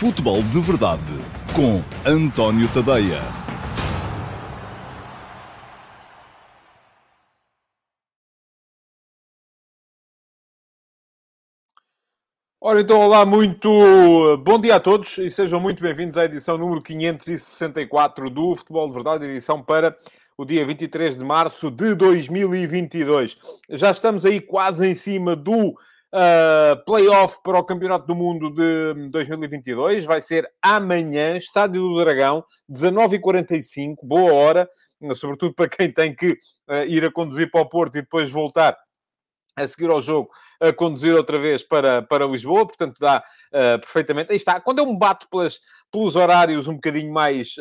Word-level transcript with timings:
Futebol 0.00 0.42
de 0.44 0.58
Verdade 0.62 1.02
com 1.54 1.82
António 2.08 2.66
Tadeia. 2.72 3.20
Ora, 12.58 12.80
então, 12.80 12.98
olá, 12.98 13.26
muito 13.26 14.38
bom 14.38 14.58
dia 14.58 14.76
a 14.76 14.80
todos 14.80 15.18
e 15.18 15.30
sejam 15.30 15.60
muito 15.60 15.82
bem-vindos 15.82 16.16
à 16.16 16.24
edição 16.24 16.56
número 16.56 16.80
564 16.80 18.30
do 18.30 18.56
Futebol 18.56 18.88
de 18.88 18.94
Verdade, 18.94 19.26
edição 19.26 19.62
para 19.62 19.94
o 20.34 20.46
dia 20.46 20.64
23 20.64 21.14
de 21.14 21.24
março 21.26 21.70
de 21.70 21.94
2022. 21.94 23.36
Já 23.68 23.90
estamos 23.90 24.24
aí 24.24 24.40
quase 24.40 24.86
em 24.86 24.94
cima 24.94 25.36
do 25.36 25.76
uh, 26.12 26.84
playoff 26.84 27.38
para 27.42 27.58
o 27.58 27.64
Campeonato 27.64 28.06
do 28.06 28.14
Mundo 28.14 28.50
de 28.50 29.08
2022. 29.10 30.04
Vai 30.04 30.20
ser 30.20 30.50
amanhã, 30.62 31.36
Estádio 31.36 31.82
do 31.82 31.98
Dragão, 31.98 32.44
19h45, 32.70 33.96
boa 34.02 34.32
hora, 34.32 34.68
sobretudo 35.14 35.54
para 35.54 35.68
quem 35.68 35.92
tem 35.92 36.14
que 36.14 36.32
uh, 36.68 36.84
ir 36.86 37.04
a 37.04 37.12
conduzir 37.12 37.50
para 37.50 37.60
o 37.60 37.68
Porto 37.68 37.96
e 37.96 38.02
depois 38.02 38.30
voltar 38.30 38.76
a 39.56 39.66
seguir 39.66 39.90
ao 39.90 40.00
jogo, 40.00 40.30
a 40.60 40.72
conduzir 40.72 41.14
outra 41.14 41.38
vez 41.38 41.62
para, 41.62 42.02
para 42.02 42.26
Lisboa, 42.26 42.66
portanto 42.66 42.98
dá 43.00 43.18
uh, 43.18 43.80
perfeitamente. 43.80 44.30
Aí 44.30 44.36
está, 44.36 44.60
quando 44.60 44.78
eu 44.78 44.86
me 44.86 44.96
bato 44.96 45.28
pelas, 45.28 45.58
pelos 45.90 46.16
horários 46.16 46.68
um 46.68 46.74
bocadinho 46.74 47.12
mais. 47.12 47.54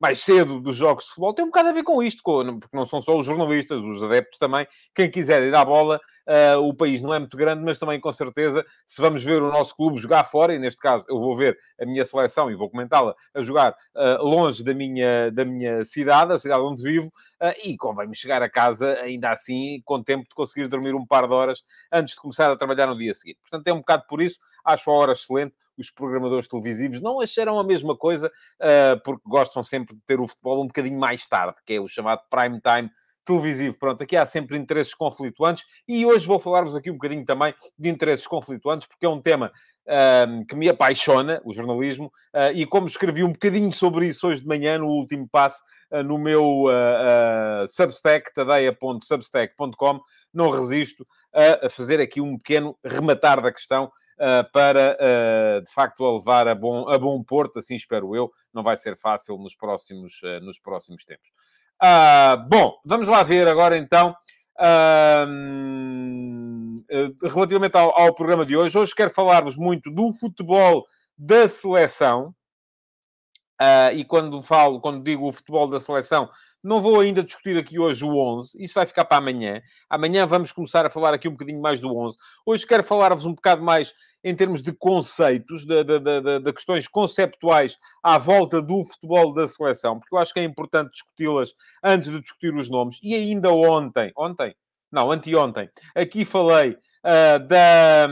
Mais 0.00 0.22
cedo 0.22 0.60
dos 0.60 0.76
jogos 0.76 1.04
de 1.04 1.10
futebol 1.10 1.34
tem 1.34 1.44
um 1.44 1.48
bocado 1.48 1.68
a 1.68 1.72
ver 1.72 1.82
com 1.82 2.02
isto, 2.02 2.22
porque 2.22 2.76
não 2.76 2.86
são 2.86 3.02
só 3.02 3.18
os 3.18 3.26
jornalistas, 3.26 3.82
os 3.82 4.02
adeptos 4.02 4.38
também. 4.38 4.66
Quem 4.94 5.10
quiser 5.10 5.42
ir 5.42 5.54
à 5.54 5.62
bola, 5.62 6.00
uh, 6.26 6.58
o 6.60 6.72
país 6.74 7.02
não 7.02 7.12
é 7.12 7.18
muito 7.18 7.36
grande, 7.36 7.62
mas 7.62 7.78
também 7.78 8.00
com 8.00 8.10
certeza, 8.10 8.64
se 8.86 9.02
vamos 9.02 9.22
ver 9.22 9.42
o 9.42 9.50
nosso 9.52 9.76
clube 9.76 10.00
jogar 10.00 10.24
fora, 10.24 10.54
e 10.54 10.58
neste 10.58 10.80
caso 10.80 11.04
eu 11.06 11.18
vou 11.18 11.36
ver 11.36 11.58
a 11.78 11.84
minha 11.84 12.04
seleção 12.06 12.50
e 12.50 12.54
vou 12.54 12.70
comentá-la 12.70 13.14
a 13.34 13.42
jogar 13.42 13.72
uh, 13.94 14.24
longe 14.24 14.64
da 14.64 14.72
minha, 14.72 15.30
da 15.30 15.44
minha 15.44 15.84
cidade, 15.84 16.32
a 16.32 16.38
cidade 16.38 16.62
onde 16.62 16.82
vivo, 16.82 17.08
uh, 17.42 17.52
e 17.62 17.76
convém-me 17.76 18.16
chegar 18.16 18.42
a 18.42 18.48
casa 18.48 18.98
ainda 19.02 19.30
assim 19.30 19.82
com 19.84 20.02
tempo 20.02 20.24
de 20.26 20.34
conseguir 20.34 20.66
dormir 20.66 20.94
um 20.94 21.06
par 21.06 21.28
de 21.28 21.34
horas 21.34 21.62
antes 21.92 22.14
de 22.14 22.20
começar 22.20 22.50
a 22.50 22.56
trabalhar 22.56 22.86
no 22.86 22.96
dia 22.96 23.12
seguinte. 23.12 23.38
Portanto, 23.42 23.68
é 23.68 23.72
um 23.74 23.80
bocado 23.80 24.04
por 24.08 24.22
isso, 24.22 24.38
acho 24.64 24.90
a 24.90 24.94
hora 24.94 25.12
excelente 25.12 25.54
os 25.80 25.90
programadores 25.90 26.46
televisivos 26.46 27.00
não 27.00 27.20
acharão 27.20 27.58
a 27.58 27.64
mesma 27.64 27.96
coisa, 27.96 28.28
uh, 28.28 29.00
porque 29.04 29.22
gostam 29.26 29.62
sempre 29.62 29.94
de 29.94 30.02
ter 30.02 30.20
o 30.20 30.28
futebol 30.28 30.62
um 30.62 30.66
bocadinho 30.66 30.98
mais 30.98 31.26
tarde, 31.26 31.58
que 31.64 31.74
é 31.74 31.80
o 31.80 31.88
chamado 31.88 32.22
prime 32.30 32.60
time 32.60 32.90
televisivo. 33.24 33.78
Pronto, 33.78 34.02
aqui 34.02 34.16
há 34.16 34.26
sempre 34.26 34.56
interesses 34.56 34.94
conflituantes 34.94 35.64
e 35.86 36.04
hoje 36.04 36.26
vou 36.26 36.38
falar-vos 36.38 36.74
aqui 36.74 36.90
um 36.90 36.94
bocadinho 36.94 37.24
também 37.24 37.54
de 37.78 37.88
interesses 37.88 38.26
conflituantes, 38.26 38.88
porque 38.88 39.06
é 39.06 39.08
um 39.08 39.20
tema 39.20 39.52
uh, 39.86 40.46
que 40.46 40.56
me 40.56 40.68
apaixona, 40.68 41.40
o 41.44 41.52
jornalismo, 41.52 42.06
uh, 42.34 42.52
e 42.54 42.66
como 42.66 42.86
escrevi 42.86 43.22
um 43.22 43.32
bocadinho 43.32 43.72
sobre 43.72 44.06
isso 44.06 44.26
hoje 44.26 44.40
de 44.40 44.48
manhã, 44.48 44.78
no 44.78 44.88
último 44.88 45.28
passo, 45.30 45.62
uh, 45.92 46.02
no 46.02 46.18
meu 46.18 46.64
Substack, 47.68 48.32
tadeia.substack.com, 48.32 50.00
não 50.32 50.50
resisto 50.50 51.06
a 51.32 51.68
fazer 51.68 52.00
aqui 52.00 52.20
um 52.20 52.36
pequeno 52.36 52.76
rematar 52.84 53.40
da 53.40 53.52
questão 53.52 53.84
uh, 53.84 53.90
para, 54.52 54.96
uh, 55.00 55.62
de 55.62 55.72
facto, 55.72 56.04
a 56.04 56.12
levar 56.12 56.46
a 56.46 56.54
bom, 56.54 56.88
a 56.88 56.98
bom 56.98 57.22
porto, 57.22 57.58
assim 57.58 57.74
espero 57.74 58.14
eu. 58.14 58.30
Não 58.52 58.62
vai 58.62 58.76
ser 58.76 58.96
fácil 58.96 59.38
nos 59.38 59.54
próximos, 59.54 60.22
uh, 60.22 60.40
nos 60.44 60.58
próximos 60.58 61.04
tempos. 61.04 61.30
bom, 62.48 62.74
vamos 62.84 63.08
lá 63.08 63.22
ver 63.22 63.48
agora 63.48 63.76
então. 63.76 64.14
relativamente 67.32 67.76
ao, 67.76 67.98
ao, 67.98 68.14
programa 68.14 68.44
de 68.44 68.56
hoje, 68.56 68.76
hoje 68.76 68.94
quero 68.94 69.10
falar-vos 69.10 69.56
muito 69.56 69.90
do 69.90 70.12
futebol 70.12 70.84
da 71.16 71.48
seleção. 71.48 72.34
E 73.94 74.04
quando 74.04 74.40
falo, 74.40 74.80
quando 74.80 75.02
digo 75.02 75.26
o 75.26 75.32
futebol 75.32 75.66
da 75.66 75.78
seleção, 75.78 76.28
não 76.62 76.80
vou 76.80 77.00
ainda 77.00 77.22
discutir 77.22 77.56
aqui 77.56 77.78
hoje 77.78 78.04
o 78.04 78.16
11, 78.16 78.62
isso 78.62 78.74
vai 78.74 78.86
ficar 78.86 79.04
para 79.04 79.16
amanhã. 79.16 79.62
Amanhã 79.88 80.26
vamos 80.26 80.52
começar 80.52 80.84
a 80.84 80.90
falar 80.90 81.14
aqui 81.14 81.26
um 81.26 81.32
bocadinho 81.32 81.60
mais 81.60 81.80
do 81.80 81.96
11. 81.96 82.16
Hoje 82.44 82.66
quero 82.66 82.82
falar-vos 82.82 83.24
um 83.24 83.34
bocado 83.34 83.62
mais 83.62 83.94
em 84.22 84.34
termos 84.34 84.62
de 84.62 84.72
conceitos, 84.72 85.64
de, 85.64 85.82
de, 85.82 85.98
de, 85.98 86.40
de, 86.40 86.52
questões 86.52 86.86
conceptuais 86.86 87.78
à 88.02 88.18
volta 88.18 88.60
do 88.60 88.84
futebol 88.84 89.32
da 89.32 89.48
seleção, 89.48 89.98
porque 89.98 90.14
eu 90.14 90.18
acho 90.18 90.34
que 90.34 90.40
é 90.40 90.44
importante 90.44 90.90
discuti-las 90.90 91.54
antes 91.82 92.10
de 92.10 92.20
discutir 92.20 92.54
os 92.54 92.68
nomes. 92.68 92.98
E 93.02 93.14
ainda 93.14 93.50
ontem, 93.50 94.12
ontem? 94.16 94.54
Não, 94.92 95.10
anteontem, 95.10 95.70
aqui 95.94 96.24
falei 96.24 96.72
uh, 96.72 96.78
da, 97.02 98.06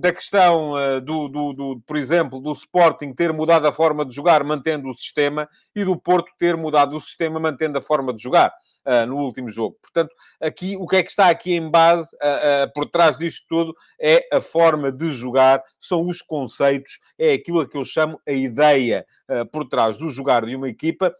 da 0.00 0.12
questão 0.12 0.72
uh, 0.72 1.00
do, 1.00 1.28
do, 1.28 1.52
do, 1.52 1.82
por 1.86 1.96
exemplo, 1.96 2.40
do 2.40 2.52
Sporting 2.52 3.12
ter 3.14 3.32
mudado 3.32 3.66
a 3.66 3.72
forma 3.72 4.04
de 4.04 4.14
jogar 4.14 4.44
mantendo 4.44 4.88
o 4.88 4.94
sistema 4.94 5.48
e 5.74 5.84
do 5.84 5.96
Porto 5.96 6.30
ter 6.38 6.56
mudado 6.56 6.96
o 6.96 7.00
sistema 7.00 7.40
mantendo 7.40 7.78
a 7.78 7.82
forma 7.82 8.12
de 8.12 8.22
jogar 8.22 8.52
uh, 8.86 9.06
no 9.06 9.18
último 9.18 9.48
jogo. 9.48 9.76
Portanto, 9.80 10.14
aqui, 10.40 10.76
o 10.76 10.86
que 10.86 10.96
é 10.96 11.02
que 11.02 11.10
está 11.10 11.28
aqui 11.28 11.54
em 11.54 11.70
base, 11.70 12.14
uh, 12.16 12.72
por 12.74 12.88
trás 12.88 13.16
disto 13.16 13.46
tudo, 13.48 13.74
é 14.00 14.26
a 14.32 14.40
forma 14.40 14.90
de 14.92 15.10
jogar, 15.10 15.62
são 15.78 16.06
os 16.06 16.22
conceitos, 16.22 16.98
é 17.18 17.32
aquilo 17.34 17.66
que 17.68 17.76
eu 17.76 17.84
chamo 17.84 18.20
a 18.26 18.32
ideia 18.32 19.06
por 19.50 19.66
trás 19.66 19.96
do 19.96 20.10
jogar 20.10 20.44
de 20.44 20.54
uma 20.54 20.68
equipa. 20.68 21.14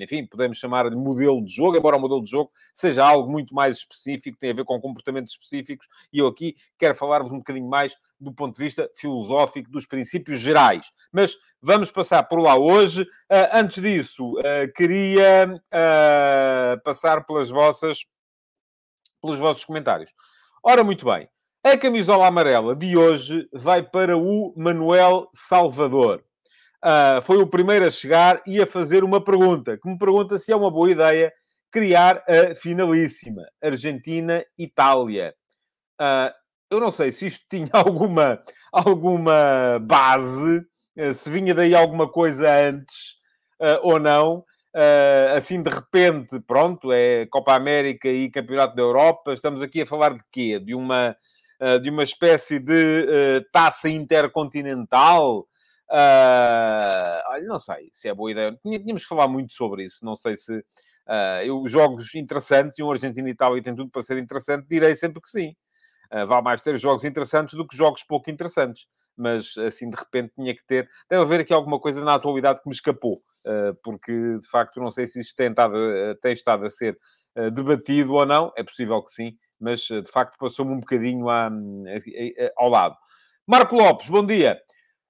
enfim, 0.00 0.26
podemos 0.26 0.58
chamar 0.58 0.90
de 0.90 0.96
modelo 0.96 1.42
de 1.44 1.54
jogo, 1.54 1.76
embora 1.76 1.96
o 1.96 2.00
modelo 2.00 2.22
de 2.22 2.30
jogo 2.30 2.50
seja 2.74 3.04
algo 3.04 3.30
muito 3.30 3.54
mais 3.54 3.76
específico, 3.76 4.38
tem 4.38 4.50
a 4.50 4.54
ver 4.54 4.64
com 4.64 4.80
comportamentos 4.80 5.32
específicos, 5.32 5.86
e 6.12 6.18
eu 6.18 6.26
aqui 6.26 6.56
quero 6.78 6.94
falar-vos 6.94 7.30
um 7.30 7.38
bocadinho 7.38 7.68
mais 7.68 7.96
do 8.20 8.32
ponto 8.32 8.54
de 8.54 8.62
vista 8.62 8.88
filosófico 8.94 9.70
dos 9.70 9.86
princípios 9.86 10.38
gerais. 10.38 10.86
Mas 11.12 11.34
vamos 11.60 11.90
passar 11.90 12.22
por 12.24 12.38
lá 12.38 12.56
hoje. 12.56 13.02
Uh, 13.02 13.48
antes 13.52 13.82
disso, 13.82 14.38
uh, 14.38 14.72
queria 14.74 15.54
uh, 15.54 16.82
passar 16.84 17.24
pelas 17.24 17.50
vossas, 17.50 18.04
pelos 19.22 19.38
vossos 19.38 19.64
comentários. 19.64 20.12
Ora, 20.62 20.84
muito 20.84 21.06
bem. 21.06 21.28
A 21.64 21.76
camisola 21.76 22.26
amarela 22.26 22.74
de 22.74 22.96
hoje 22.96 23.48
vai 23.52 23.82
para 23.82 24.16
o 24.16 24.54
Manuel 24.56 25.28
Salvador. 25.34 26.24
foi 27.22 27.36
o 27.36 27.46
primeiro 27.46 27.84
a 27.84 27.90
chegar 27.90 28.42
e 28.46 28.62
a 28.62 28.66
fazer 28.66 29.04
uma 29.04 29.22
pergunta, 29.22 29.76
que 29.76 29.86
me 29.86 29.98
pergunta 29.98 30.38
se 30.38 30.52
é 30.52 30.56
uma 30.56 30.70
boa 30.70 30.90
ideia 30.90 31.30
criar 31.70 32.22
a 32.26 32.54
finalíssima 32.54 33.42
Argentina-Itália. 33.62 35.34
Uh, 36.00 36.32
eu 36.70 36.80
não 36.80 36.90
sei 36.90 37.10
se 37.10 37.26
isto 37.26 37.44
tinha 37.50 37.68
alguma, 37.72 38.40
alguma 38.72 39.78
base, 39.82 40.64
eh, 40.96 41.12
se 41.12 41.28
vinha 41.28 41.54
daí 41.54 41.74
alguma 41.74 42.08
coisa 42.08 42.48
antes 42.68 43.16
uh, 43.60 43.80
ou 43.82 43.98
não. 43.98 44.44
Uh, 44.74 45.36
assim, 45.36 45.60
de 45.60 45.68
repente, 45.68 46.38
pronto, 46.40 46.92
é 46.92 47.26
Copa 47.26 47.54
América 47.54 48.08
e 48.08 48.30
Campeonato 48.30 48.76
da 48.76 48.82
Europa. 48.82 49.32
Estamos 49.32 49.62
aqui 49.62 49.82
a 49.82 49.86
falar 49.86 50.14
de 50.14 50.22
quê? 50.30 50.60
De 50.60 50.74
uma, 50.74 51.16
uh, 51.60 51.80
de 51.80 51.90
uma 51.90 52.04
espécie 52.04 52.60
de 52.60 53.44
taça 53.52 53.88
intercontinental? 53.88 55.46
não 57.48 57.58
sei 57.58 57.88
se 57.90 58.08
é 58.08 58.14
boa 58.14 58.30
ideia. 58.30 58.56
Tínhamos 58.62 59.02
que 59.02 59.08
falar 59.08 59.26
muito 59.26 59.52
sobre 59.52 59.84
isso. 59.84 60.04
Não 60.04 60.14
sei 60.14 60.36
se... 60.36 60.64
eu, 61.44 61.66
jogos 61.66 62.14
interessantes, 62.14 62.78
e 62.78 62.82
um 62.82 62.92
Argentina 62.92 63.28
e 63.28 63.32
Itália 63.32 63.60
tem 63.60 63.74
tudo 63.74 63.90
para 63.90 64.02
ser 64.02 64.18
interessante, 64.18 64.68
direi 64.68 64.94
sempre 64.94 65.20
que 65.20 65.28
sim. 65.28 65.52
Uh, 66.12 66.26
vale 66.26 66.42
mais 66.42 66.62
ter 66.62 66.76
jogos 66.78 67.04
interessantes 67.04 67.54
do 67.54 67.66
que 67.66 67.76
jogos 67.76 68.02
pouco 68.02 68.30
interessantes. 68.30 68.86
Mas, 69.16 69.56
assim, 69.58 69.90
de 69.90 69.96
repente 69.96 70.32
tinha 70.34 70.54
que 70.54 70.64
ter... 70.64 70.88
Deve 71.08 71.22
haver 71.22 71.40
aqui 71.40 71.52
alguma 71.52 71.78
coisa 71.78 72.02
na 72.02 72.14
atualidade 72.14 72.62
que 72.62 72.68
me 72.68 72.74
escapou. 72.74 73.22
Uh, 73.46 73.74
porque, 73.82 74.12
de 74.12 74.48
facto, 74.48 74.80
não 74.80 74.90
sei 74.90 75.06
se 75.06 75.20
isto 75.20 75.34
tem 75.34 75.48
estado, 75.48 75.74
uh, 75.74 76.14
tem 76.20 76.32
estado 76.32 76.64
a 76.64 76.70
ser 76.70 76.98
debatido 77.52 78.14
ou 78.14 78.26
não. 78.26 78.52
É 78.56 78.62
possível 78.62 79.00
que 79.02 79.12
sim. 79.12 79.36
Mas, 79.58 79.82
de 79.82 80.10
facto, 80.10 80.36
passou-me 80.36 80.72
um 80.72 80.80
bocadinho 80.80 81.28
a, 81.28 81.48
ao 82.56 82.68
lado. 82.68 82.96
Marco 83.46 83.76
Lopes, 83.76 84.08
bom 84.08 84.24
dia. 84.24 84.60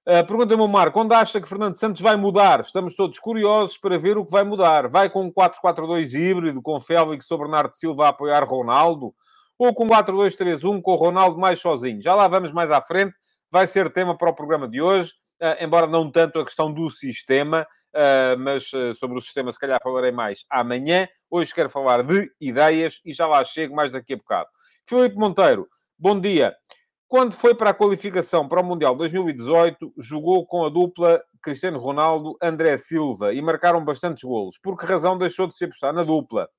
Uh, 0.07 0.25
Pergunta-me 0.25 0.67
Marco, 0.67 0.99
onde 0.99 1.13
acha 1.13 1.39
que 1.39 1.47
Fernando 1.47 1.75
Santos 1.75 2.01
vai 2.01 2.15
mudar? 2.15 2.61
Estamos 2.61 2.95
todos 2.95 3.19
curiosos 3.19 3.77
para 3.77 3.99
ver 3.99 4.17
o 4.17 4.25
que 4.25 4.31
vai 4.31 4.43
mudar. 4.43 4.87
Vai 4.87 5.11
com 5.11 5.25
um 5.25 5.31
4-4-2 5.31 6.15
híbrido, 6.15 6.59
com 6.59 6.79
Félix 6.79 7.29
ou 7.29 7.37
Bernardo 7.37 7.75
Silva 7.75 8.05
a 8.05 8.09
apoiar 8.09 8.43
Ronaldo? 8.43 9.13
Ou 9.61 9.75
com 9.75 9.85
4-2-3-1, 9.85 10.81
com 10.81 10.91
o 10.91 10.95
Ronaldo 10.95 11.37
mais 11.37 11.59
sozinho. 11.59 12.01
Já 12.01 12.15
lá 12.15 12.27
vamos 12.27 12.51
mais 12.51 12.71
à 12.71 12.81
frente, 12.81 13.13
vai 13.51 13.67
ser 13.67 13.91
tema 13.91 14.17
para 14.17 14.31
o 14.31 14.33
programa 14.33 14.67
de 14.67 14.81
hoje, 14.81 15.13
uh, 15.39 15.63
embora 15.63 15.85
não 15.85 16.09
tanto 16.09 16.39
a 16.39 16.43
questão 16.43 16.73
do 16.73 16.89
sistema, 16.89 17.61
uh, 17.93 18.39
mas 18.39 18.73
uh, 18.73 18.95
sobre 18.95 19.19
o 19.19 19.21
sistema 19.21 19.51
se 19.51 19.59
calhar 19.59 19.79
falarei 19.83 20.11
mais 20.11 20.45
amanhã. 20.49 21.07
Hoje 21.29 21.53
quero 21.53 21.69
falar 21.69 22.01
de 22.01 22.31
ideias 22.41 22.99
e 23.05 23.13
já 23.13 23.27
lá 23.27 23.43
chego 23.43 23.75
mais 23.75 23.91
daqui 23.91 24.13
a 24.13 24.17
bocado. 24.17 24.49
Filipe 24.83 25.15
Monteiro, 25.15 25.67
bom 25.95 26.19
dia. 26.19 26.55
Quando 27.07 27.33
foi 27.33 27.53
para 27.53 27.69
a 27.69 27.73
qualificação 27.73 28.47
para 28.47 28.61
o 28.61 28.65
Mundial 28.65 28.95
2018, 28.95 29.93
jogou 29.99 30.43
com 30.47 30.65
a 30.65 30.69
dupla 30.69 31.21
Cristiano 31.39 31.77
Ronaldo-André 31.77 32.77
Silva 32.77 33.31
e 33.31 33.39
marcaram 33.43 33.85
bastantes 33.85 34.23
golos. 34.23 34.57
Por 34.57 34.75
que 34.75 34.87
razão 34.87 35.19
deixou 35.19 35.45
de 35.45 35.55
se 35.55 35.65
apostar 35.65 35.93
na 35.93 36.03
dupla? 36.03 36.49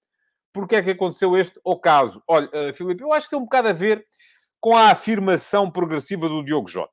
Porque 0.52 0.76
é 0.76 0.82
que 0.82 0.90
aconteceu 0.90 1.36
este 1.36 1.58
ocaso? 1.64 2.22
Olha, 2.28 2.48
uh, 2.48 2.74
Filipe, 2.74 3.02
eu 3.02 3.12
acho 3.12 3.26
que 3.26 3.30
tem 3.30 3.38
um 3.38 3.44
bocado 3.44 3.68
a 3.68 3.72
ver 3.72 4.04
com 4.60 4.76
a 4.76 4.90
afirmação 4.90 5.70
progressiva 5.70 6.28
do 6.28 6.44
Diogo 6.44 6.68
Jota. 6.68 6.92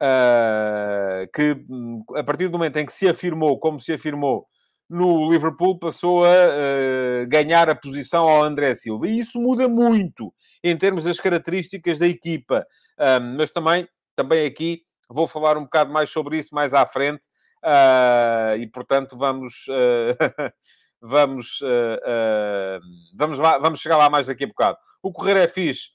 uh, 0.00 1.30
que 1.32 1.56
hum, 1.68 2.04
a 2.14 2.22
partir 2.22 2.48
do 2.48 2.58
momento 2.58 2.76
em 2.76 2.86
que 2.86 2.92
se 2.92 3.08
afirmou, 3.08 3.58
como 3.58 3.80
se 3.80 3.92
afirmou, 3.92 4.46
no 4.88 5.30
Liverpool 5.30 5.78
passou 5.78 6.24
a 6.24 6.28
uh, 6.28 7.26
ganhar 7.26 7.68
a 7.70 7.74
posição 7.74 8.28
ao 8.28 8.44
André 8.44 8.74
Silva. 8.74 9.08
E 9.08 9.18
isso 9.18 9.40
muda 9.40 9.66
muito 9.66 10.32
em 10.62 10.76
termos 10.76 11.04
das 11.04 11.18
características 11.18 11.98
da 11.98 12.06
equipa. 12.06 12.66
Um, 12.98 13.36
mas 13.38 13.50
também, 13.50 13.88
também 14.14 14.46
aqui 14.46 14.82
vou 15.08 15.26
falar 15.26 15.56
um 15.56 15.64
bocado 15.64 15.92
mais 15.92 16.10
sobre 16.10 16.38
isso 16.38 16.54
mais 16.54 16.74
à 16.74 16.84
frente. 16.86 17.26
Uh, 17.64 18.58
e, 18.58 18.66
portanto, 18.66 19.16
vamos... 19.16 19.64
Uh, 21.04 22.80
vamos, 23.14 23.38
vamos, 23.38 23.38
vamos 23.38 23.80
chegar 23.80 23.96
lá 23.98 24.08
mais 24.08 24.26
daqui 24.26 24.44
a 24.44 24.46
bocado. 24.48 24.78
O 25.02 25.12
correr 25.12 25.36
é 25.36 25.46
fixe. 25.46 25.90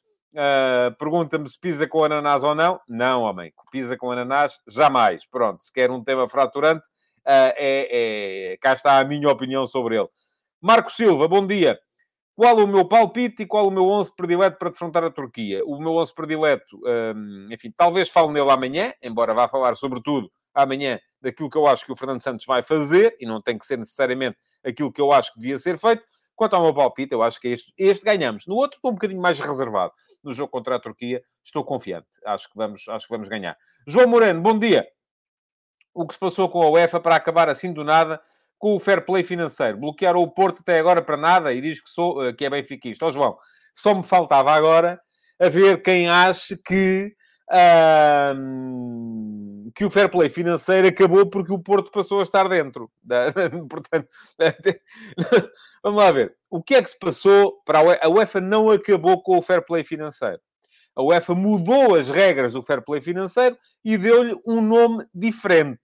Pergunta-me 1.00 1.50
se 1.50 1.60
pisa 1.60 1.88
com 1.88 2.04
ananás 2.04 2.44
ou 2.44 2.54
não. 2.54 2.80
Não, 2.88 3.24
homem. 3.24 3.52
Pisa 3.72 3.98
com 3.98 4.12
ananás, 4.12 4.60
jamais. 4.68 5.26
Pronto, 5.26 5.64
se 5.64 5.74
quer 5.74 5.90
um 5.90 6.04
tema 6.04 6.28
fraturante, 6.28 6.88
uh, 7.20 7.54
é, 7.58 8.54
é, 8.54 8.58
cá 8.58 8.74
está 8.74 9.00
a 9.00 9.04
minha 9.04 9.30
opinião 9.30 9.66
sobre 9.66 9.98
ele. 9.98 10.08
Marco 10.62 10.92
Silva, 10.92 11.28
bom 11.28 11.46
dia. 11.46 11.80
Qual 12.40 12.56
o 12.56 12.66
meu 12.66 12.86
palpite 12.86 13.44
e 13.44 13.46
qual 13.46 13.68
o 13.68 13.70
meu 13.70 13.86
11 13.90 14.16
predileto 14.16 14.58
para 14.58 14.70
defrontar 14.70 15.04
a 15.04 15.12
Turquia? 15.12 15.62
O 15.66 15.78
meu 15.78 15.98
11 15.98 16.16
predileto, 16.16 16.80
um, 17.14 17.50
enfim, 17.52 17.70
talvez 17.76 18.08
fale 18.08 18.30
nele 18.30 18.50
amanhã, 18.50 18.94
embora 19.04 19.34
vá 19.34 19.46
falar 19.46 19.76
sobretudo 19.76 20.32
amanhã 20.54 20.98
daquilo 21.22 21.50
que 21.50 21.58
eu 21.58 21.68
acho 21.68 21.86
que 21.86 21.92
o 21.92 21.98
Fernando 21.98 22.22
Santos 22.22 22.46
vai 22.46 22.64
fazer, 22.64 23.14
e 23.20 23.26
não 23.26 23.42
tem 23.42 23.58
que 23.58 23.66
ser 23.66 23.78
necessariamente 23.78 24.38
aquilo 24.66 24.90
que 24.90 25.02
eu 25.02 25.12
acho 25.12 25.34
que 25.34 25.42
devia 25.42 25.60
ser 25.60 25.78
feito. 25.78 26.02
Quanto 26.34 26.56
ao 26.56 26.64
meu 26.64 26.74
palpite, 26.74 27.12
eu 27.12 27.22
acho 27.22 27.42
que 27.42 27.50
este, 27.50 27.74
este 27.78 28.06
ganhamos. 28.06 28.48
No 28.48 28.56
outro, 28.56 28.78
estou 28.78 28.92
um 28.92 28.94
bocadinho 28.94 29.22
mais 29.22 29.38
reservado. 29.38 29.92
No 30.24 30.32
jogo 30.32 30.50
contra 30.50 30.78
a 30.78 30.80
Turquia, 30.80 31.22
estou 31.44 31.66
confiante. 31.66 32.08
Acho 32.26 32.48
que 32.48 32.56
vamos, 32.56 32.88
acho 32.88 33.06
que 33.06 33.12
vamos 33.12 33.28
ganhar. 33.28 33.58
João 33.86 34.08
Moreno, 34.08 34.42
bom 34.42 34.58
dia 34.58 34.88
o 35.94 36.08
que 36.08 36.14
se 36.14 36.20
passou 36.20 36.48
com 36.48 36.62
a 36.62 36.70
UEFA 36.70 37.02
para 37.02 37.16
acabar 37.16 37.50
assim 37.50 37.74
do 37.74 37.84
nada 37.84 38.22
com 38.60 38.76
o 38.76 38.80
fair 38.80 39.04
play 39.04 39.24
financeiro. 39.24 39.78
Bloquearam 39.78 40.22
o 40.22 40.30
Porto 40.30 40.60
até 40.60 40.78
agora 40.78 41.02
para 41.02 41.18
nada 41.18 41.54
e 41.54 41.62
diz 41.62 41.82
que, 41.82 41.90
sou, 41.90 42.24
eh, 42.24 42.34
que 42.34 42.46
é 42.46 42.50
benfiquista. 42.50 43.06
Ó 43.06 43.08
oh, 43.08 43.12
João, 43.12 43.38
só 43.74 43.96
me 43.96 44.04
faltava 44.04 44.52
agora 44.52 45.02
a 45.40 45.50
ver 45.50 45.82
quem 45.82 46.10
acha 46.10 46.58
que, 46.64 47.16
que 49.74 49.86
o 49.86 49.90
fair 49.90 50.10
play 50.10 50.30
financeiro 50.30 50.88
acabou 50.88 51.28
porque 51.30 51.54
o 51.54 51.58
Porto 51.58 51.90
passou 51.90 52.20
a 52.20 52.24
estar 52.24 52.48
dentro. 52.50 52.92
Portanto, 53.70 54.10
vamos 55.82 56.02
lá 56.02 56.12
ver. 56.12 56.36
O 56.50 56.62
que 56.62 56.76
é 56.76 56.84
que 56.84 56.90
se 56.90 57.00
passou 57.00 57.62
para 57.66 57.80
a 57.80 57.84
UEFA? 57.84 58.00
A 58.04 58.10
UEFA 58.10 58.42
não 58.42 58.70
acabou 58.70 59.24
com 59.24 59.38
o 59.38 59.42
fair 59.42 59.66
play 59.66 59.84
financeiro 59.84 60.42
a 61.00 61.02
UEFA 61.02 61.34
mudou 61.34 61.96
as 61.96 62.10
regras 62.10 62.52
do 62.52 62.62
fair 62.62 62.84
play 62.84 63.00
financeiro 63.00 63.58
e 63.86 63.98
deu-lhe 63.98 64.36
um 64.46 64.60
nome 64.60 65.06
diferente. 65.14 65.80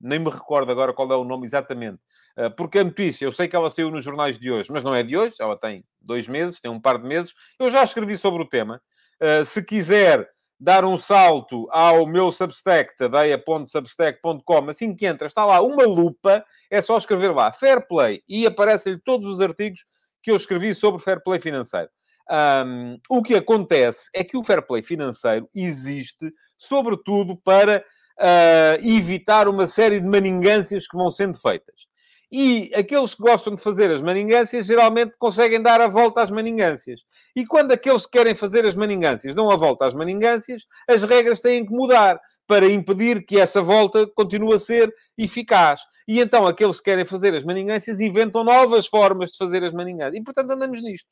Nem 0.00 0.18
me 0.18 0.30
recordo 0.30 0.70
agora 0.70 0.92
qual 0.92 1.10
é 1.12 1.16
o 1.16 1.24
nome 1.24 1.46
exatamente. 1.46 1.98
Ah, 2.36 2.50
porque 2.50 2.78
a 2.78 2.84
notícia, 2.84 3.24
eu 3.24 3.32
sei 3.32 3.48
que 3.48 3.56
ela 3.56 3.68
saiu 3.68 3.90
nos 3.90 4.04
jornais 4.04 4.38
de 4.38 4.50
hoje, 4.50 4.70
mas 4.70 4.82
não 4.82 4.94
é 4.94 5.02
de 5.02 5.16
hoje, 5.16 5.34
ela 5.40 5.56
tem 5.56 5.84
dois 6.00 6.28
meses, 6.28 6.60
tem 6.60 6.70
um 6.70 6.80
par 6.80 6.98
de 6.98 7.06
meses. 7.06 7.34
Eu 7.58 7.68
já 7.70 7.82
escrevi 7.82 8.16
sobre 8.16 8.42
o 8.42 8.48
tema. 8.48 8.80
Ah, 9.20 9.44
se 9.44 9.62
quiser 9.62 10.28
dar 10.60 10.84
um 10.84 10.96
salto 10.96 11.68
ao 11.70 12.06
meu 12.06 12.32
Substack, 12.32 12.96
tadeia.substack.com, 12.96 14.68
assim 14.68 14.94
que 14.94 15.06
entra, 15.06 15.26
está 15.26 15.44
lá 15.44 15.60
uma 15.60 15.84
lupa, 15.84 16.44
é 16.70 16.80
só 16.80 16.96
escrever 16.96 17.32
lá 17.32 17.52
Fair 17.52 17.86
Play 17.86 18.22
e 18.28 18.46
aparecem-lhe 18.46 18.98
todos 18.98 19.28
os 19.28 19.40
artigos 19.40 19.84
que 20.22 20.30
eu 20.30 20.36
escrevi 20.36 20.74
sobre 20.74 21.00
Fair 21.00 21.22
Play 21.22 21.40
financeiro. 21.40 21.88
Um, 22.30 22.98
o 23.08 23.22
que 23.22 23.34
acontece 23.34 24.10
é 24.14 24.22
que 24.22 24.36
o 24.36 24.44
fair 24.44 24.60
play 24.60 24.82
financeiro 24.82 25.48
existe, 25.54 26.30
sobretudo, 26.58 27.34
para 27.36 27.82
uh, 28.20 28.86
evitar 28.86 29.48
uma 29.48 29.66
série 29.66 30.00
de 30.00 30.08
maningâncias 30.08 30.86
que 30.86 30.96
vão 30.96 31.10
sendo 31.10 31.38
feitas. 31.38 31.86
E 32.30 32.70
aqueles 32.74 33.14
que 33.14 33.22
gostam 33.22 33.54
de 33.54 33.62
fazer 33.62 33.90
as 33.90 34.02
maningâncias 34.02 34.66
geralmente 34.66 35.16
conseguem 35.18 35.62
dar 35.62 35.80
a 35.80 35.88
volta 35.88 36.20
às 36.20 36.30
maningâncias. 36.30 37.02
E 37.34 37.46
quando 37.46 37.72
aqueles 37.72 38.04
que 38.04 38.12
querem 38.12 38.34
fazer 38.34 38.66
as 38.66 38.74
maningâncias 38.74 39.34
dão 39.34 39.50
a 39.50 39.56
volta 39.56 39.86
às 39.86 39.94
maningâncias, 39.94 40.66
as 40.86 41.02
regras 41.02 41.40
têm 41.40 41.64
que 41.64 41.72
mudar 41.72 42.20
para 42.46 42.66
impedir 42.66 43.24
que 43.24 43.38
essa 43.38 43.62
volta 43.62 44.06
continue 44.14 44.54
a 44.54 44.58
ser 44.58 44.92
eficaz. 45.16 45.80
E 46.06 46.20
então 46.20 46.46
aqueles 46.46 46.78
que 46.78 46.90
querem 46.90 47.04
fazer 47.04 47.34
as 47.34 47.44
maningâncias 47.44 47.98
inventam 47.98 48.44
novas 48.44 48.86
formas 48.86 49.30
de 49.30 49.38
fazer 49.38 49.64
as 49.64 49.72
maningâncias. 49.72 50.20
E 50.20 50.24
portanto 50.24 50.50
andamos 50.50 50.82
nisto. 50.82 51.08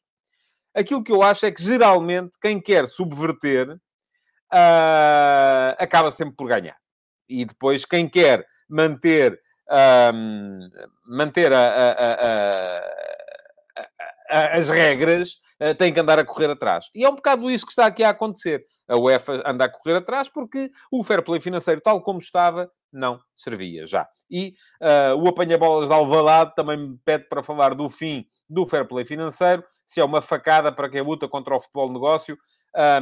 Aquilo 0.74 1.02
que 1.02 1.12
eu 1.12 1.22
acho 1.22 1.46
é 1.46 1.50
que, 1.50 1.62
geralmente, 1.62 2.36
quem 2.38 2.60
quer 2.60 2.86
subverter 2.86 3.70
uh, 4.52 5.72
acaba 5.78 6.10
sempre 6.10 6.36
por 6.36 6.46
ganhar. 6.46 6.76
E 7.28 7.44
depois, 7.44 7.84
quem 7.84 8.08
quer 8.08 8.46
manter, 8.68 9.40
um, 10.12 10.68
manter 11.06 11.52
a, 11.52 11.64
a, 11.64 11.90
a, 14.30 14.58
as 14.58 14.68
regras 14.68 15.34
uh, 15.60 15.74
tem 15.74 15.92
que 15.92 16.00
andar 16.00 16.18
a 16.18 16.24
correr 16.24 16.50
atrás. 16.50 16.90
E 16.94 17.04
é 17.04 17.08
um 17.08 17.14
bocado 17.14 17.50
isso 17.50 17.64
que 17.64 17.72
está 17.72 17.86
aqui 17.86 18.02
a 18.02 18.10
acontecer. 18.10 18.64
A 18.88 18.96
UEFA 18.96 19.42
anda 19.44 19.64
a 19.64 19.68
correr 19.68 19.96
atrás 19.96 20.28
porque 20.28 20.70
o 20.90 21.02
fair 21.02 21.22
play 21.22 21.40
financeiro, 21.40 21.80
tal 21.80 22.00
como 22.02 22.18
estava, 22.18 22.70
não 22.92 23.20
servia 23.34 23.84
já. 23.84 24.08
E 24.30 24.54
uh, 24.80 25.16
o 25.16 25.28
apanha-bolas 25.28 25.88
de 25.88 25.94
Alvalade 25.94 26.54
também 26.54 26.76
me 26.76 26.98
pede 27.04 27.28
para 27.28 27.42
falar 27.42 27.74
do 27.74 27.88
fim 27.88 28.26
do 28.48 28.66
fair 28.66 28.86
play 28.86 29.04
financeiro, 29.04 29.64
se 29.84 30.00
é 30.00 30.04
uma 30.04 30.22
facada 30.22 30.72
para 30.72 30.88
quem 30.88 31.02
luta 31.02 31.28
contra 31.28 31.54
o 31.54 31.60
futebol 31.60 31.92
negócio. 31.92 32.38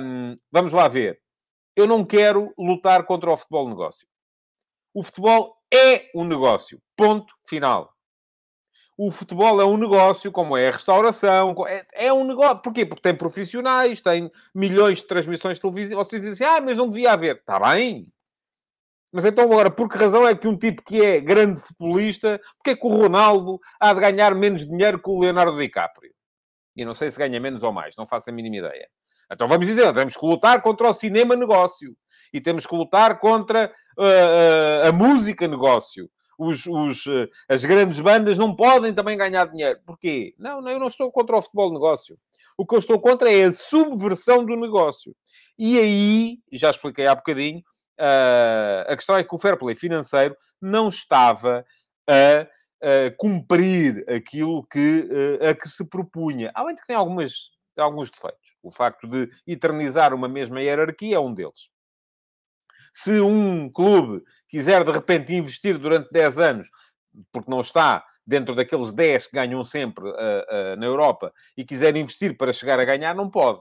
Um, 0.00 0.34
vamos 0.50 0.72
lá 0.72 0.88
ver. 0.88 1.20
Eu 1.76 1.86
não 1.86 2.04
quero 2.04 2.52
lutar 2.58 3.04
contra 3.04 3.30
o 3.30 3.36
futebol 3.36 3.68
negócio. 3.68 4.06
O 4.94 5.02
futebol 5.02 5.56
é 5.72 6.10
um 6.14 6.24
negócio. 6.24 6.80
Ponto 6.96 7.34
final. 7.46 7.92
O 8.96 9.10
futebol 9.10 9.60
é 9.60 9.64
um 9.64 9.76
negócio, 9.76 10.30
como 10.30 10.56
é 10.56 10.68
a 10.68 10.70
restauração. 10.70 11.54
É, 11.66 12.06
é 12.06 12.12
um 12.12 12.24
negócio. 12.24 12.62
Porquê? 12.62 12.86
Porque 12.86 13.02
tem 13.02 13.14
profissionais, 13.14 14.00
tem 14.00 14.30
milhões 14.54 14.98
de 14.98 15.08
transmissões 15.08 15.58
televisivas. 15.58 16.06
Vocês 16.06 16.22
dizem 16.22 16.46
assim, 16.46 16.56
ah, 16.56 16.60
mas 16.60 16.78
não 16.78 16.88
devia 16.88 17.12
haver. 17.12 17.36
Está 17.36 17.58
bem, 17.58 18.06
mas 19.14 19.24
então 19.24 19.44
agora, 19.44 19.70
por 19.70 19.88
que 19.88 19.96
razão 19.96 20.26
é 20.26 20.34
que 20.34 20.48
um 20.48 20.58
tipo 20.58 20.82
que 20.82 21.00
é 21.00 21.20
grande 21.20 21.60
futebolista, 21.60 22.40
porque 22.56 22.70
é 22.70 22.76
que 22.76 22.84
o 22.84 22.90
Ronaldo 22.90 23.60
há 23.78 23.94
de 23.94 24.00
ganhar 24.00 24.34
menos 24.34 24.66
dinheiro 24.66 25.00
que 25.00 25.08
o 25.08 25.20
Leonardo 25.20 25.56
DiCaprio? 25.56 26.12
E 26.74 26.84
não 26.84 26.94
sei 26.94 27.12
se 27.12 27.16
ganha 27.16 27.38
menos 27.38 27.62
ou 27.62 27.72
mais, 27.72 27.94
não 27.96 28.04
faço 28.04 28.30
a 28.30 28.32
mínima 28.32 28.56
ideia. 28.56 28.88
Então 29.30 29.46
vamos 29.46 29.66
dizer, 29.66 29.92
temos 29.94 30.16
que 30.16 30.26
lutar 30.26 30.60
contra 30.60 30.90
o 30.90 30.92
cinema 30.92 31.36
negócio. 31.36 31.96
E 32.34 32.40
temos 32.40 32.66
que 32.66 32.74
lutar 32.74 33.18
contra 33.18 33.72
uh, 33.96 34.88
a 34.88 34.92
música 34.92 35.48
negócio. 35.48 36.10
Os, 36.38 36.66
os, 36.66 37.06
uh, 37.06 37.28
as 37.48 37.64
grandes 37.64 38.00
bandas 38.00 38.36
não 38.36 38.54
podem 38.54 38.92
também 38.92 39.16
ganhar 39.16 39.46
dinheiro. 39.46 39.80
Porquê? 39.86 40.34
Não, 40.38 40.60
não, 40.60 40.70
eu 40.70 40.78
não 40.78 40.88
estou 40.88 41.10
contra 41.10 41.36
o 41.36 41.40
futebol 41.40 41.72
negócio. 41.72 42.18
O 42.58 42.66
que 42.66 42.74
eu 42.74 42.78
estou 42.80 43.00
contra 43.00 43.32
é 43.32 43.44
a 43.44 43.52
subversão 43.52 44.44
do 44.44 44.56
negócio. 44.56 45.16
E 45.58 45.78
aí, 45.78 46.38
já 46.52 46.68
expliquei 46.70 47.06
há 47.06 47.14
bocadinho, 47.14 47.62
Uh, 47.98 48.90
a 48.90 48.96
questão 48.96 49.16
é 49.16 49.22
que 49.22 49.34
o 49.34 49.38
fair 49.38 49.56
play 49.56 49.74
financeiro 49.74 50.36
não 50.60 50.88
estava 50.88 51.64
a, 52.08 52.40
a 52.82 53.10
cumprir 53.16 54.04
aquilo 54.10 54.66
que, 54.66 55.08
uh, 55.40 55.50
a 55.50 55.54
que 55.54 55.68
se 55.68 55.84
propunha. 55.84 56.50
Além 56.54 56.74
de 56.74 56.80
que 56.80 56.86
tem 56.86 56.96
algumas, 56.96 57.50
alguns 57.78 58.10
defeitos. 58.10 58.54
O 58.62 58.70
facto 58.70 59.06
de 59.06 59.30
eternizar 59.46 60.12
uma 60.12 60.28
mesma 60.28 60.60
hierarquia 60.60 61.16
é 61.16 61.20
um 61.20 61.32
deles. 61.32 61.68
Se 62.94 63.20
um 63.20 63.68
clube 63.68 64.22
quiser 64.48 64.84
de 64.84 64.92
repente 64.92 65.34
investir 65.34 65.76
durante 65.76 66.12
10 66.12 66.38
anos, 66.38 66.70
porque 67.32 67.50
não 67.50 67.60
está 67.60 68.04
dentro 68.24 68.54
daqueles 68.54 68.92
10 68.92 69.26
que 69.26 69.34
ganham 69.34 69.64
sempre 69.64 70.08
uh, 70.08 70.76
na 70.78 70.86
Europa, 70.86 71.32
e 71.56 71.64
quiser 71.64 71.96
investir 71.96 72.36
para 72.36 72.52
chegar 72.52 72.78
a 72.78 72.84
ganhar, 72.84 73.12
não 73.12 73.28
pode. 73.28 73.60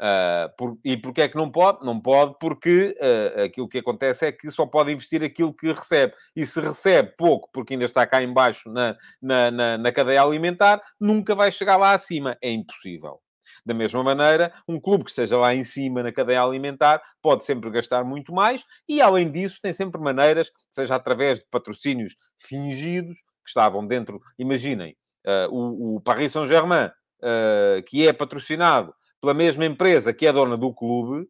Uh, 0.00 0.48
por, 0.56 0.78
e 0.82 0.96
porquê 0.96 1.22
é 1.22 1.28
que 1.28 1.36
não 1.36 1.50
pode? 1.50 1.84
Não 1.84 2.00
pode 2.00 2.34
porque 2.40 2.96
uh, 2.98 3.42
aquilo 3.42 3.68
que 3.68 3.78
acontece 3.78 4.24
é 4.24 4.32
que 4.32 4.48
só 4.50 4.64
pode 4.64 4.92
investir 4.92 5.22
aquilo 5.22 5.52
que 5.52 5.72
recebe. 5.72 6.14
E 6.34 6.46
se 6.46 6.60
recebe 6.60 7.12
pouco, 7.18 7.50
porque 7.52 7.74
ainda 7.74 7.84
está 7.84 8.06
cá 8.06 8.22
embaixo 8.22 8.70
na, 8.70 8.96
na, 9.20 9.50
na, 9.50 9.78
na 9.78 9.92
cadeia 9.92 10.22
alimentar, 10.22 10.80
nunca 10.98 11.34
vai 11.34 11.50
chegar 11.50 11.76
lá 11.76 11.92
acima. 11.92 12.38
É 12.40 12.50
impossível. 12.50 13.20
Da 13.64 13.74
mesma 13.74 14.02
maneira, 14.02 14.52
um 14.68 14.80
clube 14.80 15.04
que 15.04 15.10
esteja 15.10 15.36
lá 15.36 15.54
em 15.54 15.64
cima 15.64 16.02
na 16.02 16.12
cadeia 16.12 16.42
alimentar 16.42 17.02
pode 17.22 17.44
sempre 17.44 17.70
gastar 17.70 18.04
muito 18.04 18.32
mais 18.32 18.64
e, 18.88 19.00
além 19.00 19.30
disso, 19.30 19.58
tem 19.62 19.72
sempre 19.72 20.00
maneiras, 20.00 20.50
seja 20.68 20.94
através 20.94 21.40
de 21.40 21.46
patrocínios 21.50 22.16
fingidos, 22.38 23.18
que 23.42 23.48
estavam 23.48 23.86
dentro... 23.86 24.20
Imaginem, 24.38 24.96
uh, 25.26 25.54
o, 25.54 25.96
o 25.96 26.00
Paris 26.00 26.32
Saint-Germain, 26.32 26.86
uh, 26.86 27.82
que 27.86 28.06
é 28.06 28.12
patrocinado 28.12 28.94
pela 29.20 29.34
mesma 29.34 29.64
empresa 29.64 30.12
que 30.12 30.26
é 30.26 30.32
dona 30.32 30.56
do 30.56 30.72
clube, 30.72 31.28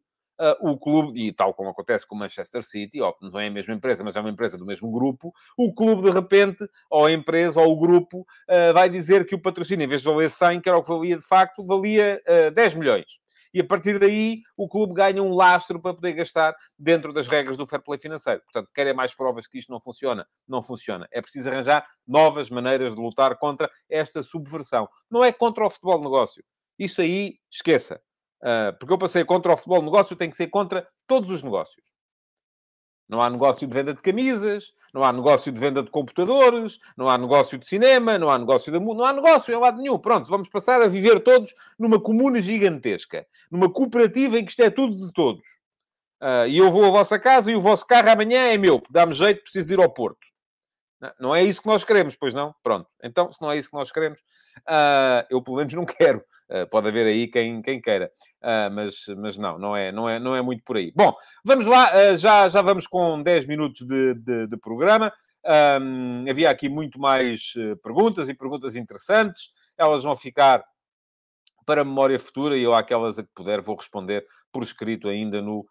o 0.60 0.78
clube, 0.78 1.26
e 1.26 1.32
tal 1.32 1.52
como 1.54 1.70
acontece 1.70 2.06
com 2.06 2.14
o 2.14 2.18
Manchester 2.18 2.62
City, 2.62 2.98
não 3.20 3.38
é 3.38 3.48
a 3.48 3.50
mesma 3.50 3.74
empresa, 3.74 4.02
mas 4.02 4.16
é 4.16 4.20
uma 4.20 4.30
empresa 4.30 4.56
do 4.56 4.64
mesmo 4.64 4.90
grupo, 4.90 5.32
o 5.56 5.72
clube, 5.74 6.02
de 6.02 6.10
repente, 6.10 6.66
ou 6.88 7.06
a 7.06 7.12
empresa, 7.12 7.60
ou 7.60 7.72
o 7.72 7.78
grupo, 7.78 8.20
uh, 8.20 8.72
vai 8.72 8.88
dizer 8.88 9.26
que 9.26 9.34
o 9.34 9.40
patrocínio, 9.40 9.84
em 9.84 9.88
vez 9.88 10.00
de 10.00 10.08
valer 10.08 10.30
100, 10.30 10.60
que 10.60 10.68
era 10.68 10.78
o 10.78 10.82
que 10.82 10.88
valia 10.88 11.16
de 11.16 11.26
facto, 11.26 11.64
valia 11.64 12.22
uh, 12.48 12.50
10 12.50 12.74
milhões. 12.74 13.20
E 13.52 13.60
a 13.60 13.64
partir 13.64 13.98
daí, 13.98 14.42
o 14.56 14.68
clube 14.68 14.94
ganha 14.94 15.22
um 15.22 15.34
lastro 15.34 15.80
para 15.80 15.92
poder 15.92 16.12
gastar 16.12 16.54
dentro 16.78 17.12
das 17.12 17.26
regras 17.26 17.56
do 17.56 17.66
fair 17.66 17.82
play 17.82 17.98
financeiro. 17.98 18.40
Portanto, 18.42 18.70
querem 18.72 18.94
mais 18.94 19.12
provas 19.12 19.46
que 19.48 19.58
isto 19.58 19.72
não 19.72 19.80
funciona? 19.80 20.26
Não 20.46 20.62
funciona. 20.62 21.08
É 21.10 21.20
preciso 21.20 21.50
arranjar 21.50 21.84
novas 22.06 22.48
maneiras 22.48 22.94
de 22.94 23.00
lutar 23.00 23.36
contra 23.38 23.68
esta 23.88 24.22
subversão. 24.22 24.88
Não 25.10 25.24
é 25.24 25.32
contra 25.32 25.66
o 25.66 25.70
futebol 25.70 26.00
negócio. 26.00 26.44
Isso 26.78 27.00
aí, 27.00 27.38
esqueça. 27.50 28.00
Uh, 28.42 28.76
porque 28.78 28.92
eu 28.92 28.98
passei 28.98 29.24
contra 29.24 29.52
o 29.52 29.56
futebol 29.56 29.82
negócio, 29.82 30.16
tem 30.16 30.30
que 30.30 30.36
ser 30.36 30.48
contra 30.48 30.88
todos 31.06 31.30
os 31.30 31.42
negócios. 31.42 31.84
Não 33.08 33.20
há 33.20 33.28
negócio 33.28 33.66
de 33.66 33.74
venda 33.74 33.92
de 33.92 34.00
camisas, 34.00 34.72
não 34.94 35.02
há 35.02 35.12
negócio 35.12 35.50
de 35.50 35.58
venda 35.58 35.82
de 35.82 35.90
computadores, 35.90 36.78
não 36.96 37.08
há 37.08 37.18
negócio 37.18 37.58
de 37.58 37.66
cinema, 37.66 38.16
não 38.16 38.30
há 38.30 38.38
negócio 38.38 38.72
de... 38.72 38.78
Não 38.78 39.04
há 39.04 39.12
negócio 39.12 39.52
em 39.52 39.58
lado 39.58 39.78
nenhum. 39.78 39.98
Pronto, 39.98 40.30
vamos 40.30 40.48
passar 40.48 40.80
a 40.80 40.86
viver 40.86 41.18
todos 41.18 41.52
numa 41.76 42.00
comuna 42.00 42.40
gigantesca. 42.40 43.26
Numa 43.50 43.68
cooperativa 43.68 44.38
em 44.38 44.44
que 44.44 44.52
isto 44.52 44.62
é 44.62 44.70
tudo 44.70 44.94
de 44.94 45.12
todos. 45.12 45.44
Uh, 46.22 46.46
e 46.46 46.58
eu 46.58 46.70
vou 46.70 46.84
à 46.84 46.90
vossa 46.90 47.18
casa 47.18 47.50
e 47.50 47.56
o 47.56 47.60
vosso 47.60 47.84
carro 47.84 48.10
amanhã 48.10 48.42
é 48.42 48.56
meu. 48.56 48.80
Dá-me 48.88 49.12
jeito, 49.12 49.42
preciso 49.42 49.66
de 49.66 49.74
ir 49.74 49.80
ao 49.80 49.92
Porto. 49.92 50.30
Não 51.18 51.34
é 51.34 51.42
isso 51.42 51.62
que 51.62 51.68
nós 51.68 51.82
queremos, 51.82 52.14
pois 52.14 52.34
não? 52.34 52.54
Pronto. 52.62 52.88
Então, 53.02 53.32
se 53.32 53.40
não 53.40 53.50
é 53.50 53.56
isso 53.56 53.70
que 53.70 53.76
nós 53.76 53.90
queremos, 53.90 54.20
uh, 54.68 55.26
eu 55.30 55.42
pelo 55.42 55.56
menos 55.56 55.72
não 55.72 55.84
quero. 55.86 56.22
Uh, 56.50 56.68
pode 56.68 56.88
haver 56.88 57.06
aí 57.06 57.28
quem, 57.28 57.62
quem 57.62 57.80
queira. 57.80 58.10
Uh, 58.42 58.70
mas, 58.72 59.06
mas 59.16 59.38
não, 59.38 59.58
não 59.58 59.76
é, 59.76 59.92
não, 59.92 60.08
é, 60.08 60.18
não 60.18 60.34
é 60.34 60.42
muito 60.42 60.64
por 60.64 60.76
aí. 60.76 60.92
Bom, 60.94 61.14
vamos 61.44 61.66
lá. 61.66 62.16
já, 62.16 62.48
já 62.48 62.60
vamos 62.60 62.86
com 62.86 63.22
10 63.22 63.46
minutos 63.46 63.86
de, 63.86 64.14
de, 64.14 64.46
de 64.46 64.56
programa. 64.56 65.12
Um, 65.80 66.28
havia 66.28 66.50
aqui 66.50 66.68
muito 66.68 66.98
mais 66.98 67.54
perguntas 67.82 68.28
e 68.28 68.34
perguntas 68.34 68.76
interessantes. 68.76 69.50
Elas 69.78 70.02
vão 70.02 70.14
ficar 70.14 70.62
para 71.64 71.84
memória 71.84 72.18
futura 72.18 72.58
e 72.58 72.62
eu, 72.62 72.74
àquelas 72.74 73.18
a 73.18 73.22
que 73.22 73.30
puder, 73.34 73.60
vou 73.60 73.76
responder 73.76 74.26
por 74.52 74.62
escrito 74.62 75.08
ainda 75.08 75.40
no, 75.40 75.64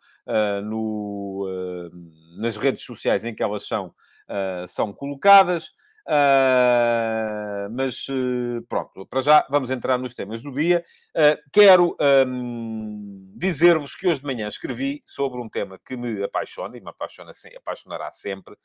no, 0.64 1.92
nas 2.38 2.56
redes 2.56 2.84
sociais 2.84 3.26
em 3.26 3.36
que 3.36 3.44
elas 3.44 3.68
são 3.68 3.94
uh, 4.30 4.68
são 4.68 4.94
colocadas. 4.94 5.72
Uh, 6.10 7.70
mas 7.70 8.08
uh, 8.10 8.64
pronto, 8.68 9.06
para 9.06 9.22
já 9.22 9.46
vamos 9.48 9.70
entrar 9.70 10.00
nos 10.00 10.16
temas 10.16 10.42
do 10.42 10.52
dia. 10.52 10.84
Uh, 11.16 11.38
quero 11.54 11.96
um, 12.28 13.32
dizer-vos 13.38 13.96
que 13.96 14.08
hoje 14.08 14.20
de 14.20 14.26
manhã 14.26 14.48
escrevi 14.48 15.04
sobre 15.06 15.40
um 15.40 15.48
tema 15.48 15.78
que 15.78 15.96
me 15.96 16.24
apaixona 16.24 16.76
e 16.76 16.82
me 16.82 16.90
apaixona, 16.90 17.32
apaixonará 17.56 18.10
sempre, 18.12 18.56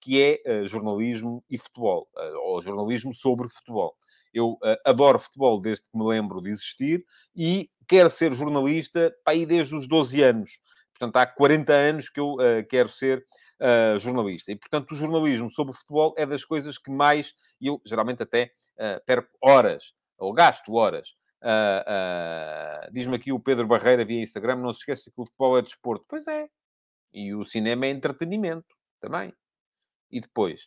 que 0.00 0.22
é 0.22 0.66
jornalismo 0.66 1.44
e 1.50 1.58
futebol, 1.58 2.08
ou 2.42 2.62
jornalismo 2.62 3.12
sobre 3.12 3.50
futebol. 3.50 3.94
Eu 4.32 4.58
adoro 4.84 5.18
futebol 5.18 5.60
desde 5.60 5.90
que 5.90 5.96
me 5.96 6.06
lembro 6.06 6.40
de 6.40 6.50
existir 6.50 7.04
e 7.36 7.70
quero 7.86 8.10
ser 8.10 8.32
jornalista 8.32 9.14
para 9.24 9.34
aí 9.34 9.46
desde 9.46 9.74
os 9.74 9.86
12 9.86 10.22
anos. 10.22 10.50
Portanto, 10.92 11.16
há 11.16 11.26
40 11.26 11.72
anos 11.72 12.08
que 12.08 12.20
eu 12.20 12.36
quero 12.68 12.88
ser 12.88 13.24
uh, 13.60 13.98
jornalista. 13.98 14.52
E, 14.52 14.56
portanto, 14.56 14.92
o 14.92 14.94
jornalismo 14.94 15.50
sobre 15.50 15.74
futebol 15.74 16.14
é 16.16 16.26
das 16.26 16.44
coisas 16.44 16.78
que 16.78 16.90
mais, 16.90 17.34
eu 17.60 17.80
geralmente 17.84 18.22
até 18.22 18.50
uh, 18.78 19.04
perco 19.04 19.30
horas, 19.42 19.92
ou 20.18 20.32
gasto 20.32 20.72
horas. 20.74 21.14
Uh, 21.42 22.90
Diz-me 22.90 23.16
aqui 23.16 23.32
o 23.32 23.40
Pedro 23.40 23.66
Barreira 23.66 24.04
via 24.04 24.22
Instagram, 24.22 24.56
não 24.56 24.72
se 24.72 24.80
esqueça 24.80 25.10
que 25.10 25.20
o 25.20 25.24
futebol 25.24 25.58
é 25.58 25.62
desporto. 25.62 26.04
Pois 26.08 26.26
é. 26.26 26.48
E 27.12 27.34
o 27.34 27.44
cinema 27.44 27.86
é 27.86 27.90
entretenimento 27.90 28.74
também. 29.00 29.32
E 30.10 30.20
depois? 30.20 30.62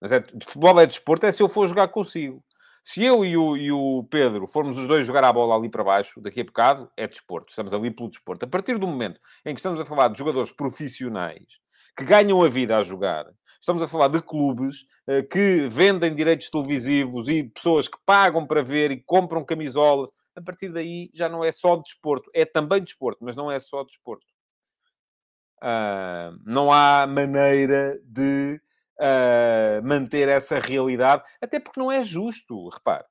Mas 0.00 0.12
é, 0.12 0.22
futebol 0.22 0.78
é 0.80 0.86
desporto, 0.86 1.26
é 1.26 1.32
se 1.32 1.42
eu 1.42 1.48
for 1.48 1.66
jogar 1.66 1.88
consigo. 1.88 2.44
Se 2.82 3.02
eu 3.02 3.24
e 3.24 3.36
o, 3.36 3.56
e 3.56 3.72
o, 3.72 4.04
Pedro 4.08 4.46
formos 4.46 4.78
os 4.78 4.86
dois 4.86 5.04
jogar 5.04 5.24
a 5.24 5.32
bola 5.32 5.56
ali 5.56 5.68
para 5.68 5.82
baixo, 5.82 6.20
daqui 6.20 6.40
a 6.40 6.44
bocado, 6.44 6.88
é 6.96 7.08
desporto. 7.08 7.50
Estamos 7.50 7.74
ali 7.74 7.90
pelo 7.90 8.08
desporto. 8.08 8.44
A 8.44 8.48
partir 8.48 8.78
do 8.78 8.86
momento 8.86 9.20
em 9.44 9.52
que 9.52 9.58
estamos 9.58 9.80
a 9.80 9.84
falar 9.84 10.08
de 10.08 10.18
jogadores 10.18 10.52
profissionais 10.52 11.58
que 11.96 12.04
ganham 12.04 12.42
a 12.42 12.48
vida 12.48 12.76
a 12.76 12.82
jogar. 12.82 13.26
Estamos 13.60 13.82
a 13.82 13.88
falar 13.88 14.08
de 14.08 14.22
clubes 14.22 14.82
uh, 15.08 15.26
que 15.30 15.66
vendem 15.68 16.14
direitos 16.14 16.50
televisivos 16.50 17.28
e 17.28 17.44
pessoas 17.44 17.88
que 17.88 17.98
pagam 18.04 18.46
para 18.46 18.62
ver 18.62 18.90
e 18.90 19.02
compram 19.02 19.44
camisolas. 19.44 20.10
A 20.36 20.40
partir 20.42 20.68
daí 20.68 21.10
já 21.14 21.28
não 21.28 21.42
é 21.42 21.50
só 21.50 21.76
desporto. 21.76 22.30
É 22.34 22.44
também 22.44 22.82
desporto, 22.82 23.24
mas 23.24 23.34
não 23.34 23.50
é 23.50 23.58
só 23.58 23.82
desporto. 23.82 24.26
Uh, 25.62 26.38
não 26.44 26.70
há 26.70 27.06
maneira 27.06 27.98
de 28.04 28.60
uh, 29.00 29.86
manter 29.86 30.28
essa 30.28 30.58
realidade, 30.58 31.22
até 31.40 31.58
porque 31.58 31.80
não 31.80 31.90
é 31.90 32.04
justo. 32.04 32.68
Repare, 32.68 33.04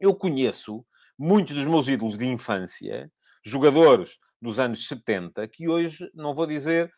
eu 0.00 0.14
conheço 0.14 0.84
muitos 1.18 1.54
dos 1.54 1.66
meus 1.66 1.88
ídolos 1.88 2.16
de 2.16 2.26
infância, 2.26 3.10
jogadores 3.44 4.18
dos 4.40 4.58
anos 4.58 4.88
70, 4.88 5.46
que 5.48 5.68
hoje, 5.68 6.10
não 6.14 6.34
vou 6.34 6.46
dizer 6.46 6.90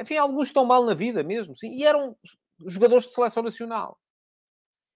enfim, 0.00 0.16
alguns 0.16 0.48
estão 0.48 0.64
mal 0.64 0.84
na 0.84 0.94
vida 0.94 1.22
mesmo, 1.22 1.54
sim. 1.54 1.70
E 1.72 1.84
eram 1.84 2.16
jogadores 2.66 3.06
de 3.06 3.12
seleção 3.12 3.42
nacional. 3.42 3.98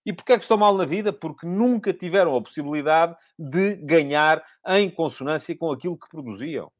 E 0.04 0.12
porquê 0.12 0.32
é 0.32 0.36
que 0.36 0.42
estão 0.42 0.56
mal 0.56 0.76
na 0.76 0.84
vida? 0.84 1.12
Porque 1.12 1.46
nunca 1.46 1.94
tiveram 1.94 2.36
a 2.36 2.42
possibilidade 2.42 3.16
de 3.38 3.76
ganhar 3.76 4.44
em 4.66 4.90
consonância 4.90 5.56
com 5.56 5.70
aquilo 5.70 5.96
que 5.96 6.08
produziam. 6.08 6.70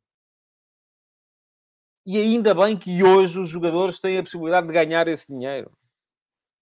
E 2.05 2.19
ainda 2.19 2.53
bem 2.53 2.77
que 2.77 3.05
hoje 3.05 3.39
os 3.39 3.49
jogadores 3.49 4.01
têm 4.01 4.19
a 4.19 4.23
possibilidade 4.25 4.67
de 4.67 4.73
ganhar 4.73 5.07
esse 5.07 5.29
dinheiro. 5.29 5.71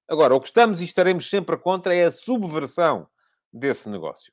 Agora, 0.06 0.34
o 0.34 0.40
que 0.40 0.48
estamos 0.48 0.82
e 0.82 0.84
estaremos 0.84 1.30
sempre 1.30 1.56
contra 1.56 1.94
é 1.94 2.04
a 2.04 2.10
subversão 2.10 3.08
desse 3.50 3.88
negócio. 3.88 4.30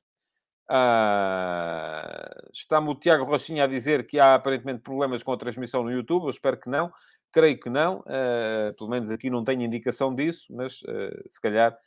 Uh, 0.69 2.49
Está-me 2.51 2.89
o 2.89 2.95
Tiago 2.95 3.23
Rochinha 3.23 3.63
a 3.63 3.67
dizer 3.67 4.05
que 4.05 4.19
há 4.19 4.35
aparentemente 4.35 4.81
problemas 4.81 5.23
com 5.23 5.31
a 5.31 5.37
transmissão 5.37 5.83
no 5.83 5.91
YouTube. 5.91 6.23
Eu 6.23 6.29
espero 6.29 6.57
que 6.57 6.69
não. 6.69 6.91
Creio 7.31 7.59
que 7.59 7.69
não. 7.69 7.99
Uh, 7.99 8.73
pelo 8.77 8.89
menos 8.89 9.11
aqui 9.11 9.29
não 9.29 9.43
tenho 9.43 9.61
indicação 9.61 10.13
disso, 10.13 10.47
mas 10.49 10.81
uh, 10.81 11.23
se 11.29 11.39
calhar 11.41 11.77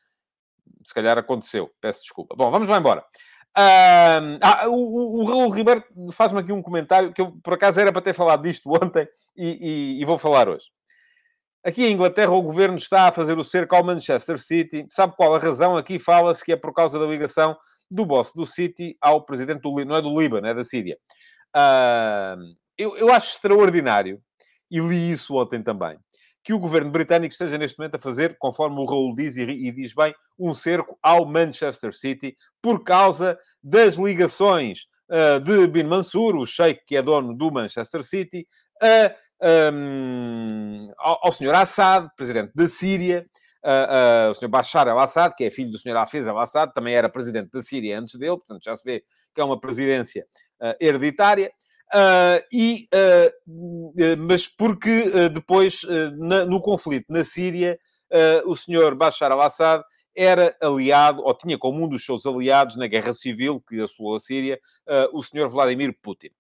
se 0.82 0.94
calhar 0.94 1.18
aconteceu. 1.18 1.70
Peço 1.80 2.02
desculpa. 2.02 2.34
Bom, 2.36 2.50
vamos 2.50 2.68
lá 2.68 2.78
embora. 2.78 3.04
ah, 3.54 4.68
o, 4.68 5.20
o, 5.20 5.24
Raul 5.24 5.50
Ribeiro 5.50 5.84
faz-me 6.12 6.40
aqui 6.40 6.52
um 6.52 6.62
comentário 6.62 7.12
que 7.12 7.20
eu, 7.20 7.32
por 7.42 7.54
acaso, 7.54 7.80
era 7.80 7.92
para 7.92 8.02
ter 8.02 8.14
falado 8.14 8.42
disto 8.42 8.70
ontem 8.72 9.08
e, 9.36 9.98
e, 9.98 10.02
e 10.02 10.04
vou 10.04 10.16
falar 10.16 10.48
hoje. 10.48 10.66
Aqui 11.62 11.84
em 11.84 11.92
Inglaterra, 11.92 12.32
o 12.32 12.40
governo 12.40 12.76
está 12.76 13.08
a 13.08 13.12
fazer 13.12 13.36
o 13.36 13.44
cerco 13.44 13.74
ao 13.74 13.84
Manchester 13.84 14.38
City. 14.38 14.86
Sabe 14.88 15.14
qual 15.14 15.34
a 15.34 15.38
razão? 15.38 15.76
Aqui 15.76 15.98
fala-se 15.98 16.42
que 16.42 16.52
é 16.52 16.56
por 16.56 16.72
causa 16.72 16.98
da 16.98 17.04
ligação 17.04 17.56
do 17.90 18.06
boss 18.06 18.32
do 18.32 18.46
City 18.46 18.96
ao 19.00 19.24
presidente 19.24 19.60
do... 19.60 19.84
Não 19.84 19.96
é 19.96 20.02
do 20.02 20.18
Líbano, 20.18 20.46
é 20.46 20.54
da 20.54 20.64
Síria. 20.64 20.96
Uh, 21.56 22.54
eu, 22.78 22.96
eu 22.96 23.12
acho 23.12 23.34
extraordinário, 23.34 24.20
e 24.70 24.80
li 24.80 25.10
isso 25.10 25.34
ontem 25.34 25.62
também, 25.62 25.98
que 26.42 26.54
o 26.54 26.58
governo 26.58 26.90
britânico 26.90 27.32
esteja 27.32 27.58
neste 27.58 27.78
momento 27.78 27.96
a 27.96 27.98
fazer, 27.98 28.36
conforme 28.38 28.78
o 28.78 28.84
Raul 28.84 29.14
diz, 29.14 29.36
e, 29.36 29.42
e, 29.42 29.70
diz 29.70 29.92
bem, 29.94 30.14
um 30.38 30.54
cerco 30.54 30.98
ao 31.02 31.26
Manchester 31.26 31.92
City 31.92 32.36
por 32.62 32.82
causa 32.82 33.38
das 33.62 33.96
ligações 33.96 34.86
uh, 35.10 35.40
de 35.40 35.66
Bin 35.66 35.84
Mansur, 35.84 36.36
o 36.36 36.46
sheik 36.46 36.82
que 36.86 36.96
é 36.96 37.02
dono 37.02 37.36
do 37.36 37.50
Manchester 37.50 38.02
City, 38.02 38.46
a, 38.80 39.14
um, 39.72 40.90
ao, 40.98 41.26
ao 41.26 41.32
senhor 41.32 41.54
Assad, 41.54 42.08
presidente 42.16 42.52
da 42.54 42.68
Síria, 42.68 43.26
uh, 43.64 44.28
uh, 44.28 44.30
o 44.30 44.34
Sr. 44.34 44.48
Bashar 44.48 44.88
al-Assad, 44.88 45.34
que 45.36 45.44
é 45.44 45.50
filho 45.50 45.70
do 45.70 45.78
Sr. 45.78 45.96
Hafez 45.96 46.26
al-Assad, 46.26 46.72
também 46.72 46.94
era 46.94 47.08
presidente 47.08 47.50
da 47.50 47.62
Síria 47.62 47.98
antes 47.98 48.14
dele, 48.18 48.36
portanto 48.36 48.64
já 48.64 48.76
se 48.76 48.84
vê 48.84 49.04
que 49.34 49.40
é 49.40 49.44
uma 49.44 49.60
presidência 49.60 50.26
uh, 50.60 50.74
hereditária. 50.80 51.52
e, 52.52 52.88
mas 54.16 54.46
porque 54.46 55.28
depois, 55.28 55.82
na, 56.16 56.46
no 56.46 56.60
conflito 56.60 57.12
na 57.12 57.24
Síria, 57.24 57.76
o 58.44 58.54
Sr. 58.54 58.94
Bashar 58.94 59.32
al-Assad 59.32 59.82
era 60.14 60.56
aliado, 60.62 61.20
ou 61.22 61.34
tinha 61.34 61.58
como 61.58 61.84
um 61.84 61.88
dos 61.88 62.04
seus 62.04 62.26
aliados 62.26 62.76
na 62.76 62.86
guerra 62.86 63.12
civil 63.12 63.60
que 63.60 63.80
assolou 63.80 64.14
a 64.14 64.20
Síria, 64.20 64.60
o 65.12 65.20
Sr. 65.20 65.48
Vladimir 65.48 65.92
Putin. 66.00 66.30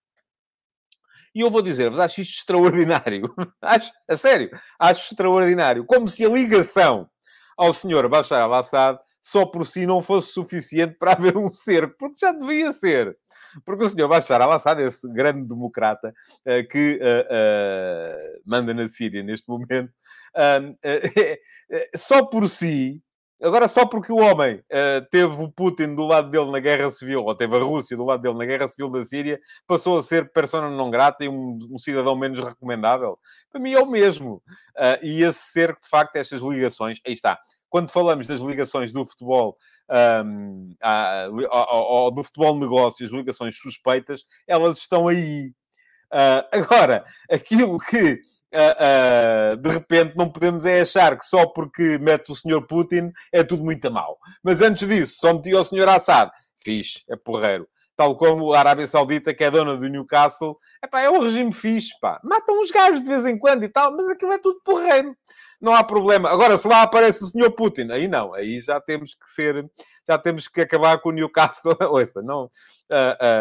E 1.34 1.40
eu 1.40 1.50
vou 1.50 1.62
dizer-vos, 1.62 1.98
acho 1.98 2.20
isto 2.20 2.38
extraordinário. 2.38 3.22
acho, 3.62 3.92
a 4.08 4.16
sério, 4.16 4.50
acho 4.78 5.10
extraordinário. 5.10 5.84
Como 5.84 6.08
se 6.08 6.24
a 6.24 6.28
ligação 6.28 7.08
ao 7.56 7.72
senhor 7.72 8.08
Bashar 8.08 8.42
al-Assad 8.42 8.98
só 9.20 9.44
por 9.44 9.66
si 9.66 9.84
não 9.86 10.00
fosse 10.00 10.32
suficiente 10.32 10.96
para 10.98 11.12
haver 11.12 11.36
um 11.36 11.46
cerco, 11.46 11.94
porque 11.98 12.18
já 12.18 12.32
devia 12.32 12.72
ser. 12.72 13.16
Porque 13.64 13.84
o 13.84 13.88
senhor 13.88 14.08
Bashar 14.08 14.40
al-Assad, 14.40 14.80
esse 14.80 15.06
grande 15.12 15.46
democrata 15.46 16.08
uh, 16.46 16.66
que 16.68 16.98
uh, 17.02 18.38
uh, 18.38 18.40
manda 18.46 18.72
na 18.72 18.88
Síria 18.88 19.22
neste 19.22 19.46
momento, 19.48 19.92
só 21.96 22.24
por 22.24 22.48
si 22.48 23.02
Agora, 23.42 23.68
só 23.68 23.86
porque 23.86 24.12
o 24.12 24.18
homem 24.18 24.56
uh, 24.56 25.06
teve 25.10 25.42
o 25.42 25.50
Putin 25.50 25.94
do 25.94 26.04
lado 26.04 26.30
dele 26.30 26.50
na 26.50 26.60
guerra 26.60 26.90
civil, 26.90 27.24
ou 27.24 27.34
teve 27.34 27.56
a 27.56 27.60
Rússia 27.60 27.96
do 27.96 28.04
lado 28.04 28.20
dele 28.20 28.36
na 28.36 28.44
guerra 28.44 28.68
civil 28.68 28.88
da 28.88 29.02
Síria, 29.02 29.40
passou 29.66 29.96
a 29.96 30.02
ser 30.02 30.30
persona 30.30 30.68
não 30.68 30.90
grata 30.90 31.24
e 31.24 31.28
um, 31.28 31.58
um 31.70 31.78
cidadão 31.78 32.14
menos 32.14 32.38
recomendável? 32.38 33.18
Para 33.50 33.60
mim 33.60 33.72
é 33.72 33.80
o 33.80 33.86
mesmo. 33.86 34.42
Uh, 34.76 35.02
e 35.02 35.22
esse 35.22 35.52
ser, 35.52 35.74
de 35.74 35.88
facto, 35.88 36.16
estas 36.16 36.42
ligações, 36.42 37.00
aí 37.06 37.14
está. 37.14 37.38
Quando 37.70 37.90
falamos 37.90 38.26
das 38.26 38.40
ligações 38.40 38.92
do 38.92 39.06
futebol 39.06 39.56
um, 40.24 40.74
ao, 40.80 42.10
do 42.10 42.22
futebol 42.22 42.58
negócio, 42.58 43.06
as 43.06 43.12
ligações 43.12 43.56
suspeitas, 43.56 44.24
elas 44.46 44.78
estão 44.78 45.08
aí. 45.08 45.52
Uh, 46.12 46.42
agora, 46.52 47.04
aquilo 47.30 47.78
que 47.78 48.20
Uh, 48.52 49.56
de 49.56 49.68
repente 49.68 50.16
não 50.16 50.28
podemos 50.28 50.64
é 50.64 50.80
achar 50.80 51.16
que 51.16 51.24
só 51.24 51.46
porque 51.46 51.98
mete 51.98 52.32
o 52.32 52.34
senhor 52.34 52.66
Putin 52.66 53.12
é 53.32 53.44
tudo 53.44 53.64
muito 53.64 53.90
mal. 53.90 54.18
Mas 54.42 54.60
antes 54.60 54.86
disso, 54.88 55.18
só 55.18 55.32
metia 55.32 55.60
o 55.60 55.64
senhor 55.64 55.88
Assad. 55.88 56.30
Fixe, 56.62 57.04
é 57.08 57.16
porreiro. 57.16 57.68
Tal 57.96 58.16
como 58.16 58.52
a 58.52 58.58
Arábia 58.58 58.86
Saudita, 58.86 59.34
que 59.34 59.44
é 59.44 59.50
dona 59.50 59.76
do 59.76 59.86
Newcastle, 59.86 60.56
epá, 60.82 61.00
é 61.00 61.10
um 61.10 61.20
regime 61.20 61.52
fixe, 61.52 61.90
pá. 62.00 62.18
Matam 62.24 62.60
uns 62.60 62.70
gajos 62.70 63.02
de 63.02 63.08
vez 63.08 63.24
em 63.26 63.38
quando 63.38 63.62
e 63.62 63.68
tal, 63.68 63.94
mas 63.94 64.08
aquilo 64.08 64.32
é 64.32 64.38
tudo 64.38 64.60
porreiro. 64.64 65.14
Não 65.60 65.74
há 65.74 65.84
problema. 65.84 66.30
Agora, 66.30 66.56
se 66.56 66.66
lá 66.66 66.82
aparece 66.82 67.22
o 67.22 67.26
senhor 67.26 67.50
Putin, 67.52 67.90
aí 67.90 68.08
não. 68.08 68.32
Aí 68.32 68.60
já 68.60 68.80
temos 68.80 69.14
que 69.14 69.30
ser 69.30 69.70
já 70.10 70.18
temos 70.18 70.48
que 70.48 70.60
acabar 70.60 70.98
com 70.98 71.10
o 71.10 71.12
Newcastle. 71.12 71.76
Ouça, 71.88 72.20
não, 72.20 72.44
uh, 72.44 72.46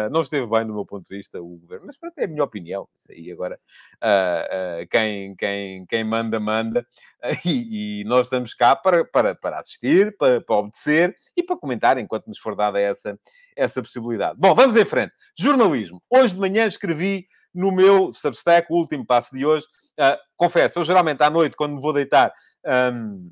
uh, 0.06 0.10
não 0.10 0.22
esteve 0.22 0.46
bem 0.48 0.64
do 0.64 0.72
meu 0.72 0.86
ponto 0.86 1.08
de 1.08 1.16
vista 1.16 1.40
o 1.40 1.56
governo, 1.56 1.86
mas 1.86 1.96
pronto, 1.96 2.16
é 2.16 2.24
a 2.24 2.28
minha 2.28 2.44
opinião. 2.44 2.88
Isso 2.96 3.10
aí 3.10 3.32
agora, 3.32 3.58
uh, 3.96 4.86
quem, 4.88 5.34
quem, 5.34 5.84
quem 5.86 6.04
manda, 6.04 6.38
manda. 6.38 6.86
E, 7.44 8.00
e, 8.00 8.04
nós 8.04 8.26
estamos 8.28 8.54
cá 8.54 8.74
para, 8.74 9.04
para, 9.04 9.34
para 9.34 9.58
assistir, 9.58 10.16
para, 10.16 10.40
para 10.40 10.56
obedecer 10.56 11.14
e 11.36 11.42
para 11.42 11.54
comentar 11.54 11.98
enquanto 11.98 12.28
nos 12.28 12.38
for 12.38 12.56
dada 12.56 12.80
essa, 12.80 13.18
essa 13.54 13.82
possibilidade. 13.82 14.38
Bom, 14.38 14.54
vamos 14.54 14.74
em 14.74 14.86
frente. 14.86 15.12
Jornalismo. 15.38 16.02
Hoje 16.08 16.32
de 16.32 16.40
manhã 16.40 16.66
escrevi 16.66 17.28
no 17.54 17.72
meu 17.72 18.12
Substack, 18.12 18.70
o 18.70 18.76
último 18.76 19.06
passo 19.06 19.34
de 19.34 19.44
hoje. 19.44 19.66
Uh, 19.98 20.16
confesso, 20.36 20.78
eu 20.78 20.84
geralmente 20.84 21.22
à 21.22 21.30
noite, 21.30 21.56
quando 21.56 21.74
me 21.74 21.80
vou 21.80 21.92
deitar, 21.92 22.32
um, 22.94 23.30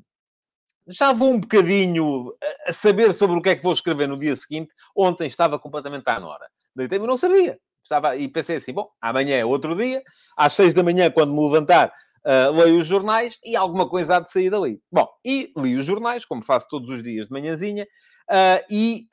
já 0.87 1.13
vou 1.13 1.31
um 1.31 1.39
bocadinho 1.39 2.33
a 2.65 2.73
saber 2.73 3.13
sobre 3.13 3.37
o 3.37 3.41
que 3.41 3.49
é 3.49 3.55
que 3.55 3.63
vou 3.63 3.73
escrever 3.73 4.07
no 4.07 4.17
dia 4.17 4.35
seguinte. 4.35 4.71
Ontem 4.95 5.27
estava 5.27 5.59
completamente 5.59 6.07
à 6.07 6.19
nora. 6.19 6.49
Deitei-me 6.75 7.07
não 7.07 7.17
sabia. 7.17 7.59
Estava, 7.83 8.15
e 8.15 8.27
pensei 8.27 8.57
assim, 8.57 8.73
bom, 8.73 8.89
amanhã 9.01 9.37
é 9.37 9.45
outro 9.45 9.75
dia. 9.75 10.01
Às 10.35 10.53
seis 10.53 10.73
da 10.73 10.83
manhã, 10.83 11.09
quando 11.11 11.33
me 11.33 11.41
levantar, 11.43 11.93
uh, 12.25 12.51
leio 12.51 12.79
os 12.79 12.87
jornais 12.87 13.37
e 13.43 13.55
alguma 13.55 13.87
coisa 13.87 14.17
há 14.17 14.19
de 14.19 14.31
sair 14.31 14.49
dali. 14.49 14.79
Bom, 14.91 15.07
e 15.23 15.51
li 15.57 15.75
os 15.75 15.85
jornais, 15.85 16.25
como 16.25 16.43
faço 16.43 16.67
todos 16.69 16.89
os 16.89 17.03
dias 17.03 17.27
de 17.27 17.33
manhãzinha. 17.33 17.87
Uh, 18.29 18.61
e 18.69 19.07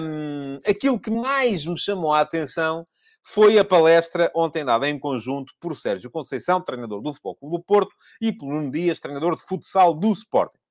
um, 0.00 0.58
aquilo 0.66 0.98
que 0.98 1.10
mais 1.10 1.66
me 1.66 1.78
chamou 1.78 2.12
a 2.12 2.20
atenção 2.20 2.84
foi 3.22 3.58
a 3.58 3.64
palestra 3.64 4.30
ontem 4.34 4.64
dada 4.64 4.88
em 4.88 4.98
conjunto 4.98 5.52
por 5.60 5.76
Sérgio 5.76 6.10
Conceição, 6.10 6.60
treinador 6.60 7.00
do 7.00 7.12
Futebol 7.12 7.36
Clube 7.36 7.56
do 7.56 7.62
Porto, 7.62 7.94
e 8.20 8.32
por 8.32 8.48
Nuno 8.48 8.70
Dias, 8.70 9.00
treinador 9.00 9.36
de 9.36 9.42
futsal 9.42 9.94
do 9.94 10.12
Sporting 10.12 10.62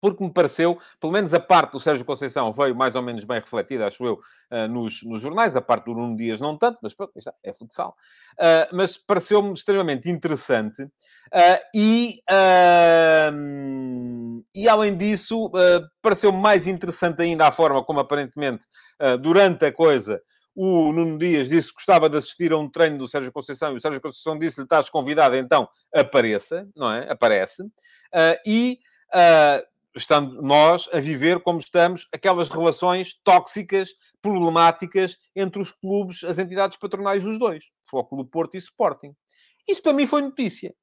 porque 0.00 0.24
me 0.24 0.32
pareceu, 0.32 0.78
pelo 0.98 1.12
menos 1.12 1.34
a 1.34 1.40
parte 1.40 1.72
do 1.72 1.80
Sérgio 1.80 2.04
Conceição 2.04 2.50
veio 2.50 2.74
mais 2.74 2.94
ou 2.94 3.02
menos 3.02 3.24
bem 3.24 3.38
refletida, 3.38 3.86
acho 3.86 4.04
eu, 4.04 4.14
uh, 4.50 4.66
nos, 4.68 5.02
nos, 5.02 5.20
jornais, 5.20 5.54
a 5.54 5.60
parte 5.60 5.84
do 5.84 5.94
Nuno 5.94 6.16
Dias 6.16 6.40
não 6.40 6.56
tanto, 6.56 6.78
mas 6.82 6.94
pronto, 6.94 7.12
está, 7.16 7.34
é 7.44 7.52
futsal. 7.52 7.94
Uh, 8.32 8.74
mas 8.74 8.96
pareceu-me 8.96 9.52
extremamente 9.52 10.08
interessante 10.08 10.82
uh, 10.82 11.60
e, 11.74 12.22
e, 14.54 14.68
além 14.68 14.96
disso, 14.96 15.50
pareceu-me 16.00 16.40
mais 16.40 16.66
interessante 16.66 17.20
ainda 17.22 17.46
a 17.46 17.52
forma 17.52 17.84
como, 17.84 18.00
aparentemente, 18.00 18.66
durante 19.20 19.64
a 19.66 19.72
coisa, 19.72 20.20
o 20.54 20.92
Nuno 20.92 21.18
Dias 21.18 21.48
disse 21.48 21.68
que 21.68 21.74
gostava 21.74 22.08
de 22.08 22.18
assistir 22.18 22.52
a 22.52 22.58
um 22.58 22.68
treino 22.68 22.98
do 22.98 23.08
Sérgio 23.08 23.32
Conceição 23.32 23.72
e 23.72 23.76
o 23.76 23.80
Sérgio 23.80 24.00
Conceição 24.00 24.38
disse-lhe: 24.38 24.64
estás 24.64 24.90
convidado, 24.90 25.36
então 25.36 25.68
apareça, 25.94 26.68
não 26.76 26.90
é? 26.90 27.10
Aparece. 27.10 27.64
e 28.46 28.78
estando 29.94 30.40
nós 30.40 30.88
a 30.92 31.00
viver 31.00 31.40
como 31.40 31.58
estamos, 31.58 32.06
aquelas 32.12 32.48
relações 32.48 33.14
tóxicas, 33.24 33.90
problemáticas 34.22 35.16
entre 35.34 35.60
os 35.60 35.72
clubes, 35.72 36.22
as 36.24 36.38
entidades 36.38 36.78
patronais 36.78 37.22
dos 37.22 37.38
dois, 37.38 37.64
Futebol 37.84 38.08
Clube 38.08 38.30
Porto 38.30 38.54
e 38.54 38.58
Sporting. 38.58 39.14
Isso 39.68 39.82
para 39.82 39.92
mim 39.92 40.06
foi 40.06 40.22
notícia. 40.22 40.74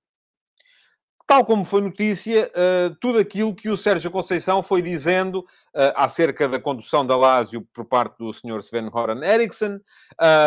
Tal 1.27 1.43
como 1.43 1.65
foi 1.65 1.81
notícia, 1.81 2.49
uh, 2.55 2.95
tudo 3.01 3.19
aquilo 3.19 3.53
que 3.53 3.67
o 3.67 3.75
Sérgio 3.75 4.09
Conceição 4.09 4.63
foi 4.63 4.81
dizendo 4.81 5.39
uh, 5.39 5.91
acerca 5.93 6.47
da 6.47 6.57
condução 6.57 7.05
da 7.05 7.17
Lazio 7.17 7.67
por 7.73 7.83
parte 7.83 8.17
do 8.17 8.31
Sr. 8.31 8.61
Sven 8.61 8.89
Horan 8.89 9.21
Eriksson, 9.21 9.77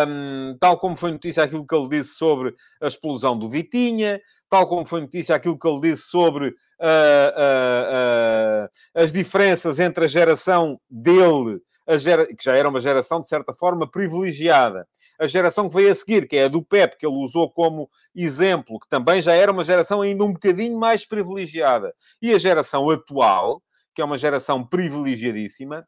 um, 0.08 0.56
tal 0.58 0.78
como 0.78 0.96
foi 0.96 1.12
notícia 1.12 1.44
aquilo 1.44 1.66
que 1.66 1.74
ele 1.74 1.90
disse 1.90 2.14
sobre 2.14 2.54
a 2.80 2.86
explosão 2.86 3.38
do 3.38 3.46
Vitinha, 3.46 4.22
tal 4.48 4.66
como 4.66 4.86
foi 4.86 5.02
notícia 5.02 5.36
aquilo 5.36 5.58
que 5.58 5.68
ele 5.68 5.80
disse 5.80 6.04
sobre 6.04 6.48
uh, 6.48 8.68
as 8.94 9.12
diferenças 9.12 9.78
entre 9.78 10.06
a 10.06 10.08
geração 10.08 10.80
dele, 10.88 11.60
a 11.86 11.98
gera... 11.98 12.26
que 12.26 12.42
já 12.42 12.56
era 12.56 12.70
uma 12.70 12.80
geração, 12.80 13.20
de 13.20 13.28
certa 13.28 13.52
forma, 13.52 13.86
privilegiada, 13.86 14.88
a 15.20 15.26
geração 15.26 15.68
que 15.68 15.74
veio 15.74 15.92
a 15.92 15.94
seguir, 15.94 16.26
que 16.26 16.36
é 16.36 16.44
a 16.44 16.48
do 16.48 16.64
Pep, 16.64 16.96
que 16.96 17.06
ele 17.06 17.16
usou 17.16 17.50
como 17.50 17.90
exemplo, 18.14 18.80
que 18.80 18.88
também 18.88 19.20
já 19.20 19.34
era 19.34 19.52
uma 19.52 19.62
geração 19.62 20.00
ainda 20.00 20.24
um 20.24 20.32
bocadinho 20.32 20.78
mais 20.78 21.04
privilegiada, 21.04 21.94
e 22.22 22.32
a 22.32 22.38
geração 22.38 22.88
atual, 22.88 23.62
que 23.94 24.00
é 24.00 24.04
uma 24.04 24.16
geração 24.16 24.66
privilegiadíssima, 24.66 25.86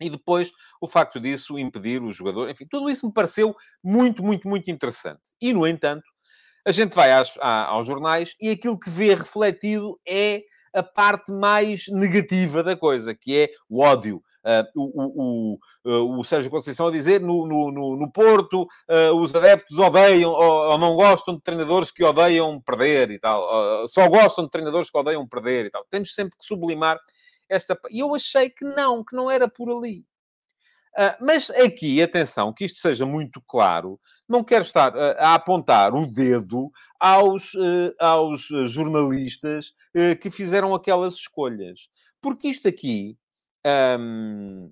e 0.00 0.10
depois 0.10 0.52
o 0.80 0.86
facto 0.86 1.18
disso 1.18 1.58
impedir 1.58 2.02
o 2.02 2.12
jogador, 2.12 2.50
enfim, 2.50 2.66
tudo 2.68 2.90
isso 2.90 3.06
me 3.06 3.12
pareceu 3.12 3.56
muito, 3.82 4.22
muito, 4.22 4.46
muito 4.46 4.70
interessante. 4.70 5.22
E, 5.40 5.52
no 5.52 5.66
entanto, 5.66 6.04
a 6.66 6.72
gente 6.72 6.94
vai 6.94 7.12
às, 7.12 7.32
aos 7.38 7.86
jornais 7.86 8.34
e 8.40 8.50
aquilo 8.50 8.78
que 8.78 8.90
vê 8.90 9.14
refletido 9.14 9.98
é 10.06 10.42
a 10.74 10.82
parte 10.82 11.30
mais 11.32 11.84
negativa 11.88 12.62
da 12.62 12.76
coisa, 12.76 13.14
que 13.14 13.38
é 13.38 13.50
o 13.68 13.80
ódio. 13.80 14.20
Uh, 14.44 14.64
o, 14.74 15.02
o, 15.02 15.58
o, 15.84 16.20
o, 16.20 16.24
Sérgio 16.24 16.50
Conceição 16.50 16.88
a 16.88 16.92
dizer 16.92 17.20
no, 17.20 17.46
no, 17.46 17.96
no 17.96 18.12
Porto 18.12 18.62
uh, 18.62 19.14
os 19.16 19.34
adeptos 19.34 19.78
odeiam 19.78 20.30
ou, 20.32 20.76
não 20.76 20.96
gostam 20.96 21.36
de 21.36 21.42
treinadores 21.42 21.90
que 21.90 22.04
odeiam 22.04 22.60
perder 22.60 23.10
e 23.10 23.18
tal. 23.18 23.82
Uh, 23.82 23.88
só 23.88 24.06
gostam 24.08 24.44
de 24.44 24.50
treinadores 24.50 24.90
que 24.90 24.98
odeiam 24.98 25.26
perder 25.26 25.66
e 25.66 25.70
tal. 25.70 25.84
Temos 25.88 26.14
sempre 26.14 26.36
que 26.36 26.44
sublimar 26.44 26.98
esta... 27.48 27.78
E 27.90 28.00
eu 28.00 28.14
achei 28.14 28.50
que 28.50 28.64
não, 28.64 29.02
que 29.02 29.16
não 29.16 29.30
era 29.30 29.48
por 29.48 29.70
ali. 29.70 30.04
mas 31.20 31.50
aqui, 31.50 32.02
atenção, 32.02 32.52
que 32.52 32.66
isto 32.66 32.80
seja 32.80 33.06
muito 33.06 33.42
claro, 33.46 33.98
não 34.28 34.42
quero 34.42 34.64
estar 34.64 34.94
uh, 34.94 35.16
a 35.18 35.34
apontar 35.34 35.94
o 35.94 36.06
dedo 36.06 36.70
aos, 36.98 37.54
uh, 37.54 37.94
aos 37.98 38.48
jornalistas 38.68 39.74
uh, 39.94 40.16
que 40.18 40.30
fizeram 40.30 40.74
aquelas 40.74 41.14
escolhas. 41.14 41.88
Porque 42.20 42.48
isto 42.48 42.68
aqui. 42.68 43.18
Um, 43.66 44.70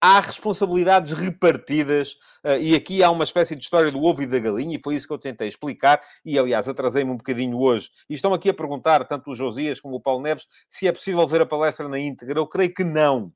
há 0.00 0.20
responsabilidades 0.20 1.12
repartidas, 1.12 2.12
uh, 2.44 2.56
e 2.60 2.74
aqui 2.74 3.02
há 3.02 3.10
uma 3.10 3.24
espécie 3.24 3.54
de 3.54 3.62
história 3.62 3.90
do 3.90 4.02
ovo 4.02 4.22
e 4.22 4.26
da 4.26 4.38
galinha, 4.38 4.76
e 4.76 4.80
foi 4.80 4.94
isso 4.94 5.06
que 5.06 5.12
eu 5.12 5.18
tentei 5.18 5.48
explicar, 5.48 6.00
e 6.24 6.38
aliás, 6.38 6.68
atrasei-me 6.68 7.10
um 7.10 7.16
bocadinho 7.16 7.58
hoje. 7.58 7.90
E 8.08 8.14
estão 8.14 8.32
aqui 8.32 8.48
a 8.48 8.54
perguntar, 8.54 9.06
tanto 9.06 9.30
o 9.30 9.34
Josias 9.34 9.80
como 9.80 9.96
o 9.96 10.00
Paulo 10.00 10.22
Neves, 10.22 10.46
se 10.68 10.86
é 10.88 10.92
possível 10.92 11.26
ver 11.26 11.42
a 11.42 11.46
palestra 11.46 11.88
na 11.88 11.98
íntegra. 11.98 12.38
Eu 12.38 12.46
creio 12.46 12.72
que 12.72 12.84
não. 12.84 13.32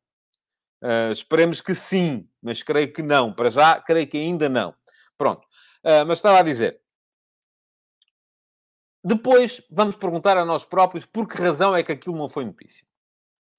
Uh, 0.83 1.13
esperemos 1.13 1.61
que 1.61 1.75
sim, 1.75 2.29
mas 2.43 2.63
creio 2.63 2.93
que 2.93 3.03
não. 3.03 3.33
Para 3.33 3.51
já, 3.51 3.81
creio 3.81 4.07
que 4.07 4.19
ainda 4.19 4.49
não. 4.49 4.75
Pronto. 5.17 5.47
Uh, 5.85 6.05
mas 6.07 6.19
estava 6.19 6.39
a 6.39 6.43
dizer. 6.43 6.81
Depois 9.03 9.61
vamos 9.71 9.97
perguntar 9.97 10.39
a 10.39 10.47
nós 10.47 10.65
próprios 10.65 11.05
por 11.05 11.29
que 11.29 11.37
razão 11.37 11.77
é 11.77 11.83
que 11.83 11.93
aquilo 11.93 12.17
não 12.17 12.29
foi 12.29 12.45
notícia. 12.45 12.87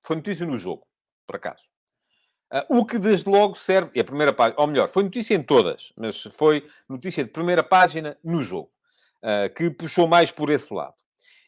Foi 0.03 0.15
notícia 0.15 0.45
no 0.45 0.57
jogo, 0.57 0.87
por 1.25 1.35
acaso. 1.35 1.63
Uh, 2.53 2.79
o 2.79 2.85
que 2.85 2.99
desde 2.99 3.29
logo 3.29 3.55
serve, 3.55 3.91
e 3.95 3.99
a 3.99 4.03
primeira 4.03 4.31
página, 4.31 4.61
ou 4.61 4.67
melhor, 4.67 4.87
foi 4.87 5.03
notícia 5.03 5.33
em 5.33 5.41
todas, 5.41 5.91
mas 5.97 6.21
foi 6.21 6.65
notícia 6.87 7.23
de 7.23 7.31
primeira 7.31 7.63
página 7.63 8.17
no 8.23 8.43
jogo, 8.43 8.71
uh, 9.23 9.53
que 9.53 9.69
puxou 9.69 10.07
mais 10.07 10.31
por 10.31 10.49
esse 10.49 10.73
lado 10.73 10.95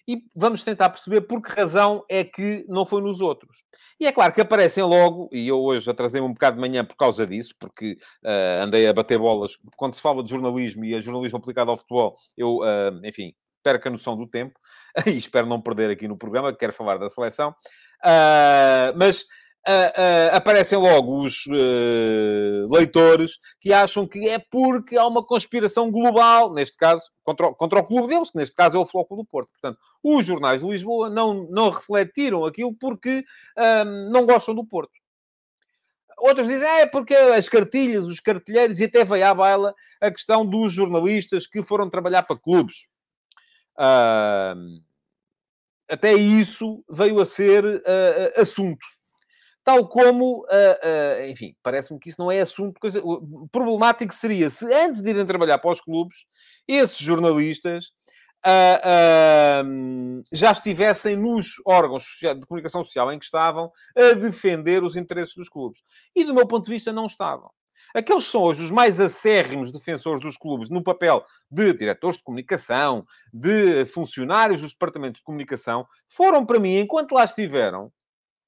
e 0.08 0.24
vamos 0.34 0.64
tentar 0.64 0.90
perceber 0.90 1.22
por 1.22 1.42
que 1.42 1.52
razão 1.52 2.04
é 2.10 2.24
que 2.24 2.66
não 2.70 2.86
foi 2.86 3.02
nos 3.02 3.20
outros. 3.20 3.58
E 4.00 4.06
é 4.08 4.12
claro 4.12 4.34
que 4.34 4.40
aparecem 4.40 4.82
logo, 4.84 5.28
e 5.34 5.48
eu 5.48 5.60
hoje 5.60 5.90
atrasei-me 5.90 6.26
um 6.26 6.32
bocado 6.32 6.56
de 6.56 6.62
manhã 6.62 6.86
por 6.86 6.96
causa 6.96 7.28
disso, 7.28 7.54
porque 7.60 7.98
uh, 8.24 8.64
andei 8.64 8.88
a 8.88 8.94
bater 8.94 9.20
bolas. 9.20 9.58
Quando 9.76 9.96
se 9.96 10.02
fala 10.02 10.24
de 10.24 10.30
jornalismo 10.30 10.86
e 10.86 10.96
a 10.96 11.02
jornalismo 11.02 11.38
aplicado 11.38 11.72
ao 11.72 11.78
futebol, 11.78 12.16
eu, 12.38 12.60
enfim, 13.04 13.34
perco 13.62 13.90
a 13.90 13.92
noção 13.92 14.16
do 14.16 14.26
tempo, 14.26 14.58
e 15.06 15.18
espero 15.18 15.46
não 15.46 15.62
perder 15.62 15.90
aqui 15.90 16.08
no 16.08 16.18
programa, 16.18 16.54
que 16.54 16.60
quero 16.60 16.72
falar 16.72 16.98
da 16.98 17.10
seleção. 17.10 17.54
Mas 18.96 19.26
uh, 19.68 20.36
aparecem 20.36 20.78
logo 20.78 21.22
os 21.22 21.46
uh, 21.48 22.74
leitores 22.74 23.38
que 23.60 23.74
acham 23.74 24.08
que 24.08 24.28
é 24.30 24.40
porque 24.40 24.98
há 24.98 25.06
uma 25.06 25.26
conspiração 25.26 25.92
global, 25.92 26.54
neste 26.54 26.78
caso, 26.78 27.04
contra, 27.24 27.54
contra 27.54 27.80
o 27.80 27.86
clube 27.86 28.08
deles, 28.08 28.32
que 28.32 28.38
neste 28.38 28.56
caso 28.56 28.78
é 28.78 28.80
o 28.80 28.86
Flóculo 28.86 29.24
do 29.24 29.28
Porto. 29.28 29.50
Portanto, 29.52 29.80
os 30.04 30.26
jornais 30.26 30.62
de 30.62 30.70
Lisboa 30.70 31.10
não, 31.10 31.48
não 31.50 31.70
refletiram 31.70 32.46
aquilo 32.46 32.74
porque 32.74 33.24
não 34.12 34.26
gostam 34.26 34.56
do 34.56 34.66
Porto. 34.66 34.92
Outros 36.18 36.48
dizem, 36.48 36.68
ah, 36.68 36.80
é 36.80 36.88
porque 36.88 37.14
as 37.14 37.48
cartilhas, 37.48 38.06
os 38.06 38.20
cartilheiros, 38.20 38.80
e 38.80 38.86
até 38.86 39.06
veio 39.06 39.28
à 39.28 39.36
baila 39.36 39.76
a 40.02 40.10
questão 40.10 40.44
dos 40.46 40.74
jornalistas 40.74 41.46
que 41.46 41.62
foram 41.62 41.90
trabalhar 41.90 42.24
para 42.24 42.36
clubes. 42.36 42.88
Uh, 43.78 44.82
até 45.88 46.14
isso 46.14 46.84
veio 46.90 47.20
a 47.20 47.26
ser 47.26 47.64
uh, 47.64 48.42
assunto. 48.42 48.86
Tal 49.68 49.86
como, 49.86 50.46
uh, 50.46 51.30
enfim, 51.30 51.54
parece-me 51.62 52.00
que 52.00 52.08
isso 52.08 52.22
não 52.22 52.32
é 52.32 52.40
assunto. 52.40 52.80
Coisa... 52.80 53.04
Problemático 53.52 54.14
seria 54.14 54.50
se, 54.50 54.64
antes 54.74 55.04
de 55.04 55.10
irem 55.10 55.26
trabalhar 55.26 55.58
para 55.58 55.72
os 55.72 55.82
clubes, 55.82 56.20
esses 56.66 56.98
jornalistas 56.98 57.88
uh, 58.46 59.66
uh, 59.66 60.24
já 60.32 60.54
estivessem 60.54 61.18
nos 61.18 61.56
órgãos 61.66 62.06
de 62.22 62.48
comunicação 62.48 62.82
social 62.82 63.12
em 63.12 63.20
que 63.20 63.26
estavam 63.26 63.70
a 63.94 64.14
defender 64.14 64.86
os 64.86 64.96
interesses 64.96 65.36
dos 65.36 65.50
clubes. 65.50 65.84
E, 66.16 66.24
do 66.24 66.34
meu 66.34 66.48
ponto 66.48 66.64
de 66.64 66.72
vista, 66.72 66.94
não 66.94 67.06
estavam. 67.06 67.52
Aqueles 67.94 68.24
são 68.24 68.44
hoje 68.44 68.64
os 68.64 68.72
mais 68.72 69.02
acérrimos 69.02 69.70
defensores 69.74 70.22
dos 70.22 70.38
clubes 70.38 70.70
no 70.70 70.82
papel 70.82 71.26
de 71.52 71.74
diretores 71.74 72.16
de 72.16 72.24
comunicação, 72.24 73.04
de 73.34 73.86
funcionários 73.86 74.62
dos 74.62 74.72
departamentos 74.72 75.20
de 75.20 75.26
comunicação, 75.26 75.86
foram 76.08 76.46
para 76.46 76.58
mim, 76.58 76.78
enquanto 76.78 77.12
lá 77.12 77.26
estiveram, 77.26 77.92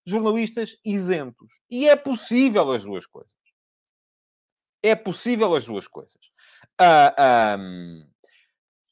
jornalistas 0.10 0.76
isentos. 0.84 1.60
E 1.70 1.88
é 1.88 1.96
possível 1.96 2.72
as 2.72 2.84
duas 2.84 3.06
coisas. 3.06 3.38
É 4.82 4.96
possível 4.96 5.56
as 5.56 5.66
duas 5.66 5.88
coisas. 5.88 6.32
Uh, 6.80 7.58
um, 7.60 8.10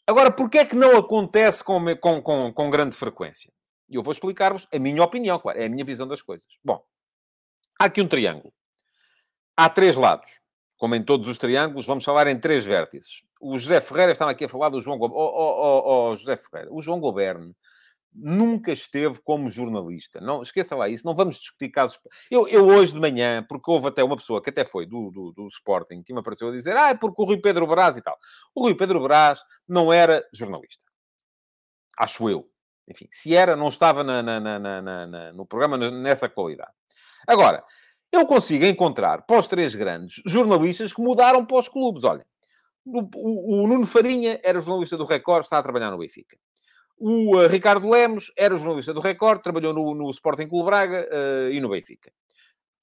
Agora, 0.08 0.32
porquê 0.32 0.60
é 0.60 0.66
que 0.66 0.76
não 0.76 0.96
acontece 0.96 1.62
com, 1.62 1.84
com, 1.98 2.22
com, 2.22 2.54
com 2.54 2.70
grande 2.70 2.96
frequência? 2.96 3.52
E 3.90 3.96
eu 3.96 4.02
vou 4.02 4.14
explicar-vos 4.14 4.66
a 4.74 4.80
minha 4.80 5.04
opinião, 5.04 5.38
claro, 5.38 5.60
é 5.60 5.66
a 5.66 5.70
minha 5.70 5.84
visão 5.84 6.08
das 6.08 6.22
coisas. 6.22 6.48
Bom, 6.64 6.82
há 7.78 7.86
aqui 7.86 8.02
um 8.02 8.08
triângulo. 8.08 8.54
Há 9.58 9.70
três 9.70 9.98
lados. 9.98 10.40
Como 10.78 10.96
em 10.96 11.04
todos 11.04 11.28
os 11.28 11.38
triângulos, 11.38 11.86
vamos 11.86 12.06
falar 12.06 12.28
em 12.28 12.40
três 12.40 12.64
vértices. 12.64 13.24
O 13.42 13.58
José 13.58 13.82
Ferreira 13.82 14.14
estava 14.14 14.32
aqui 14.32 14.46
a 14.46 14.50
falar 14.50 14.70
do 14.70 14.80
João 14.80 14.98
Goberno. 14.98 15.22
Oh, 15.22 15.30
oh, 15.30 16.10
oh, 16.12 16.16
José 16.16 16.38
Ferreira, 16.38 16.74
o 16.74 16.82
João 16.82 17.02
Goberno 17.02 17.54
nunca 18.13 18.72
esteve 18.72 19.20
como 19.22 19.50
jornalista. 19.50 20.20
Não, 20.20 20.41
esqueça 20.41 20.76
lá 20.76 20.89
isso, 20.89 21.06
não 21.06 21.15
vamos 21.15 21.38
discutir 21.38 21.70
casos. 21.70 22.00
Eu, 22.32 22.48
eu 22.48 22.65
hoje 22.65 22.93
de 22.93 23.00
manhã, 23.00 23.46
porque 23.48 23.70
houve 23.70 23.88
até 23.88 24.04
uma 24.04 24.15
pessoa 24.15 24.41
que 24.41 24.50
até 24.50 24.65
foi 24.65 24.86
do, 24.86 25.12
do, 25.12 25.32
do 25.32 25.48
Sporting, 25.48 26.04
que 26.04 26.13
me 26.13 26.20
apareceu 26.20 26.50
a 26.50 26.52
dizer, 26.52 26.76
ah, 26.76 26.89
é 26.89 26.96
porque 26.96 27.22
o 27.22 27.26
Rui 27.26 27.39
Pedro 27.39 27.67
Brás 27.67 27.98
e 27.98 28.02
tal. 28.02 28.17
O 28.56 28.63
Rui 28.63 28.76
Pedro 28.76 29.02
Brás 29.02 29.39
não 29.67 29.91
era 29.93 30.26
jornalista. 30.34 30.84
Acho 31.98 32.30
eu. 32.30 32.50
Enfim, 32.89 33.08
se 33.12 33.36
era, 33.36 33.56
não 33.56 33.67
estava 33.67 34.04
na, 34.04 34.24
na, 34.24 34.39
na, 34.39 35.34
no 35.34 35.46
programa 35.46 35.78
nessa 35.91 36.30
qualidade. 36.30 36.72
Agora, 37.28 37.63
eu 38.12 38.26
consigo 38.26 38.65
encontrar 38.65 39.26
os 39.30 39.48
três 39.48 39.76
grandes 39.76 40.22
jornalistas 40.26 40.93
que 40.93 41.02
mudaram 41.02 41.46
para 41.46 41.58
os 41.58 41.67
clubes. 41.67 42.06
Olha, 42.06 42.26
o, 42.86 43.02
o, 43.15 43.63
o 43.63 43.67
Nuno 43.67 43.86
Farinha 43.86 44.39
era 44.43 44.62
jornalista 44.62 44.96
do 44.96 45.04
Record, 45.04 45.43
está 45.43 45.58
a 45.58 45.63
trabalhar 45.63 45.91
no 45.91 45.98
Benfica. 45.98 46.38
O 47.00 47.38
uh, 47.38 47.48
Ricardo 47.48 47.90
Lemos 47.90 48.32
era 48.36 48.58
jornalista 48.58 48.94
do 48.94 49.00
Record, 49.00 49.42
trabalhou 49.42 49.74
no, 49.74 49.94
no 49.94 50.10
Sporting 50.10 50.48
Clube 50.48 50.66
Braga 50.66 51.08
uh, 51.12 51.52
e 51.52 51.60
no 51.60 51.70
Benfica. 51.70 52.12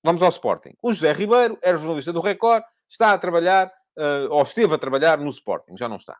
Vamos 0.05 0.22
ao 0.22 0.29
Sporting. 0.29 0.74
O 0.83 0.92
José 0.92 1.12
Ribeiro 1.12 1.59
era 1.61 1.77
jornalista 1.77 2.12
do 2.12 2.20
Record, 2.20 2.62
está 2.88 3.12
a 3.12 3.18
trabalhar, 3.18 3.66
uh, 3.98 4.31
ou 4.31 4.42
esteve 4.42 4.74
a 4.74 4.79
trabalhar 4.79 5.18
no 5.18 5.31
Sporting, 5.31 5.77
já 5.77 5.88
não 5.88 5.96
está. 5.96 6.16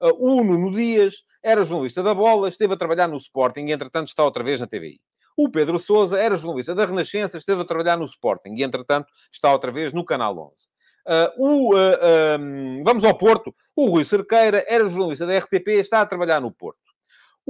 o 0.00 0.44
Nuno 0.44 0.72
Dias 0.72 1.24
era 1.42 1.64
jornalista 1.64 2.02
da 2.02 2.14
Bola, 2.14 2.48
esteve 2.48 2.74
a 2.74 2.76
trabalhar 2.76 3.08
no 3.08 3.16
Sporting 3.16 3.66
e, 3.66 3.72
entretanto, 3.72 4.08
está 4.08 4.24
outra 4.24 4.44
vez 4.44 4.60
na 4.60 4.66
TVI. 4.66 5.00
O 5.36 5.48
Pedro 5.48 5.78
Sousa 5.78 6.18
era 6.18 6.36
jornalista 6.36 6.74
da 6.74 6.84
Renascença, 6.84 7.38
esteve 7.38 7.62
a 7.62 7.64
trabalhar 7.64 7.96
no 7.96 8.04
Sporting 8.04 8.54
e, 8.56 8.62
entretanto, 8.62 9.06
está 9.32 9.52
outra 9.52 9.70
vez 9.70 9.92
no 9.92 10.04
Canal 10.04 10.36
11. 10.36 10.68
Uh, 11.06 11.32
o, 11.38 11.74
uh, 11.74 12.38
um, 12.38 12.82
vamos 12.84 13.02
ao 13.04 13.16
Porto. 13.16 13.54
O 13.74 13.88
Rui 13.88 14.04
Cerqueira 14.04 14.62
era 14.68 14.86
jornalista 14.86 15.24
da 15.24 15.38
RTP, 15.38 15.68
está 15.78 16.02
a 16.02 16.06
trabalhar 16.06 16.40
no 16.40 16.52
Porto. 16.52 16.87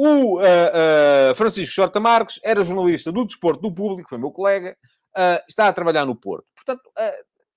O 0.01 0.39
uh, 0.39 0.41
uh, 0.41 1.35
Francisco 1.35 1.75
Xorta 1.75 1.99
Marques 1.99 2.39
era 2.45 2.63
jornalista 2.63 3.11
do 3.11 3.25
Desporto 3.25 3.63
do 3.63 3.75
Público, 3.75 4.09
foi 4.09 4.17
meu 4.17 4.31
colega, 4.31 4.79
uh, 5.17 5.43
está 5.49 5.67
a 5.67 5.73
trabalhar 5.73 6.07
no 6.07 6.15
Porto. 6.15 6.47
Portanto, 6.55 6.89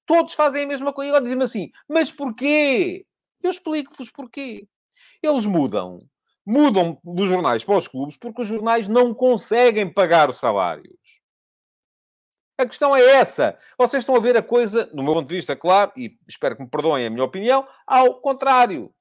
todos 0.07 0.33
fazem 0.33 0.63
a 0.63 0.67
mesma 0.67 0.91
coisa. 0.91 1.09
E 1.09 1.11
agora 1.11 1.23
dizem-me 1.23 1.43
assim, 1.43 1.69
mas 1.87 2.11
porquê? 2.11 3.05
Eu 3.43 3.51
explico-vos 3.51 4.09
porquê. 4.09 4.67
Eles 5.21 5.45
mudam. 5.45 5.99
Mudam 6.43 6.99
dos 7.03 7.29
jornais 7.29 7.63
para 7.63 7.77
os 7.77 7.87
clubes 7.87 8.17
porque 8.17 8.41
os 8.41 8.47
jornais 8.47 8.87
não 8.87 9.13
conseguem 9.13 9.87
pagar 9.87 10.27
os 10.27 10.39
salários. 10.39 11.21
A 12.57 12.65
questão 12.65 12.95
é 12.95 13.03
essa. 13.03 13.55
Vocês 13.77 14.01
estão 14.01 14.15
a 14.15 14.19
ver 14.19 14.35
a 14.35 14.41
coisa, 14.41 14.89
no 14.95 15.03
meu 15.03 15.13
ponto 15.13 15.29
de 15.29 15.35
vista, 15.35 15.55
claro, 15.55 15.91
e 15.95 16.17
espero 16.27 16.55
que 16.55 16.63
me 16.63 16.69
perdoem 16.69 17.05
a 17.05 17.09
minha 17.11 17.23
opinião, 17.23 17.67
ao 17.85 18.19
contrário 18.19 18.91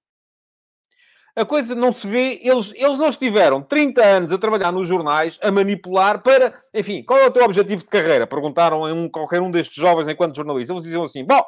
a 1.34 1.44
coisa 1.44 1.74
não 1.74 1.92
se 1.92 2.06
vê. 2.06 2.40
Eles, 2.42 2.72
eles 2.74 2.98
não 2.98 3.08
estiveram 3.08 3.62
30 3.62 4.04
anos 4.04 4.32
a 4.32 4.38
trabalhar 4.38 4.72
nos 4.72 4.86
jornais, 4.88 5.38
a 5.42 5.50
manipular 5.50 6.22
para. 6.22 6.54
Enfim, 6.74 7.02
qual 7.02 7.18
é 7.18 7.26
o 7.26 7.30
teu 7.30 7.44
objetivo 7.44 7.82
de 7.82 7.88
carreira? 7.90 8.26
Perguntaram 8.26 8.84
a 8.84 8.92
um, 8.92 9.08
qualquer 9.08 9.40
um 9.40 9.50
destes 9.50 9.76
jovens 9.76 10.08
enquanto 10.08 10.36
jornalistas. 10.36 10.70
Eles 10.70 10.82
diziam 10.84 11.04
assim: 11.04 11.24
Bom, 11.24 11.42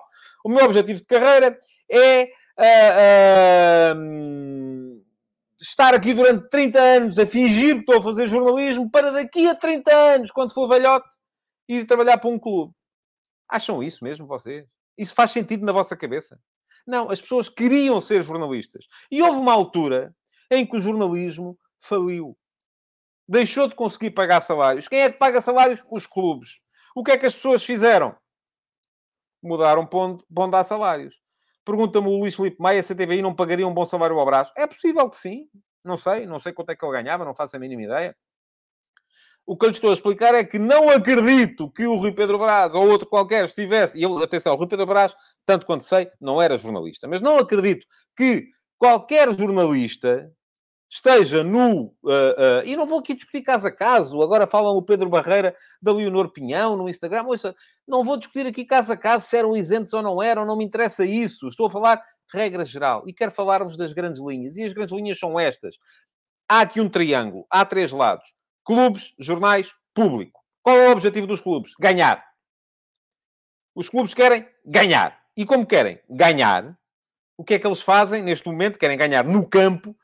o 0.44 0.48
meu 0.48 0.64
objetivo 0.64 1.00
de 1.00 1.06
carreira 1.06 1.58
é. 1.90 2.28
Uh, 2.54 3.96
uh, 3.96 5.02
estar 5.62 5.94
aqui 5.94 6.12
durante 6.12 6.48
30 6.48 6.78
anos 6.78 7.18
a 7.18 7.24
fingir 7.24 7.74
que 7.76 7.80
estou 7.80 7.98
a 7.98 8.02
fazer 8.02 8.26
jornalismo 8.26 8.90
para 8.90 9.12
daqui 9.12 9.48
a 9.48 9.54
30 9.54 9.94
anos, 9.94 10.30
quando 10.30 10.52
for 10.52 10.68
velhote, 10.68 11.08
ir 11.68 11.86
trabalhar 11.86 12.18
para 12.18 12.28
um 12.28 12.38
clube. 12.38 12.74
Acham 13.48 13.82
isso 13.82 14.02
mesmo 14.02 14.26
vocês? 14.26 14.66
Isso 14.98 15.14
faz 15.14 15.30
sentido 15.30 15.64
na 15.64 15.72
vossa 15.72 15.96
cabeça? 15.96 16.38
Não, 16.86 17.10
as 17.10 17.20
pessoas 17.20 17.48
queriam 17.48 18.00
ser 18.00 18.22
jornalistas. 18.22 18.86
E 19.10 19.22
houve 19.22 19.38
uma 19.38 19.52
altura 19.52 20.14
em 20.50 20.66
que 20.66 20.76
o 20.76 20.80
jornalismo 20.80 21.58
faliu. 21.78 22.36
Deixou 23.28 23.68
de 23.68 23.74
conseguir 23.74 24.10
pagar 24.10 24.40
salários. 24.40 24.88
Quem 24.88 25.00
é 25.00 25.10
que 25.10 25.18
paga 25.18 25.40
salários? 25.40 25.84
Os 25.90 26.06
clubes. 26.06 26.60
O 26.94 27.02
que 27.02 27.12
é 27.12 27.18
que 27.18 27.26
as 27.26 27.34
pessoas 27.34 27.64
fizeram? 27.64 28.14
Mudaram 29.42 29.86
para 29.86 29.98
onde, 29.98 30.56
há 30.56 30.64
salários. 30.64 31.20
Pergunta-me 31.64 32.08
o 32.08 32.18
Luís 32.18 32.36
Filipe 32.36 32.60
Maia 32.60 32.82
se 32.82 32.92
a 32.92 32.96
TVI 32.96 33.22
não 33.22 33.34
pagaria 33.34 33.66
um 33.66 33.74
bom 33.74 33.86
salário 33.86 34.18
ao 34.18 34.26
braço. 34.26 34.52
É 34.56 34.66
possível 34.66 35.08
que 35.08 35.16
sim. 35.16 35.48
Não 35.84 35.96
sei. 35.96 36.26
Não 36.26 36.38
sei 36.38 36.52
quanto 36.52 36.70
é 36.70 36.76
que 36.76 36.84
ele 36.84 36.92
ganhava. 36.92 37.24
Não 37.24 37.34
faço 37.34 37.56
a 37.56 37.58
mínima 37.58 37.82
ideia. 37.82 38.16
O 39.44 39.56
que 39.56 39.64
eu 39.64 39.70
lhe 39.70 39.74
estou 39.74 39.90
a 39.90 39.94
explicar 39.94 40.34
é 40.34 40.44
que 40.44 40.58
não 40.58 40.88
acredito 40.88 41.70
que 41.70 41.86
o 41.86 41.96
Rui 41.96 42.12
Pedro 42.12 42.38
Brás 42.38 42.74
ou 42.74 42.88
outro 42.88 43.08
qualquer 43.08 43.44
estivesse. 43.44 43.98
E 43.98 44.04
ele, 44.04 44.22
atenção, 44.22 44.54
o 44.54 44.56
Rui 44.56 44.68
Pedro 44.68 44.86
Brás, 44.86 45.14
tanto 45.44 45.66
quanto 45.66 45.84
sei, 45.84 46.08
não 46.20 46.40
era 46.40 46.56
jornalista. 46.56 47.08
Mas 47.08 47.20
não 47.20 47.38
acredito 47.38 47.86
que 48.16 48.46
qualquer 48.78 49.36
jornalista 49.36 50.32
esteja 50.92 51.42
no. 51.42 51.86
Uh, 52.02 52.10
uh, 52.10 52.66
e 52.66 52.76
não 52.76 52.86
vou 52.86 52.98
aqui 52.98 53.14
discutir 53.14 53.42
caso 53.42 53.66
a 53.66 53.72
caso. 53.72 54.20
Agora 54.22 54.46
falam 54.46 54.76
o 54.76 54.82
Pedro 54.82 55.08
Barreira 55.08 55.56
da 55.80 55.92
Leonor 55.92 56.30
Pinhão 56.30 56.76
no 56.76 56.88
Instagram. 56.88 57.24
Ouça, 57.24 57.54
não 57.88 58.04
vou 58.04 58.18
discutir 58.18 58.46
aqui 58.46 58.64
caso 58.64 58.92
a 58.92 58.96
caso 58.96 59.26
se 59.26 59.36
eram 59.36 59.56
isentos 59.56 59.92
ou 59.94 60.02
não 60.02 60.22
eram. 60.22 60.44
Não 60.44 60.56
me 60.56 60.64
interessa 60.64 61.04
isso. 61.04 61.48
Estou 61.48 61.66
a 61.66 61.70
falar 61.70 62.02
regra 62.32 62.64
geral. 62.64 63.04
E 63.06 63.12
quero 63.12 63.30
falar-vos 63.30 63.76
das 63.76 63.92
grandes 63.92 64.20
linhas. 64.20 64.56
E 64.56 64.62
as 64.64 64.72
grandes 64.72 64.94
linhas 64.94 65.18
são 65.18 65.40
estas. 65.40 65.76
Há 66.48 66.60
aqui 66.60 66.80
um 66.80 66.88
triângulo. 66.88 67.46
Há 67.50 67.64
três 67.64 67.90
lados. 67.90 68.34
Clubes, 68.64 69.14
jornais, 69.18 69.74
público. 69.94 70.40
Qual 70.62 70.76
é 70.76 70.88
o 70.88 70.92
objetivo 70.92 71.26
dos 71.26 71.40
clubes? 71.40 71.72
Ganhar. 71.78 72.24
Os 73.74 73.88
clubes 73.88 74.14
querem 74.14 74.46
ganhar. 74.64 75.20
E 75.36 75.44
como 75.44 75.66
querem 75.66 76.00
ganhar, 76.08 76.78
o 77.36 77.44
que 77.44 77.54
é 77.54 77.58
que 77.58 77.66
eles 77.66 77.82
fazem 77.82 78.22
neste 78.22 78.46
momento? 78.46 78.78
Querem 78.78 78.96
ganhar 78.96 79.24
no 79.24 79.48
campo, 79.48 79.96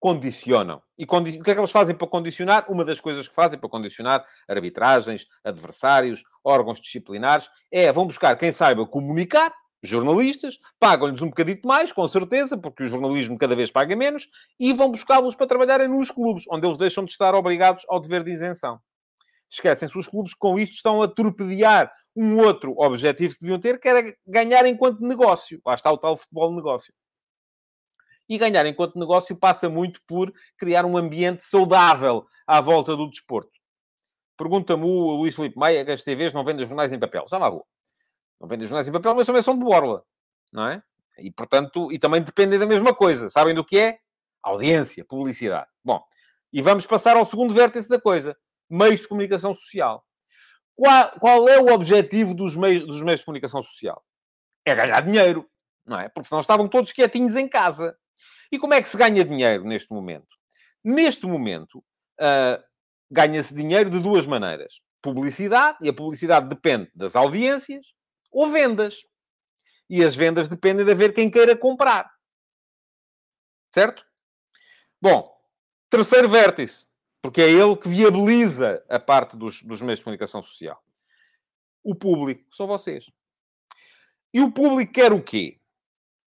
condicionam. 0.00 0.82
E 0.98 1.04
condi 1.04 1.38
o 1.38 1.42
que 1.42 1.50
é 1.50 1.54
que 1.54 1.60
eles 1.60 1.70
fazem 1.70 1.94
para 1.94 2.08
condicionar? 2.08 2.64
Uma 2.68 2.84
das 2.84 2.98
coisas 2.98 3.28
que 3.28 3.34
fazem 3.34 3.58
para 3.58 3.68
condicionar 3.68 4.24
arbitragens, 4.48 5.26
adversários, 5.44 6.24
órgãos 6.42 6.80
disciplinares, 6.80 7.50
é 7.70 7.92
vão 7.92 8.06
buscar 8.06 8.34
quem 8.36 8.50
saiba 8.50 8.86
comunicar 8.86 9.54
jornalistas, 9.82 10.58
pagam-lhes 10.78 11.22
um 11.22 11.28
bocadito 11.28 11.66
mais, 11.66 11.92
com 11.92 12.06
certeza, 12.06 12.56
porque 12.56 12.84
o 12.84 12.86
jornalismo 12.86 13.38
cada 13.38 13.56
vez 13.56 13.70
paga 13.70 13.96
menos, 13.96 14.28
e 14.58 14.72
vão 14.72 14.90
buscá-los 14.90 15.34
para 15.34 15.46
trabalharem 15.46 15.88
nos 15.88 16.10
clubes, 16.10 16.44
onde 16.50 16.66
eles 16.66 16.76
deixam 16.76 17.04
de 17.04 17.12
estar 17.12 17.34
obrigados 17.34 17.84
ao 17.88 18.00
dever 18.00 18.22
de 18.22 18.32
isenção. 18.32 18.80
Esquecem-se 19.50 19.98
os 19.98 20.06
clubes 20.06 20.32
com 20.32 20.58
isto 20.58 20.74
estão 20.74 21.02
a 21.02 21.08
torpedear 21.08 21.92
um 22.14 22.38
outro 22.38 22.74
objetivo 22.78 23.34
que 23.34 23.40
deviam 23.40 23.58
ter, 23.58 23.80
que 23.80 23.88
era 23.88 24.14
ganhar 24.26 24.64
enquanto 24.66 25.00
negócio. 25.00 25.60
Lá 25.66 25.74
está 25.74 25.90
o 25.90 25.98
tal 25.98 26.16
futebol 26.16 26.54
negócio. 26.54 26.94
E 28.28 28.38
ganhar 28.38 28.64
enquanto 28.66 28.98
negócio 28.98 29.34
passa 29.34 29.68
muito 29.68 30.00
por 30.06 30.32
criar 30.56 30.84
um 30.84 30.96
ambiente 30.96 31.42
saudável 31.42 32.24
à 32.46 32.60
volta 32.60 32.96
do 32.96 33.10
desporto. 33.10 33.50
Pergunta-me 34.36 34.84
o 34.84 35.16
Luís 35.16 35.34
Filipe 35.34 35.58
Maia 35.58 35.84
que 35.84 35.90
as 35.90 36.02
TVs 36.02 36.32
não 36.32 36.44
vendem 36.44 36.64
jornais 36.64 36.92
em 36.92 36.98
papel. 36.98 37.24
Já 37.28 37.36
lá 37.36 37.50
vou. 37.50 37.66
Não 38.40 38.48
vendem 38.48 38.66
jornais 38.66 38.88
em 38.88 38.92
papel, 38.92 39.14
mas 39.14 39.26
também 39.26 39.42
são 39.42 39.56
de 39.56 39.64
borla. 39.64 40.02
Não 40.52 40.66
é? 40.66 40.82
E, 41.18 41.30
portanto, 41.30 41.92
e 41.92 41.98
também 41.98 42.22
dependem 42.22 42.58
da 42.58 42.66
mesma 42.66 42.94
coisa. 42.94 43.28
Sabem 43.28 43.54
do 43.54 43.64
que 43.64 43.78
é? 43.78 43.98
Audiência, 44.42 45.04
publicidade. 45.04 45.68
Bom, 45.84 46.02
e 46.52 46.62
vamos 46.62 46.86
passar 46.86 47.16
ao 47.16 47.26
segundo 47.26 47.52
vértice 47.52 47.88
da 47.88 48.00
coisa. 48.00 48.36
Meios 48.68 49.00
de 49.00 49.08
comunicação 49.08 49.52
social. 49.52 50.04
Qual, 50.74 51.10
qual 51.20 51.48
é 51.48 51.58
o 51.58 51.72
objetivo 51.72 52.34
dos 52.34 52.56
meios, 52.56 52.86
dos 52.86 53.02
meios 53.02 53.20
de 53.20 53.26
comunicação 53.26 53.62
social? 53.62 54.02
É 54.64 54.74
ganhar 54.74 55.00
dinheiro, 55.02 55.46
não 55.84 55.98
é? 55.98 56.08
Porque 56.08 56.28
senão 56.28 56.40
estavam 56.40 56.68
todos 56.68 56.92
quietinhos 56.92 57.36
em 57.36 57.46
casa. 57.46 57.96
E 58.50 58.58
como 58.58 58.74
é 58.74 58.80
que 58.80 58.88
se 58.88 58.96
ganha 58.96 59.24
dinheiro 59.24 59.64
neste 59.64 59.92
momento? 59.92 60.28
Neste 60.82 61.26
momento, 61.26 61.78
uh, 62.20 62.62
ganha-se 63.10 63.54
dinheiro 63.54 63.90
de 63.90 64.00
duas 64.00 64.24
maneiras. 64.24 64.80
Publicidade, 65.02 65.78
e 65.82 65.88
a 65.88 65.92
publicidade 65.92 66.48
depende 66.48 66.90
das 66.94 67.14
audiências, 67.14 67.88
ou 68.30 68.48
vendas. 68.48 69.04
E 69.88 70.04
as 70.04 70.14
vendas 70.14 70.48
dependem 70.48 70.84
de 70.84 70.92
haver 70.92 71.12
quem 71.12 71.30
queira 71.30 71.56
comprar. 71.56 72.12
Certo? 73.72 74.04
Bom, 75.00 75.36
terceiro 75.88 76.28
vértice, 76.28 76.86
porque 77.22 77.40
é 77.40 77.50
ele 77.50 77.76
que 77.76 77.88
viabiliza 77.88 78.84
a 78.88 78.98
parte 78.98 79.36
dos, 79.36 79.62
dos 79.62 79.80
meios 79.82 79.98
de 79.98 80.04
comunicação 80.04 80.42
social. 80.42 80.82
O 81.82 81.94
público, 81.94 82.44
são 82.54 82.66
vocês. 82.66 83.10
E 84.32 84.40
o 84.40 84.52
público 84.52 84.92
quer 84.92 85.12
o 85.12 85.22
quê? 85.22 85.58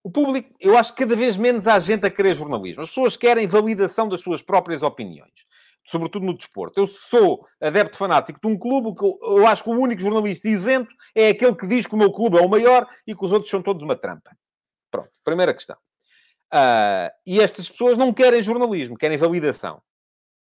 O 0.04 0.12
público, 0.12 0.54
eu 0.60 0.78
acho 0.78 0.94
que 0.94 1.04
cada 1.04 1.16
vez 1.16 1.38
menos 1.38 1.68
há 1.68 1.80
gente 1.80 2.06
a 2.06 2.12
querer 2.12 2.34
jornalismo. 2.34 2.84
As 2.84 2.90
pessoas 2.90 3.16
querem 3.16 3.48
validação 3.48 4.10
das 4.10 4.20
suas 4.20 4.42
próprias 4.42 4.84
opiniões. 4.84 5.46
Sobretudo 5.86 6.26
no 6.26 6.34
desporto. 6.34 6.80
Eu 6.80 6.88
sou 6.88 7.46
adepto 7.62 7.98
fanático 7.98 8.40
de 8.42 8.48
um 8.48 8.58
clube 8.58 8.96
que 8.98 9.04
eu, 9.04 9.20
eu 9.22 9.48
acho 9.48 9.64
que 9.64 9.70
o 9.70 9.78
único 9.78 10.02
jornalista 10.02 10.48
isento 10.48 10.94
é 11.14 11.30
aquele 11.30 11.56
que 11.56 11.68
diz 11.68 11.86
que 11.86 11.94
o 11.94 11.98
meu 11.98 12.12
clube 12.12 12.38
é 12.38 12.42
o 12.42 12.50
maior 12.50 12.88
e 13.06 13.14
que 13.14 13.26
os 13.26 13.32
outros 13.32 13.50
são 13.50 13.62
todos 13.62 13.84
uma 13.84 13.96
trampa. 13.96 14.32
Pronto, 14.90 15.10
primeira 15.24 15.54
questão. 15.54 15.76
Uh, 16.54 17.10
e 17.26 17.42
estas 17.42 17.68
pessoas 17.68 17.98
não 17.98 18.14
querem 18.14 18.42
jornalismo, 18.42 18.98
querem 18.98 19.18
validação. 19.18 19.82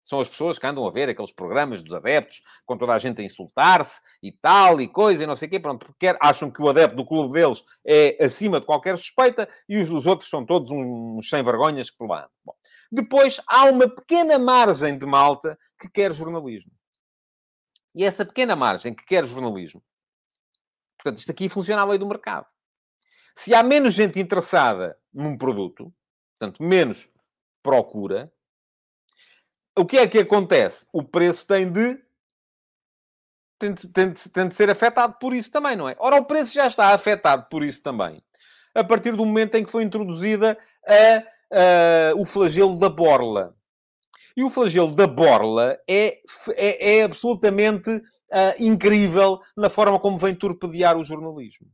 São 0.04 0.20
as 0.20 0.28
pessoas 0.28 0.60
que 0.60 0.68
andam 0.68 0.86
a 0.86 0.92
ver 0.92 1.08
aqueles 1.08 1.32
programas 1.32 1.82
dos 1.82 1.94
adeptos, 1.94 2.42
com 2.66 2.78
toda 2.78 2.94
a 2.94 2.98
gente 2.98 3.22
a 3.22 3.24
insultar-se 3.24 4.02
e 4.22 4.34
tal, 4.34 4.82
e 4.82 4.88
coisa, 4.88 5.24
e 5.24 5.28
não 5.28 5.36
sei 5.36 5.48
o 5.48 5.52
quê. 5.52 5.60
Pronto, 5.60 5.86
porque 5.86 6.14
acham 6.20 6.52
que 6.52 6.62
o 6.62 6.68
adepto 6.68 6.98
do 6.98 7.06
clube 7.06 7.34
deles 7.34 7.64
é 7.88 8.24
acima 8.24 8.60
de 8.60 8.66
qualquer 8.66 8.98
suspeita 8.98 9.48
e 9.68 9.82
os 9.82 9.90
dos 9.90 10.06
outros 10.06 10.30
são 10.30 10.46
todos 10.46 10.70
uns 10.70 11.30
sem-vergonhas 11.30 11.90
que 11.90 11.98
por 11.98 12.10
lá 12.10 12.30
Bom, 12.44 12.54
Depois, 12.92 13.40
há 13.48 13.64
uma 13.66 13.88
pequena 13.88 14.38
margem 14.38 14.98
de 14.98 15.06
malta 15.06 15.58
que 15.80 15.90
quer 15.90 16.12
jornalismo. 16.12 16.72
E 17.96 18.04
essa 18.04 18.26
pequena 18.26 18.56
margem 18.56 18.94
que 18.94 19.06
quer 19.06 19.26
jornalismo, 19.26 19.82
portanto, 20.98 21.18
isto 21.18 21.32
aqui 21.32 21.48
funciona 21.48 21.82
à 21.82 21.86
lei 21.86 21.98
do 21.98 22.08
mercado. 22.08 22.46
Se 23.36 23.54
há 23.54 23.64
menos 23.64 23.94
gente 23.94 24.20
interessada 24.20 24.98
num 25.14 25.38
produto, 25.38 25.94
portanto, 26.32 26.62
menos 26.62 27.10
procura, 27.62 28.32
o 29.76 29.86
que 29.86 29.98
é 29.98 30.08
que 30.08 30.20
acontece? 30.20 30.86
O 30.92 31.04
preço 31.04 31.46
tem 31.48 31.72
de, 31.72 32.00
tem 33.58 33.74
de, 33.74 33.88
tem, 33.88 34.12
de, 34.12 34.30
tem 34.30 34.48
de 34.48 34.54
ser 34.54 34.70
afetado 34.70 35.16
por 35.20 35.34
isso 35.34 35.52
também, 35.52 35.76
não 35.76 35.90
é? 35.90 35.96
Ora, 36.00 36.18
o 36.18 36.26
preço 36.26 36.54
já 36.54 36.68
está 36.68 36.90
afetado 36.90 37.48
por 37.50 37.64
isso 37.64 37.82
também. 37.82 38.22
A 38.76 38.84
partir 38.84 39.12
do 39.16 39.26
momento 39.26 39.56
em 39.56 39.64
que 39.64 39.72
foi 39.72 39.84
introduzida 39.84 40.58
a, 40.88 41.18
a, 41.52 42.16
o 42.16 42.26
flagelo 42.26 42.78
da 42.78 42.90
borla. 42.90 43.56
E 44.36 44.44
o 44.44 44.50
flagelo 44.50 44.96
da 44.96 45.06
borla 45.06 45.78
é, 45.88 46.20
é, 46.56 46.98
é 46.98 47.04
absolutamente 47.04 47.90
uh, 47.90 48.02
incrível 48.58 49.40
na 49.56 49.70
forma 49.70 50.00
como 50.00 50.18
vem 50.18 50.34
torpedear 50.34 50.98
o 50.98 51.04
jornalismo. 51.04 51.68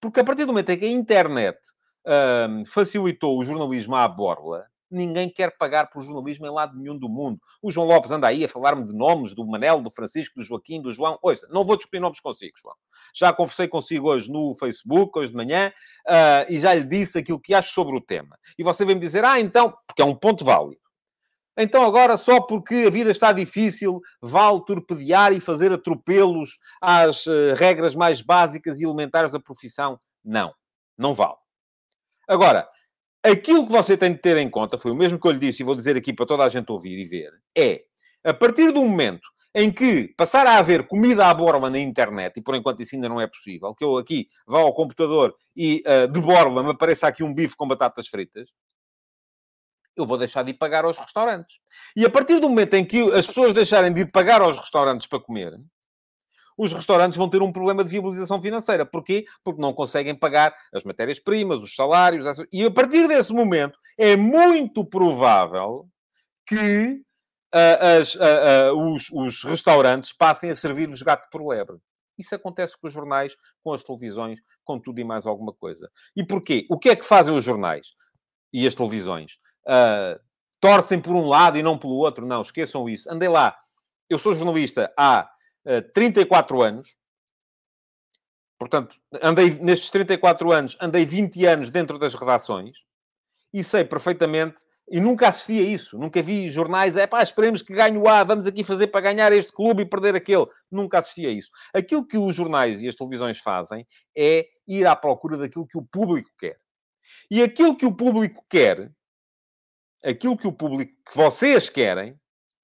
Porque 0.00 0.20
a 0.20 0.24
partir 0.24 0.44
do 0.44 0.48
momento 0.48 0.70
em 0.70 0.78
que 0.78 0.84
a 0.84 0.90
internet 0.90 1.58
uh, 2.06 2.64
facilitou 2.66 3.38
o 3.38 3.44
jornalismo 3.44 3.96
à 3.96 4.06
borla, 4.06 4.66
ninguém 4.92 5.28
quer 5.28 5.56
pagar 5.56 5.90
por 5.90 6.02
jornalismo 6.02 6.46
em 6.46 6.50
lado 6.50 6.76
nenhum 6.76 6.98
do 6.98 7.08
mundo. 7.08 7.40
O 7.60 7.70
João 7.70 7.86
Lopes 7.86 8.10
anda 8.10 8.26
aí 8.26 8.44
a 8.44 8.48
falar-me 8.48 8.84
de 8.84 8.92
nomes 8.92 9.34
do 9.34 9.46
Manel, 9.46 9.80
do 9.80 9.90
Francisco, 9.90 10.38
do 10.38 10.44
Joaquim, 10.44 10.80
do 10.80 10.92
João. 10.92 11.18
Ouça, 11.22 11.48
não 11.50 11.64
vou 11.64 11.76
discutir 11.76 12.00
nomes 12.00 12.20
consigo, 12.20 12.52
João. 12.60 12.74
Já 13.14 13.32
conversei 13.32 13.66
consigo 13.66 14.08
hoje 14.08 14.30
no 14.30 14.54
Facebook, 14.54 15.18
hoje 15.18 15.30
de 15.30 15.36
manhã, 15.36 15.72
uh, 16.06 16.52
e 16.52 16.60
já 16.60 16.74
lhe 16.74 16.84
disse 16.84 17.18
aquilo 17.18 17.40
que 17.40 17.54
acho 17.54 17.72
sobre 17.72 17.96
o 17.96 18.00
tema. 18.00 18.38
E 18.58 18.62
você 18.62 18.84
vem-me 18.84 19.00
dizer, 19.00 19.24
ah, 19.24 19.40
então, 19.40 19.74
porque 19.86 20.02
é 20.02 20.04
um 20.04 20.14
ponto 20.14 20.44
válido. 20.44 20.80
Então 21.56 21.84
agora, 21.84 22.16
só 22.16 22.40
porque 22.40 22.84
a 22.86 22.90
vida 22.90 23.10
está 23.10 23.30
difícil, 23.30 24.00
vale 24.20 24.64
torpedear 24.64 25.32
e 25.32 25.40
fazer 25.40 25.70
atropelos 25.70 26.58
às 26.80 27.26
uh, 27.26 27.54
regras 27.56 27.94
mais 27.94 28.22
básicas 28.22 28.80
e 28.80 28.84
elementares 28.84 29.32
da 29.32 29.40
profissão? 29.40 29.98
Não, 30.24 30.54
não 30.96 31.12
vale. 31.12 31.36
Agora, 32.26 32.66
aquilo 33.22 33.64
que 33.64 33.72
você 33.72 33.96
tem 33.96 34.12
de 34.12 34.18
ter 34.18 34.36
em 34.36 34.50
conta, 34.50 34.76
foi 34.76 34.90
o 34.90 34.96
mesmo 34.96 35.18
que 35.18 35.26
eu 35.26 35.32
lhe 35.32 35.38
disse 35.38 35.62
e 35.62 35.64
vou 35.64 35.74
dizer 35.74 35.96
aqui 35.96 36.12
para 36.12 36.26
toda 36.26 36.44
a 36.44 36.48
gente 36.48 36.70
ouvir 36.70 36.98
e 36.98 37.04
ver, 37.04 37.32
é, 37.56 37.82
a 38.24 38.34
partir 38.34 38.72
do 38.72 38.82
momento 38.82 39.28
em 39.54 39.70
que 39.70 40.08
passar 40.16 40.46
a 40.46 40.56
haver 40.56 40.86
comida 40.86 41.26
à 41.26 41.34
borla 41.34 41.68
na 41.68 41.78
internet, 41.78 42.38
e 42.38 42.42
por 42.42 42.54
enquanto 42.54 42.80
isso 42.80 42.94
ainda 42.94 43.08
não 43.08 43.20
é 43.20 43.26
possível, 43.26 43.74
que 43.74 43.84
eu 43.84 43.98
aqui 43.98 44.28
vá 44.46 44.60
ao 44.60 44.72
computador 44.72 45.34
e 45.54 45.82
uh, 45.86 46.10
de 46.10 46.20
borla 46.20 46.62
me 46.62 46.70
apareça 46.70 47.06
aqui 47.06 47.22
um 47.22 47.34
bife 47.34 47.56
com 47.56 47.68
batatas 47.68 48.08
fritas, 48.08 48.48
eu 49.94 50.06
vou 50.06 50.16
deixar 50.16 50.42
de 50.42 50.52
ir 50.52 50.54
pagar 50.54 50.86
aos 50.86 50.96
restaurantes. 50.96 51.58
E 51.94 52.04
a 52.06 52.10
partir 52.10 52.40
do 52.40 52.48
momento 52.48 52.72
em 52.74 52.84
que 52.84 53.02
as 53.12 53.26
pessoas 53.26 53.52
deixarem 53.52 53.92
de 53.92 54.00
ir 54.00 54.10
pagar 54.10 54.40
aos 54.40 54.56
restaurantes 54.56 55.06
para 55.06 55.20
comer, 55.20 55.52
os 56.56 56.72
restaurantes 56.72 57.18
vão 57.18 57.28
ter 57.28 57.42
um 57.42 57.52
problema 57.52 57.82
de 57.82 57.90
viabilização 57.90 58.40
financeira. 58.40 58.84
Porquê? 58.84 59.24
Porque 59.44 59.60
não 59.60 59.72
conseguem 59.72 60.14
pagar 60.14 60.54
as 60.72 60.84
matérias-primas, 60.84 61.62
os 61.62 61.74
salários. 61.74 62.24
E 62.52 62.64
a 62.64 62.70
partir 62.70 63.08
desse 63.08 63.32
momento, 63.32 63.78
é 63.98 64.16
muito 64.16 64.84
provável 64.84 65.88
que 66.46 67.02
uh, 67.54 68.00
as, 68.00 68.14
uh, 68.14 68.74
uh, 68.74 68.94
os, 68.94 69.10
os, 69.12 69.44
restaurantes 69.44 70.12
passem 70.12 70.50
a 70.50 70.56
servir 70.56 70.88
os 70.88 71.02
gato 71.02 71.28
por 71.30 71.46
lebre. 71.46 71.76
Isso 72.18 72.34
acontece 72.34 72.78
com 72.78 72.86
os 72.86 72.92
jornais, 72.92 73.34
com 73.64 73.72
as 73.72 73.82
televisões, 73.82 74.40
com 74.64 74.78
tudo 74.78 75.00
e 75.00 75.04
mais 75.04 75.26
alguma 75.26 75.52
coisa. 75.52 75.90
E 76.14 76.24
porquê? 76.24 76.66
O 76.70 76.78
que 76.78 76.90
é 76.90 76.96
que 76.96 77.04
fazem 77.04 77.34
os 77.34 77.44
jornais 77.44 77.88
e 78.52 78.66
as 78.66 78.74
televisões? 78.74 79.38
torcem 80.60 81.00
por 81.00 81.14
um 81.14 81.26
lado 81.26 81.58
e 81.58 81.62
não 81.62 81.78
pelo 81.78 81.94
outro? 81.94 82.26
Não, 82.26 82.40
esqueçam 82.40 82.88
isso. 82.88 83.10
Andei 83.10 83.28
lá. 83.28 83.56
Eu 84.08 84.18
sou 84.18 84.34
jornalista 84.34 84.92
há 84.96 85.28
34 85.94 86.62
eh, 86.62 86.68
anos. 86.68 86.96
Portanto, 88.58 88.96
andei 89.20 89.50
nestes 89.50 89.90
34 89.90 90.52
anos, 90.52 90.76
andei 90.80 91.04
20 91.04 91.44
anos 91.46 91.70
dentro 91.70 91.98
das 91.98 92.14
redações 92.14 92.78
e 93.52 93.64
sei 93.64 93.84
perfeitamente 93.84 94.62
e 94.88 95.00
nunca 95.00 95.28
assisti 95.28 95.58
a 95.58 95.62
isso. 95.62 95.98
Nunca 95.98 96.22
vi 96.22 96.50
jornais, 96.50 96.96
é 96.96 97.06
pá, 97.06 97.22
esperemos 97.22 97.62
que 97.62 97.72
ganhe 97.72 97.96
o 97.96 98.08
A, 98.08 98.22
vamos 98.22 98.46
aqui 98.46 98.62
fazer 98.62 98.88
para 98.88 99.00
ganhar 99.00 99.32
este 99.32 99.52
clube 99.52 99.82
e 99.82 99.86
perder 99.86 100.14
aquele. 100.14 100.46
Nunca 100.70 100.98
assisti 100.98 101.26
a 101.26 101.30
isso. 101.30 101.50
Aquilo 101.72 102.06
que 102.06 102.18
os 102.18 102.36
jornais 102.36 102.82
e 102.82 102.88
as 102.88 102.94
televisões 102.94 103.38
fazem 103.38 103.86
é 104.16 104.46
ir 104.66 104.86
à 104.86 104.94
procura 104.94 105.36
daquilo 105.36 105.66
que 105.66 105.78
o 105.78 105.82
público 105.82 106.30
quer. 106.38 106.60
E 107.30 107.42
aquilo 107.42 107.76
que 107.76 107.86
o 107.86 107.94
público 107.94 108.44
quer, 108.48 108.92
aquilo 110.04 110.36
que 110.36 110.46
o 110.46 110.52
público, 110.52 110.92
que 111.08 111.16
vocês 111.16 111.70
querem, 111.70 112.18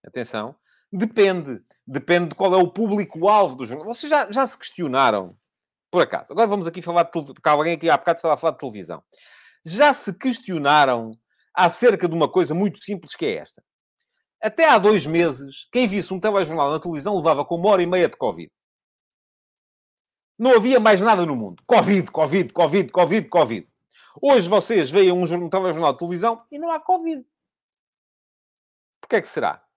atenção, 0.05 0.55
Depende. 0.93 1.63
Depende 1.87 2.31
de 2.31 2.35
qual 2.35 2.55
é 2.55 2.57
o 2.57 2.71
público-alvo 2.71 3.57
do 3.57 3.65
jornal. 3.65 3.87
Vocês 3.87 4.11
já, 4.11 4.31
já 4.31 4.47
se 4.47 4.59
questionaram, 4.59 5.37
por 5.91 6.03
acaso. 6.03 6.33
Agora 6.33 6.47
vamos 6.47 6.67
aqui 6.67 6.83
falar 6.83 7.05
de 7.05 7.13
televisão. 7.13 7.35
Alguém 7.45 7.75
aqui 7.75 7.91
há 7.91 7.97
bocado 7.97 8.19
estava 8.19 8.35
a 8.35 8.37
falar 8.37 8.53
de 8.53 8.59
televisão. 8.59 9.03
Já 9.65 9.93
se 9.93 10.17
questionaram 10.17 11.13
acerca 11.55 12.09
de 12.09 12.15
uma 12.15 12.31
coisa 12.31 12.55
muito 12.55 12.83
simples 12.83 13.15
que 13.15 13.27
é 13.27 13.37
esta. 13.37 13.63
Até 14.41 14.69
há 14.69 14.79
dois 14.79 15.05
meses, 15.05 15.67
quem 15.73 15.89
visse 15.89 16.15
um 16.15 16.21
telejornal 16.21 16.71
na 16.71 16.79
televisão 16.79 17.17
levava 17.17 17.45
com 17.45 17.57
uma 17.57 17.71
hora 17.71 17.83
e 17.83 17.87
meia 17.87 18.09
de 18.09 18.17
Covid. 18.17 18.51
Não 20.39 20.55
havia 20.55 20.79
mais 20.79 21.01
nada 21.01 21.27
no 21.27 21.35
mundo. 21.35 21.63
Covid, 21.67 22.11
Covid, 22.13 22.53
Covid, 22.53 22.93
Covid, 22.93 23.29
Covid. 23.29 23.69
Hoje 24.23 24.49
vocês 24.49 24.91
veem 24.91 25.11
um, 25.11 25.23
um 25.23 25.51
telejornal 25.51 25.93
de 25.93 25.99
televisão 25.99 26.47
e 26.51 26.59
não 26.59 26.71
há 26.71 26.79
Covid. 26.79 27.27
Porquê 29.01 29.17
é 29.17 29.21
que 29.21 29.29
será? 29.29 29.68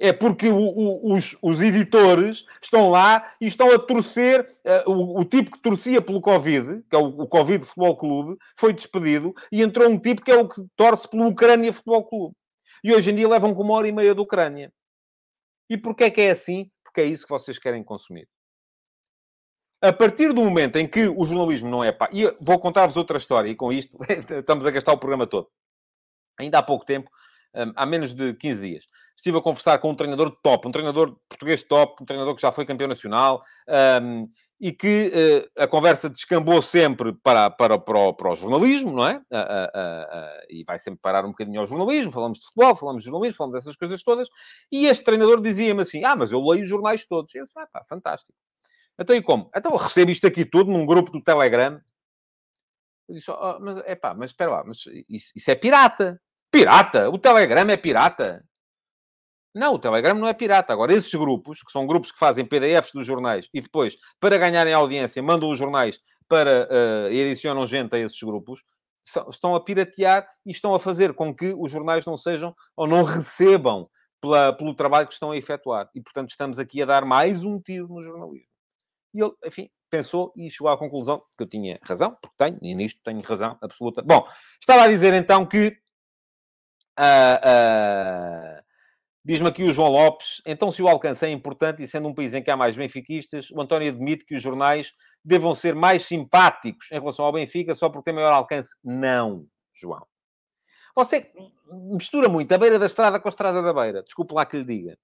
É 0.00 0.12
porque 0.12 0.48
o, 0.48 0.56
o, 0.56 1.14
os, 1.14 1.36
os, 1.42 1.60
editores 1.60 2.44
estão 2.62 2.88
lá 2.88 3.34
e 3.40 3.46
estão 3.46 3.72
a 3.72 3.78
torcer. 3.78 4.48
Uh, 4.86 4.90
o, 4.90 5.20
o, 5.20 5.24
tipo 5.24 5.50
que 5.50 5.58
torcia 5.58 6.00
pelo 6.00 6.20
Covid, 6.20 6.84
que 6.88 6.94
é 6.94 6.98
o, 6.98 7.26
Covid 7.26 7.64
Futebol 7.64 7.96
Clube, 7.96 8.38
foi 8.56 8.72
despedido 8.72 9.34
e 9.50 9.60
entrou 9.60 9.88
um 9.88 9.98
tipo 9.98 10.22
que 10.22 10.30
é 10.30 10.36
o 10.36 10.48
que 10.48 10.64
torce 10.76 11.08
pelo 11.08 11.26
Ucrânia 11.26 11.72
Futebol 11.72 12.04
Clube. 12.04 12.36
E 12.84 12.94
hoje 12.94 13.10
em 13.10 13.14
dia 13.16 13.28
levam 13.28 13.52
com 13.52 13.62
uma 13.64 13.74
hora 13.74 13.88
e 13.88 13.92
meia 13.92 14.14
da 14.14 14.22
Ucrânia. 14.22 14.72
E 15.68 15.76
porquê 15.76 16.04
é 16.04 16.10
que 16.10 16.20
é 16.20 16.30
assim? 16.30 16.70
Porque 16.84 17.00
é 17.00 17.04
isso 17.04 17.24
que 17.24 17.30
vocês 17.30 17.58
querem 17.58 17.82
consumir. 17.82 18.28
A 19.80 19.92
partir 19.92 20.32
do 20.32 20.44
momento 20.44 20.76
em 20.76 20.88
que 20.88 21.06
o 21.06 21.24
jornalismo 21.24 21.68
não 21.70 21.84
é 21.84 21.92
pá. 21.92 22.08
E 22.12 22.24
vou 22.40 22.58
contar-vos 22.58 22.96
outra 22.96 23.16
história, 23.16 23.48
e 23.48 23.54
com 23.54 23.72
isto 23.72 23.96
estamos 24.30 24.64
a 24.64 24.70
gastar 24.70 24.92
o 24.92 24.98
programa 24.98 25.26
todo. 25.26 25.48
Ainda 26.38 26.58
há 26.58 26.62
pouco 26.62 26.84
tempo, 26.84 27.10
hum, 27.54 27.72
há 27.76 27.84
menos 27.86 28.14
de 28.14 28.34
15 28.34 28.60
dias, 28.60 28.86
estive 29.18 29.36
a 29.36 29.42
conversar 29.42 29.78
com 29.78 29.90
um 29.90 29.94
treinador 29.94 30.30
top, 30.42 30.68
um 30.68 30.70
treinador 30.70 31.16
português 31.28 31.62
top, 31.64 32.02
um 32.02 32.06
treinador 32.06 32.34
que 32.36 32.40
já 32.40 32.52
foi 32.52 32.64
campeão 32.64 32.88
nacional, 32.88 33.42
um, 34.00 34.28
e 34.60 34.72
que 34.72 35.12
uh, 35.12 35.62
a 35.62 35.66
conversa 35.66 36.08
descambou 36.08 36.62
sempre 36.62 37.12
para, 37.12 37.50
para, 37.50 37.78
para, 37.78 37.98
o, 37.98 38.14
para 38.14 38.32
o 38.32 38.34
jornalismo, 38.34 38.92
não 38.92 39.08
é? 39.08 39.16
Uh, 39.16 39.18
uh, 39.18 40.46
e 40.48 40.64
vai 40.64 40.78
sempre 40.78 41.00
parar 41.00 41.24
um 41.24 41.30
bocadinho 41.30 41.60
ao 41.60 41.66
jornalismo, 41.66 42.12
falamos 42.12 42.38
de 42.38 42.44
futebol, 42.44 42.76
falamos 42.76 43.02
de 43.02 43.10
jornalismo, 43.10 43.36
falamos 43.36 43.58
dessas 43.58 43.76
coisas 43.76 44.02
todas, 44.02 44.28
e 44.70 44.86
este 44.86 45.04
treinador 45.04 45.40
dizia-me 45.40 45.82
assim, 45.82 46.04
ah, 46.04 46.16
mas 46.16 46.32
eu 46.32 46.40
leio 46.40 46.62
os 46.62 46.68
jornais 46.68 47.04
todos. 47.04 47.34
E 47.34 47.38
eu 47.38 47.44
disse, 47.44 47.58
ah, 47.58 47.66
pá, 47.72 47.84
fantástico. 47.88 48.36
Então, 48.98 49.14
e 49.14 49.22
como? 49.22 49.50
Então, 49.54 49.72
eu 49.72 49.78
recebo 49.78 50.10
isto 50.10 50.26
aqui 50.26 50.44
tudo 50.44 50.70
num 50.70 50.86
grupo 50.86 51.10
do 51.10 51.22
Telegram. 51.22 51.80
Eu 53.08 53.14
disse, 53.14 53.30
oh, 53.30 53.58
mas, 53.60 53.78
é 53.84 53.94
pá, 53.94 54.14
mas 54.14 54.30
espera 54.30 54.50
lá, 54.50 54.64
mas 54.64 54.84
isso, 55.08 55.32
isso 55.34 55.50
é 55.50 55.54
pirata. 55.54 56.20
Pirata? 56.50 57.10
O 57.10 57.18
Telegram 57.18 57.68
é 57.68 57.76
pirata? 57.76 58.44
Não, 59.54 59.74
o 59.74 59.78
Telegram 59.78 60.14
não 60.14 60.28
é 60.28 60.34
pirata. 60.34 60.72
Agora, 60.72 60.92
esses 60.92 61.12
grupos, 61.14 61.62
que 61.62 61.72
são 61.72 61.86
grupos 61.86 62.12
que 62.12 62.18
fazem 62.18 62.44
PDFs 62.44 62.92
dos 62.92 63.06
jornais 63.06 63.48
e 63.52 63.60
depois, 63.60 63.96
para 64.20 64.38
ganharem 64.38 64.72
audiência, 64.72 65.22
mandam 65.22 65.50
os 65.50 65.58
jornais 65.58 66.00
para 66.28 66.68
uh, 66.70 67.12
e 67.12 67.22
adicionam 67.22 67.64
gente 67.64 67.94
a 67.96 67.98
esses 67.98 68.20
grupos, 68.22 68.62
são, 69.02 69.28
estão 69.28 69.54
a 69.54 69.60
piratear 69.60 70.28
e 70.44 70.50
estão 70.50 70.74
a 70.74 70.78
fazer 70.78 71.14
com 71.14 71.34
que 71.34 71.54
os 71.56 71.72
jornais 71.72 72.04
não 72.04 72.16
sejam 72.16 72.54
ou 72.76 72.86
não 72.86 73.02
recebam 73.02 73.88
pela, 74.20 74.52
pelo 74.52 74.74
trabalho 74.74 75.06
que 75.06 75.14
estão 75.14 75.30
a 75.30 75.36
efetuar. 75.36 75.88
E, 75.94 76.00
portanto, 76.00 76.30
estamos 76.30 76.58
aqui 76.58 76.82
a 76.82 76.86
dar 76.86 77.04
mais 77.04 77.42
um 77.44 77.60
tiro 77.60 77.88
no 77.88 78.02
jornalismo. 78.02 78.48
E 79.14 79.22
ele, 79.22 79.32
enfim, 79.44 79.70
pensou 79.90 80.32
e 80.36 80.50
chegou 80.50 80.70
à 80.70 80.76
conclusão 80.76 81.22
que 81.36 81.42
eu 81.42 81.48
tinha 81.48 81.78
razão, 81.82 82.16
porque 82.20 82.36
tenho, 82.36 82.58
e 82.60 82.74
nisto 82.74 83.00
tenho 83.02 83.20
razão 83.22 83.56
absoluta. 83.60 84.02
Bom, 84.02 84.26
estava 84.60 84.82
a 84.82 84.88
dizer 84.88 85.14
então 85.14 85.46
que. 85.46 85.78
Uh, 86.98 88.58
uh, 88.60 88.67
Diz-me 89.28 89.48
aqui 89.48 89.62
o 89.62 89.72
João 89.74 89.90
Lopes, 89.90 90.40
então 90.46 90.70
se 90.70 90.82
o 90.82 90.88
alcance 90.88 91.26
é 91.26 91.28
importante 91.28 91.82
e 91.82 91.86
sendo 91.86 92.08
um 92.08 92.14
país 92.14 92.32
em 92.32 92.42
que 92.42 92.50
há 92.50 92.56
mais 92.56 92.76
benfiquistas, 92.76 93.50
o 93.50 93.60
António 93.60 93.86
admite 93.86 94.24
que 94.24 94.34
os 94.34 94.42
jornais 94.42 94.94
devam 95.22 95.54
ser 95.54 95.74
mais 95.74 96.06
simpáticos 96.06 96.90
em 96.90 96.98
relação 96.98 97.26
ao 97.26 97.32
Benfica 97.32 97.74
só 97.74 97.90
porque 97.90 98.06
tem 98.06 98.14
maior 98.14 98.32
alcance. 98.32 98.74
Não, 98.82 99.46
João. 99.74 100.06
Você 100.96 101.30
mistura 101.92 102.26
muito 102.26 102.50
a 102.52 102.56
beira 102.56 102.78
da 102.78 102.86
estrada 102.86 103.20
com 103.20 103.28
a 103.28 103.30
estrada 103.30 103.60
da 103.60 103.70
beira. 103.70 104.02
Desculpe 104.02 104.32
lá 104.32 104.46
que 104.46 104.56
lhe 104.56 104.64
diga. 104.64 104.98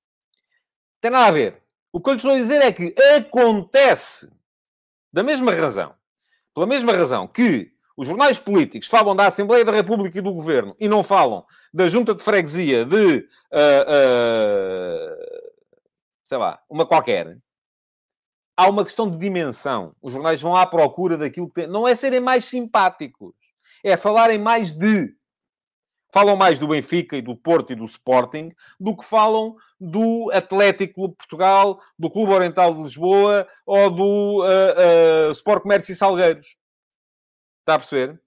Tem 1.02 1.10
nada 1.10 1.26
a 1.26 1.30
ver. 1.30 1.62
O 1.92 2.00
que 2.00 2.08
eu 2.08 2.14
lhe 2.14 2.16
estou 2.16 2.32
a 2.32 2.36
dizer 2.36 2.62
é 2.62 2.72
que 2.72 2.94
acontece, 3.18 4.32
da 5.12 5.22
mesma 5.22 5.52
razão, 5.52 5.94
pela 6.54 6.66
mesma 6.66 6.94
razão 6.94 7.28
que 7.28 7.73
os 7.96 8.06
jornais 8.06 8.38
políticos 8.38 8.88
falam 8.88 9.14
da 9.14 9.26
Assembleia 9.26 9.64
da 9.64 9.72
República 9.72 10.18
e 10.18 10.22
do 10.22 10.32
Governo 10.32 10.74
e 10.80 10.88
não 10.88 11.02
falam 11.02 11.44
da 11.72 11.86
Junta 11.86 12.14
de 12.14 12.22
Freguesia 12.22 12.84
de, 12.84 13.18
uh, 13.52 13.82
uh, 13.88 15.16
sei 16.22 16.38
lá, 16.38 16.60
uma 16.68 16.84
qualquer. 16.86 17.38
Há 18.56 18.68
uma 18.68 18.84
questão 18.84 19.10
de 19.10 19.16
dimensão. 19.16 19.94
Os 20.00 20.12
jornais 20.12 20.40
vão 20.42 20.56
à 20.56 20.66
procura 20.66 21.16
daquilo 21.16 21.48
que 21.48 21.54
tem. 21.54 21.66
Não 21.66 21.86
é 21.86 21.94
serem 21.94 22.20
mais 22.20 22.44
simpáticos. 22.44 23.34
É 23.82 23.96
falarem 23.96 24.38
mais 24.38 24.72
de. 24.72 25.14
Falam 26.12 26.36
mais 26.36 26.60
do 26.60 26.68
Benfica 26.68 27.16
e 27.16 27.22
do 27.22 27.34
Porto 27.34 27.72
e 27.72 27.76
do 27.76 27.84
Sporting 27.84 28.52
do 28.78 28.96
que 28.96 29.04
falam 29.04 29.56
do 29.80 30.30
Atlético 30.32 30.94
Clube 30.94 31.16
Portugal, 31.16 31.80
do 31.98 32.08
Clube 32.08 32.32
Oriental 32.32 32.72
de 32.72 32.82
Lisboa 32.82 33.48
ou 33.66 33.90
do 33.90 34.44
uh, 34.44 35.32
Sport 35.32 35.62
Comércio 35.62 35.92
e 35.92 35.96
Salgueiros. 35.96 36.56
Está 37.64 37.76
a 37.76 37.78
perceber? 37.78 38.20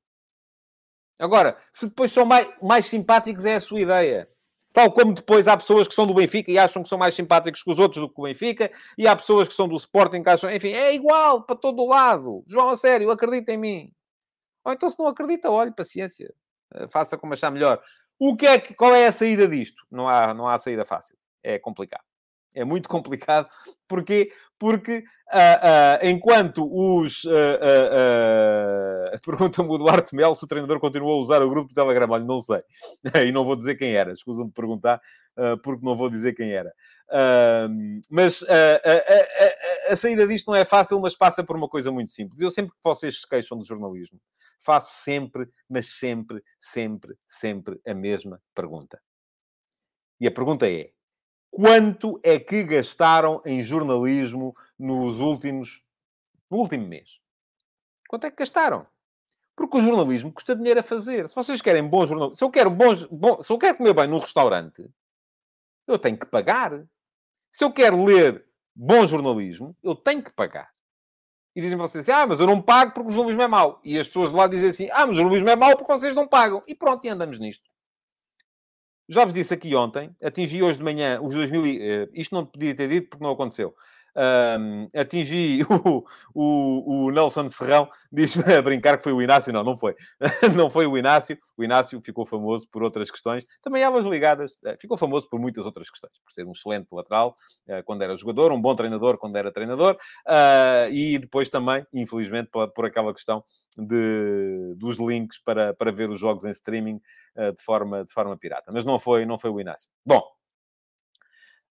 Agora, 1.20 1.58
se 1.72 1.88
depois 1.88 2.12
são 2.12 2.26
mais, 2.26 2.48
mais 2.60 2.88
simpáticos, 2.88 3.46
é 3.46 3.56
a 3.56 3.62
sua 3.62 3.82
ideia. 3.82 4.28
Tal 4.74 4.92
como 4.92 5.14
depois 5.14 5.48
há 5.48 5.56
pessoas 5.56 5.88
que 5.88 5.94
são 5.94 6.08
do 6.08 6.14
Benfica 6.14 6.52
e 6.52 6.58
acham 6.58 6.82
que 6.82 6.90
são 6.90 6.98
mais 6.98 7.14
simpáticos 7.14 7.62
que 7.62 7.72
os 7.72 7.78
outros 7.78 8.02
do 8.02 8.10
que 8.10 8.20
o 8.20 8.24
Benfica, 8.24 8.72
e 8.98 9.08
há 9.08 9.16
pessoas 9.16 9.48
que 9.48 9.54
são 9.54 9.68
do 9.68 9.76
Sporting 9.76 10.24
que 10.24 10.30
acham, 10.30 10.52
enfim, 10.52 10.72
é 10.72 10.94
igual 10.94 11.44
para 11.44 11.56
todo 11.56 11.84
o 11.84 11.88
lado. 11.88 12.44
João, 12.48 12.70
a 12.70 12.78
sério, 12.78 13.12
acredita 13.12 13.54
em 13.54 13.58
mim. 13.58 13.94
Ou 14.66 14.74
então, 14.74 14.90
se 14.90 14.98
não 14.98 15.08
acredita, 15.08 15.52
olhe, 15.52 15.72
paciência. 15.72 16.34
Eh, 16.74 16.88
faça 16.92 17.16
como 17.16 17.34
achar 17.34 17.52
melhor. 17.52 17.82
O 18.20 18.36
que 18.36 18.48
é 18.48 18.60
que, 18.60 18.74
qual 18.74 18.94
é 18.96 19.06
a 19.06 19.12
saída 19.12 19.48
disto? 19.48 19.86
Não 19.90 20.10
há, 20.10 20.34
não 20.34 20.48
há 20.48 20.58
saída 20.58 20.84
fácil. 20.84 21.16
É 21.44 21.60
complicado. 21.60 22.04
É 22.58 22.66
muito 22.66 22.90
complicado. 22.90 23.48
Porquê? 23.88 24.32
Porque 24.58 24.98
uh, 24.98 26.02
uh, 26.02 26.06
enquanto 26.06 26.68
os. 26.72 27.24
Uh, 27.24 27.32
Pergunta-me 29.24 29.70
o 29.70 29.78
Duarte 29.78 30.16
Melo 30.16 30.36
se 30.36 30.44
o 30.44 30.48
treinador 30.48 30.80
continuou 30.80 31.16
a 31.16 31.20
usar 31.20 31.42
o 31.42 31.50
grupo 31.50 31.70
de 31.70 31.76
Telegram. 31.76 32.10
Olha, 32.10 32.26
não 32.26 32.40
sei. 32.40 32.62
e 33.28 33.32
não 33.32 33.46
vou 33.46 33.56
dizer 33.56 33.76
quem 33.76 33.96
era. 33.96 34.12
Escusam 34.12 34.48
de 34.48 34.54
perguntar, 34.54 35.00
porque 35.64 35.86
não 35.86 35.96
vou 35.96 36.10
dizer 36.10 36.34
quem 36.34 36.52
era. 36.52 36.74
mas 38.10 38.44
a 39.90 39.96
saída 39.96 40.28
disto 40.28 40.48
não 40.48 40.56
é 40.56 40.66
fácil, 40.66 41.00
mas 41.00 41.16
passa 41.16 41.44
por 41.44 41.56
uma 41.56 41.70
coisa 41.70 41.92
muito 41.92 42.10
simples. 42.10 42.42
Eu 42.42 42.52
sempre 42.52 42.72
que 42.72 42.84
vocês 42.84 43.22
se 43.22 43.28
queixam 43.28 43.58
do 43.58 43.66
jornalismo, 43.66 44.20
faço 44.60 45.04
sempre, 45.04 45.48
mas 45.70 45.98
sempre, 45.98 46.44
sempre, 46.60 47.16
sempre 47.26 47.80
a 47.86 47.94
mesma 47.94 48.42
pergunta. 48.54 49.00
E 50.20 50.28
a 50.28 50.32
pergunta 50.32 50.68
é: 50.68 50.92
quanto 51.58 52.20
é 52.22 52.38
que 52.38 52.64
gastaram 52.64 53.42
em 53.44 53.64
jornalismo 53.64 54.56
nos 54.78 55.20
últimos, 55.20 55.82
no 56.52 56.58
último 56.58 56.88
mês? 56.88 57.20
Quanto 58.08 58.28
é 58.28 58.30
que 58.30 58.38
gastaram? 58.38 58.86
Porque 59.56 59.76
o 59.76 59.82
jornalismo 59.82 60.32
custa 60.32 60.56
dinheiro 60.56 60.82
a 60.82 60.84
fazer. 60.84 61.28
Se 61.28 61.34
vocês 61.34 61.60
querem 61.60 61.82
bom 61.82 62.06
jornalismo, 62.06 62.36
se 62.36 62.44
eu 62.44 62.52
quero 62.52 62.70
bom, 62.70 62.94
bom, 63.10 63.42
se 63.42 63.52
eu 63.52 63.58
quero 63.58 63.76
comer 63.76 63.96
bem 63.96 64.06
num 64.06 64.20
restaurante, 64.20 64.88
eu 65.88 65.98
tenho 65.98 66.16
que 66.16 66.28
pagar. 66.28 66.86
Se 67.50 67.64
eu 67.64 67.74
quero 67.74 68.04
ler 68.04 68.46
bom 68.76 69.08
jornalismo, 69.08 69.76
eu 69.82 69.96
tenho 69.96 70.22
que 70.22 70.30
pagar. 70.30 70.72
E 71.56 71.62
dizem 71.62 71.76
vocês 71.76 72.08
assim, 72.08 72.22
ah, 72.22 72.28
mas 72.28 72.40
eu 72.40 72.46
não 72.46 72.62
pago 72.62 72.92
porque 72.92 73.10
o 73.10 73.14
jornalismo 73.14 73.42
é 73.42 73.48
mau. 73.48 73.82
E 73.84 74.00
as 74.00 74.06
pessoas 74.06 74.30
de 74.30 74.36
lá 74.36 74.46
dizem 74.46 74.70
assim, 74.70 74.90
ah, 74.92 75.08
mas 75.08 75.18
o 75.18 75.22
jornalismo 75.22 75.50
é 75.50 75.56
mau 75.56 75.76
porque 75.76 75.92
vocês 75.92 76.14
não 76.14 76.28
pagam. 76.28 76.62
E 76.68 76.76
pronto, 76.76 77.04
e 77.04 77.10
andamos 77.10 77.40
nisto. 77.40 77.68
Já 79.10 79.24
vos 79.24 79.34
disse 79.34 79.54
aqui 79.54 79.74
ontem, 79.74 80.14
atingi 80.22 80.62
hoje 80.62 80.80
de 80.80 80.84
manhã 80.84 81.22
os 81.22 81.34
2000... 81.34 81.62
Uh, 81.62 81.66
eh, 81.66 82.10
isto 82.14 82.36
não 82.36 82.46
podia 82.46 82.76
ter 82.76 82.90
dito 82.90 83.10
porque 83.10 83.24
não 83.24 83.32
aconteceu. 83.32 83.74
Um, 84.18 84.88
atingi 85.00 85.62
o, 85.70 86.04
o, 86.34 87.06
o, 87.06 87.12
Nelson 87.12 87.48
Serrão, 87.50 87.88
diz-me 88.12 88.52
a 88.52 88.62
brincar 88.64 88.98
que 88.98 89.04
foi 89.04 89.14
o 89.14 89.22
Inácio. 89.22 89.54
Não, 89.54 89.64
não 89.64 89.78
foi. 89.78 89.96
não 90.56 90.72
foi 90.72 90.88
o 90.88 90.98
Inácio. 90.98 91.38
O 91.56 91.64
Inácio 91.64 92.02
ficou 92.04 92.26
famoso 92.26 92.68
por 92.72 92.82
outras 92.82 93.12
questões, 93.12 93.46
também 93.62 93.84
elas 93.84 94.06
ligadas. 94.06 94.58
Eh, 94.66 94.76
ficou 94.78 94.98
famoso 94.98 95.30
por 95.30 95.40
muitas 95.40 95.66
outras 95.66 95.90
questões. 95.90 96.14
Por 96.26 96.32
ser 96.34 96.46
um 96.46 96.52
excelente 96.52 96.88
lateral 96.92 97.36
uh, 97.68 97.84
quando 97.86 98.02
era 98.02 98.16
jogador, 98.16 98.52
um 98.52 98.60
bom 98.60 98.76
treinador 98.76 99.20
quando 99.20 99.36
era 99.36 99.52
treinador, 99.52 99.96
uh, 100.28 100.92
e 100.92 101.20
depois 101.20 101.50
também, 101.50 101.86
infelizmente, 101.94 102.50
por, 102.50 102.86
aquela 102.86 103.14
questão 103.14 103.44
de, 103.78 104.74
dos 104.78 104.98
links 104.98 105.40
para, 105.44 105.74
para 105.76 105.92
ver 105.92 106.10
os 106.10 106.20
jogos 106.20 106.44
em 106.44 106.50
streaming 106.50 107.00
uh, 107.36 107.54
de, 107.54 107.62
forma, 107.62 108.04
de 108.04 108.12
forma 108.12 108.36
pirata. 108.36 108.72
Mas 108.72 108.84
não 108.84 108.98
foi, 108.98 109.26
não 109.26 109.38
foi 109.38 109.52
o 109.52 109.60
Inácio. 109.60 109.88
Bom, 110.04 110.24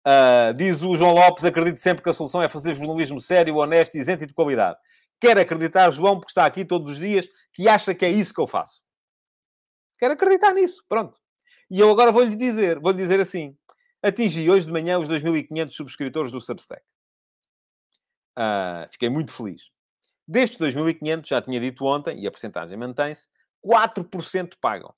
Uh, 0.07 0.53
diz 0.55 0.83
o 0.83 0.97
João 0.97 1.15
Lopes, 1.15 1.45
acredito 1.45 1.79
sempre 1.79 2.03
que 2.03 2.11
a 2.11 2.13
solução 2.13 2.43
é 2.43 2.49
fazer 2.49 2.75
jornalismo 2.75 3.19
sério, 3.19 3.57
honesto, 3.57 3.97
isento 3.97 4.25
e 4.25 4.27
de 4.27 4.35
qualidade. 4.35 4.79
Quer 5.19 5.39
acreditar, 5.39 5.91
João, 5.91 6.19
porque 6.19 6.31
está 6.31 6.45
aqui 6.45 6.65
todos 6.65 6.91
os 6.91 6.99
dias, 6.99 7.27
que 7.53 7.69
acha 7.69 7.95
que 7.95 8.05
é 8.05 8.11
isso 8.11 8.35
que 8.35 8.41
eu 8.41 8.47
faço. 8.47 8.83
Quero 9.99 10.13
acreditar 10.13 10.53
nisso, 10.53 10.85
pronto. 10.89 11.19
E 11.71 11.81
eu 11.81 11.91
agora 11.91 12.13
vou-lhe 12.13 12.37
dizer, 12.37 12.79
vou-lhe 12.79 12.99
dizer 12.99 13.21
assim, 13.21 13.57
atingi 14.03 14.51
hoje 14.51 14.67
de 14.67 14.73
manhã 14.73 14.99
os 14.99 15.09
2.500 15.09 15.73
subscritores 15.73 16.31
do 16.31 16.41
Substack. 16.41 16.83
Uh, 18.37 18.91
fiquei 18.91 19.09
muito 19.09 19.33
feliz. 19.33 19.71
Destes 20.29 20.59
2.500, 20.59 21.27
já 21.27 21.41
tinha 21.41 21.59
dito 21.59 21.85
ontem, 21.85 22.21
e 22.21 22.27
a 22.27 22.31
porcentagem 22.31 22.77
mantém-se, 22.77 23.29
4% 23.65 24.55
pagam. 24.61 24.93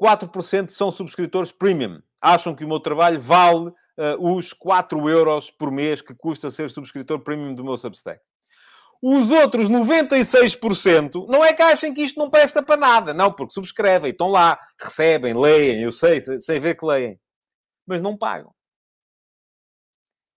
4% 0.00 0.68
são 0.68 0.90
subscritores 0.90 1.52
premium. 1.52 2.00
Acham 2.20 2.54
que 2.54 2.64
o 2.64 2.68
meu 2.68 2.80
trabalho 2.80 3.20
vale 3.20 3.68
uh, 3.68 4.34
os 4.36 4.52
4 4.52 5.08
euros 5.08 5.50
por 5.50 5.70
mês 5.70 6.00
que 6.00 6.14
custa 6.14 6.50
ser 6.50 6.70
subscritor 6.70 7.20
premium 7.20 7.54
do 7.54 7.64
meu 7.64 7.78
Substack. 7.78 8.20
Os 9.02 9.30
outros 9.30 9.68
96% 9.68 11.26
não 11.28 11.44
é 11.44 11.52
que 11.52 11.62
achem 11.62 11.92
que 11.92 12.02
isto 12.02 12.18
não 12.18 12.30
presta 12.30 12.62
para 12.62 12.76
nada. 12.76 13.14
Não, 13.14 13.32
porque 13.32 13.52
subscrevem, 13.52 14.10
estão 14.10 14.30
lá, 14.30 14.58
recebem, 14.80 15.34
leem, 15.34 15.82
eu 15.82 15.92
sei, 15.92 16.20
sei 16.20 16.58
ver 16.58 16.76
que 16.76 16.84
leem. 16.84 17.20
Mas 17.86 18.00
não 18.00 18.16
pagam. 18.16 18.54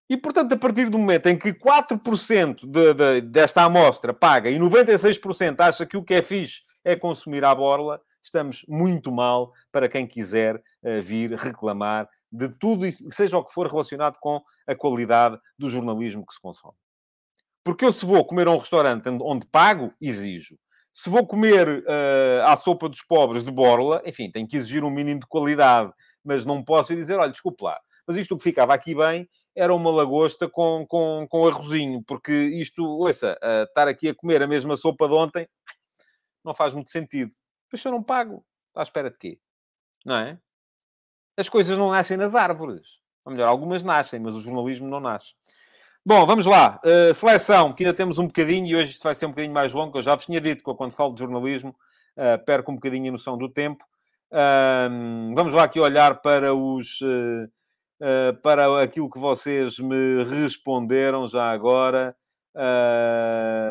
E, 0.10 0.17
portanto, 0.17 0.54
a 0.54 0.58
partir 0.58 0.89
do 0.89 0.98
momento 0.98 1.28
em 1.28 1.38
que 1.38 1.54
4% 1.54 2.65
de, 2.67 2.93
de, 2.93 3.22
desta 3.22 3.63
amostra 3.63 4.13
paga 4.13 4.50
e 4.50 4.58
96% 4.58 5.60
acha 5.60 5.86
que 5.86 5.95
o 5.95 6.04
que 6.04 6.15
é 6.15 6.22
fixe 6.22 6.62
é 6.84 6.95
consumir 6.95 7.45
à 7.45 7.54
borla, 7.54 8.02
estamos 8.21 8.65
muito 8.67 9.12
mal 9.12 9.53
para 9.71 9.89
quem 9.89 10.05
quiser 10.05 10.55
uh, 10.55 11.01
vir 11.01 11.34
reclamar 11.34 12.10
de 12.32 12.47
tudo, 12.49 12.86
seja 13.12 13.38
o 13.38 13.43
que 13.43 13.53
for 13.53 13.67
relacionado 13.67 14.17
com 14.19 14.41
a 14.67 14.75
qualidade 14.75 15.39
do 15.58 15.69
jornalismo 15.69 16.25
que 16.25 16.34
se 16.34 16.41
consome. 16.41 16.75
Porque 17.63 17.85
eu, 17.85 17.91
se 17.91 18.06
vou 18.06 18.23
comer 18.23 18.48
a 18.48 18.52
um 18.52 18.58
restaurante 18.58 19.10
onde 19.10 19.48
pago, 19.48 19.94
exijo. 20.00 20.58
Se 20.94 21.10
vou 21.10 21.25
comer 21.25 21.67
uh, 21.67 22.46
à 22.46 22.56
sopa 22.56 22.89
dos 22.89 23.02
pobres 23.02 23.44
de 23.44 23.52
borla, 23.52 24.02
enfim, 24.06 24.31
tenho 24.31 24.48
que 24.48 24.58
exigir 24.58 24.83
um 24.83 24.89
mínimo 24.89 25.19
de 25.19 25.27
qualidade. 25.27 25.91
mas 26.23 26.46
não 26.46 26.63
posso 26.63 26.96
dizer, 26.96 27.17
olha, 27.17 27.31
desculpe 27.31 27.63
lá, 27.63 27.79
mas 28.06 28.17
isto 28.17 28.35
que 28.37 28.44
ficava 28.44 28.73
aqui 28.73 28.96
bem 28.96 29.29
era 29.56 29.73
uma 29.73 29.91
lagosta 29.91 30.48
com, 30.50 30.85
com, 30.87 31.27
com 31.29 31.48
arrozinho, 31.48 32.04
porque 32.08 32.31
isto, 32.31 32.83
ouça, 32.83 33.37
uh, 33.44 33.63
estar 33.63 33.87
aqui 33.87 34.10
a 34.10 34.15
comer 34.15 34.41
a 34.41 34.48
mesma 34.48 34.75
sopa 34.75 35.08
de 35.08 35.13
ontem 35.13 35.48
não 36.44 36.54
faz 36.54 36.73
muito 36.73 36.89
sentido. 36.89 37.31
Pois 37.70 37.84
eu 37.86 37.92
não 37.92 38.02
pago, 38.04 38.44
à 38.76 38.82
espera 38.82 39.12
de 39.12 39.17
quê? 39.17 39.40
Não 40.06 40.15
é? 40.15 40.40
As 41.38 41.48
coisas 41.48 41.78
não 41.78 41.92
nascem 41.92 42.17
nas 42.17 42.36
árvores. 42.36 43.00
Ou 43.24 43.32
melhor, 43.32 43.48
algumas 43.48 43.84
nascem, 43.84 44.20
mas 44.20 44.36
o 44.36 44.42
jornalismo 44.42 44.88
não 44.88 45.00
nasce. 45.00 45.34
Bom, 46.06 46.26
vamos 46.26 46.46
lá. 46.46 46.80
Uh, 46.84 47.13
seleção, 47.13 47.74
que 47.74 47.84
ainda 47.84 47.96
temos 47.96 48.17
um 48.17 48.28
bocadinho, 48.28 48.65
e 48.67 48.76
hoje 48.76 48.92
isto 48.92 49.04
vai 49.04 49.13
ser 49.13 49.26
um 49.26 49.30
bocadinho 49.30 49.54
mais 49.54 49.72
longo, 49.72 49.98
eu 49.98 50.02
já 50.02 50.15
vos 50.15 50.26
tinha 50.26 50.42
dito 50.42 50.63
que 50.63 50.74
quando 50.74 50.94
falo 50.94 51.13
de 51.13 51.20
jornalismo 51.20 51.76
uh, 52.17 52.44
perco 52.46 52.72
um 52.72 52.76
bocadinho 52.76 53.10
a 53.10 53.12
noção 53.12 53.38
do 53.38 53.48
tempo. 53.50 53.86
Uh, 54.32 55.36
vamos 55.36 55.54
lá 55.54 55.63
aqui 55.63 55.80
olhar 55.80 56.22
para 56.22 56.54
os... 56.54 57.00
Uh, 57.02 57.50
para 58.42 58.82
aquilo 58.82 59.10
que 59.10 59.20
vocês 59.20 59.78
me 59.78 60.24
responderam 60.24 61.28
já 61.28 61.52
agora 61.52 62.15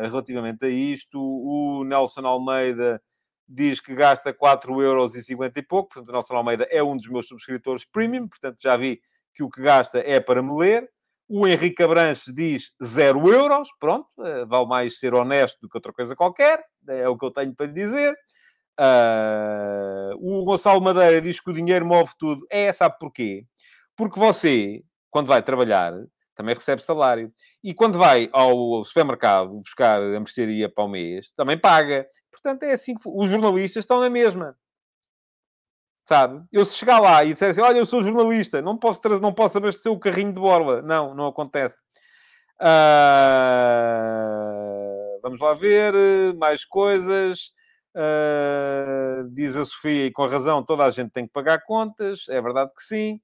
relativamente 0.03 0.67
a 0.67 0.69
isto. 0.69 1.19
O 1.19 1.83
Nelson 1.83 2.27
Almeida 2.27 3.01
diz 3.49 3.79
que 3.79 3.95
gasta 3.95 4.31
4,50 4.31 4.83
euros 4.83 5.15
e 5.15 5.61
pouco, 5.63 5.89
portanto, 5.89 6.09
o 6.09 6.11
Nelson 6.11 6.35
Almeida 6.35 6.67
é 6.69 6.83
um 6.83 6.95
dos 6.95 7.07
meus 7.07 7.27
subscritores 7.27 7.83
premium, 7.83 8.27
portanto, 8.27 8.57
já 8.61 8.77
vi 8.77 9.01
que 9.33 9.41
o 9.41 9.49
que 9.49 9.61
gasta 9.61 9.99
é 9.99 10.19
para 10.19 10.43
me 10.43 10.55
ler. 10.55 10.87
O 11.27 11.47
Henrique 11.47 11.83
Abranches 11.83 12.33
diz 12.33 12.71
0 12.83 13.31
euros, 13.33 13.69
pronto, 13.79 14.07
uh, 14.17 14.47
vale 14.47 14.67
mais 14.67 14.99
ser 14.99 15.13
honesto 15.13 15.59
do 15.61 15.69
que 15.69 15.77
outra 15.77 15.93
coisa 15.93 16.15
qualquer, 16.15 16.63
é 16.87 17.07
o 17.07 17.17
que 17.17 17.25
eu 17.25 17.31
tenho 17.31 17.55
para 17.55 17.65
lhe 17.65 17.73
dizer. 17.73 18.15
Uh, 18.79 20.15
o 20.19 20.43
Gonçalo 20.45 20.81
Madeira 20.81 21.21
diz 21.21 21.39
que 21.39 21.49
o 21.49 21.53
dinheiro 21.53 21.85
move 21.85 22.11
tudo. 22.17 22.45
É, 22.49 22.71
sabe 22.71 22.95
porquê? 22.99 23.45
Porque 23.95 24.19
você, 24.19 24.81
quando 25.11 25.27
vai 25.27 25.43
trabalhar, 25.43 25.93
também 26.33 26.55
recebe 26.55 26.81
salário. 26.81 27.33
E 27.61 27.73
quando 27.73 27.97
vai 27.97 28.29
ao 28.31 28.83
supermercado 28.85 29.59
buscar 29.59 30.01
a 30.01 30.19
mercearia 30.19 30.69
para 30.69 30.85
o 30.85 30.87
mês, 30.87 31.33
também 31.35 31.57
paga. 31.57 32.07
Portanto, 32.41 32.63
é 32.63 32.73
assim 32.73 32.95
que 32.95 33.01
os 33.05 33.29
jornalistas 33.29 33.83
estão 33.83 33.99
na 33.99 34.09
mesma 34.09 34.55
sabe? 36.09 36.43
Eu 36.51 36.65
se 36.65 36.75
chegar 36.75 36.99
lá 36.99 37.23
e 37.23 37.33
disser 37.33 37.51
assim, 37.51 37.61
olha, 37.61 37.77
eu 37.77 37.85
sou 37.85 38.01
jornalista, 38.01 38.63
não 38.63 38.75
posso, 38.75 38.99
não 39.21 39.31
posso 39.31 39.59
abastecer 39.59 39.91
o 39.91 39.99
carrinho 39.99 40.33
de 40.33 40.39
borla. 40.39 40.81
Não, 40.81 41.13
não 41.13 41.27
acontece. 41.27 41.79
Uh, 42.59 42.65
vamos 45.21 45.39
lá 45.39 45.53
ver, 45.53 45.93
mais 46.35 46.65
coisas. 46.65 47.51
Uh, 47.95 49.29
diz 49.31 49.55
a 49.55 49.63
Sofia, 49.65 50.07
e 50.07 50.11
com 50.11 50.25
razão, 50.25 50.63
toda 50.63 50.83
a 50.83 50.89
gente 50.89 51.11
tem 51.11 51.27
que 51.27 51.31
pagar 51.31 51.63
contas. 51.63 52.27
É 52.27 52.41
verdade 52.41 52.73
que 52.75 52.81
sim. 52.81 53.21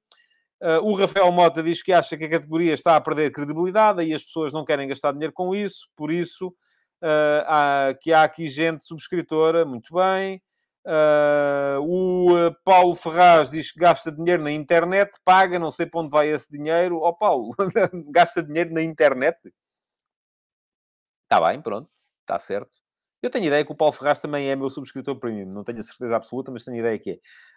Uh, 0.61 0.80
o 0.84 0.93
Rafael 0.93 1.32
Mota 1.32 1.63
diz 1.63 1.82
que 1.82 1.91
acha 1.91 2.16
que 2.16 2.26
a 2.26 2.30
categoria 2.30 2.76
está 2.76 2.95
a 2.95 3.01
perder 3.01 3.32
credibilidade 3.32 4.03
e 4.03 4.13
as 4.13 4.24
pessoas 4.24 4.53
não 4.53 4.63
querem 4.63 4.88
gastar 4.88 5.11
dinheiro 5.11 5.34
com 5.34 5.55
isso. 5.55 5.88
Por 5.95 6.11
isso, 6.11 6.53
há, 7.02 7.93
que 8.02 8.14
há 8.14 8.24
aqui 8.24 8.50
gente 8.50 8.84
subscritora, 8.84 9.66
muito 9.66 9.93
bem. 9.93 10.41
Uh, 10.86 11.82
o 11.82 12.56
Paulo 12.64 12.93
Ferraz 12.93 13.50
diz 13.50 13.72
que 13.72 13.80
gasta 13.80 14.12
dinheiro 14.12 14.43
na 14.43 14.52
internet, 14.52 15.20
paga, 15.26 15.58
não 15.58 15.72
sei 15.72 15.88
para 15.88 16.02
onde 16.02 16.12
vai 16.12 16.28
esse 16.28 16.50
dinheiro. 16.52 17.00
Ó 17.00 17.10
oh, 17.10 17.14
Paulo, 17.16 17.56
gasta 18.12 18.43
dinheiro 18.43 18.72
na 18.72 18.84
internet? 18.84 19.38
Está 21.24 21.41
bem, 21.41 21.62
pronto, 21.62 21.89
está 22.22 22.38
certo. 22.38 22.85
Eu 23.26 23.30
tenho 23.32 23.46
ideia 23.46 23.66
que 23.66 23.72
o 23.72 23.76
Paulo 23.76 23.92
Ferraz 23.92 24.20
também 24.20 24.52
é 24.52 24.56
meu 24.56 24.70
subscritor 24.70 25.16
premium, 25.16 25.50
não 25.52 25.64
tenho 25.64 25.80
a 25.80 25.82
certeza 25.82 26.16
absoluta, 26.16 26.52
mas 26.52 26.64
tenho 26.64 26.78
ideia 26.78 27.00
que 27.00 27.10
é. 27.10 27.16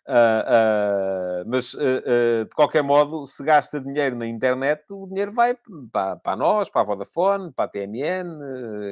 Uh, 0.08 1.44
mas, 1.46 1.72
de 1.72 2.54
qualquer 2.56 2.82
modo, 2.82 3.26
se 3.26 3.44
gasta 3.44 3.78
dinheiro 3.78 4.16
na 4.16 4.26
internet, 4.26 4.82
o 4.90 5.06
dinheiro 5.06 5.30
vai 5.30 5.54
para, 5.92 6.16
para 6.16 6.36
nós, 6.36 6.70
para 6.70 6.80
a 6.80 6.84
Vodafone, 6.84 7.52
para 7.52 7.66
a 7.66 7.68
TMN, 7.68 8.38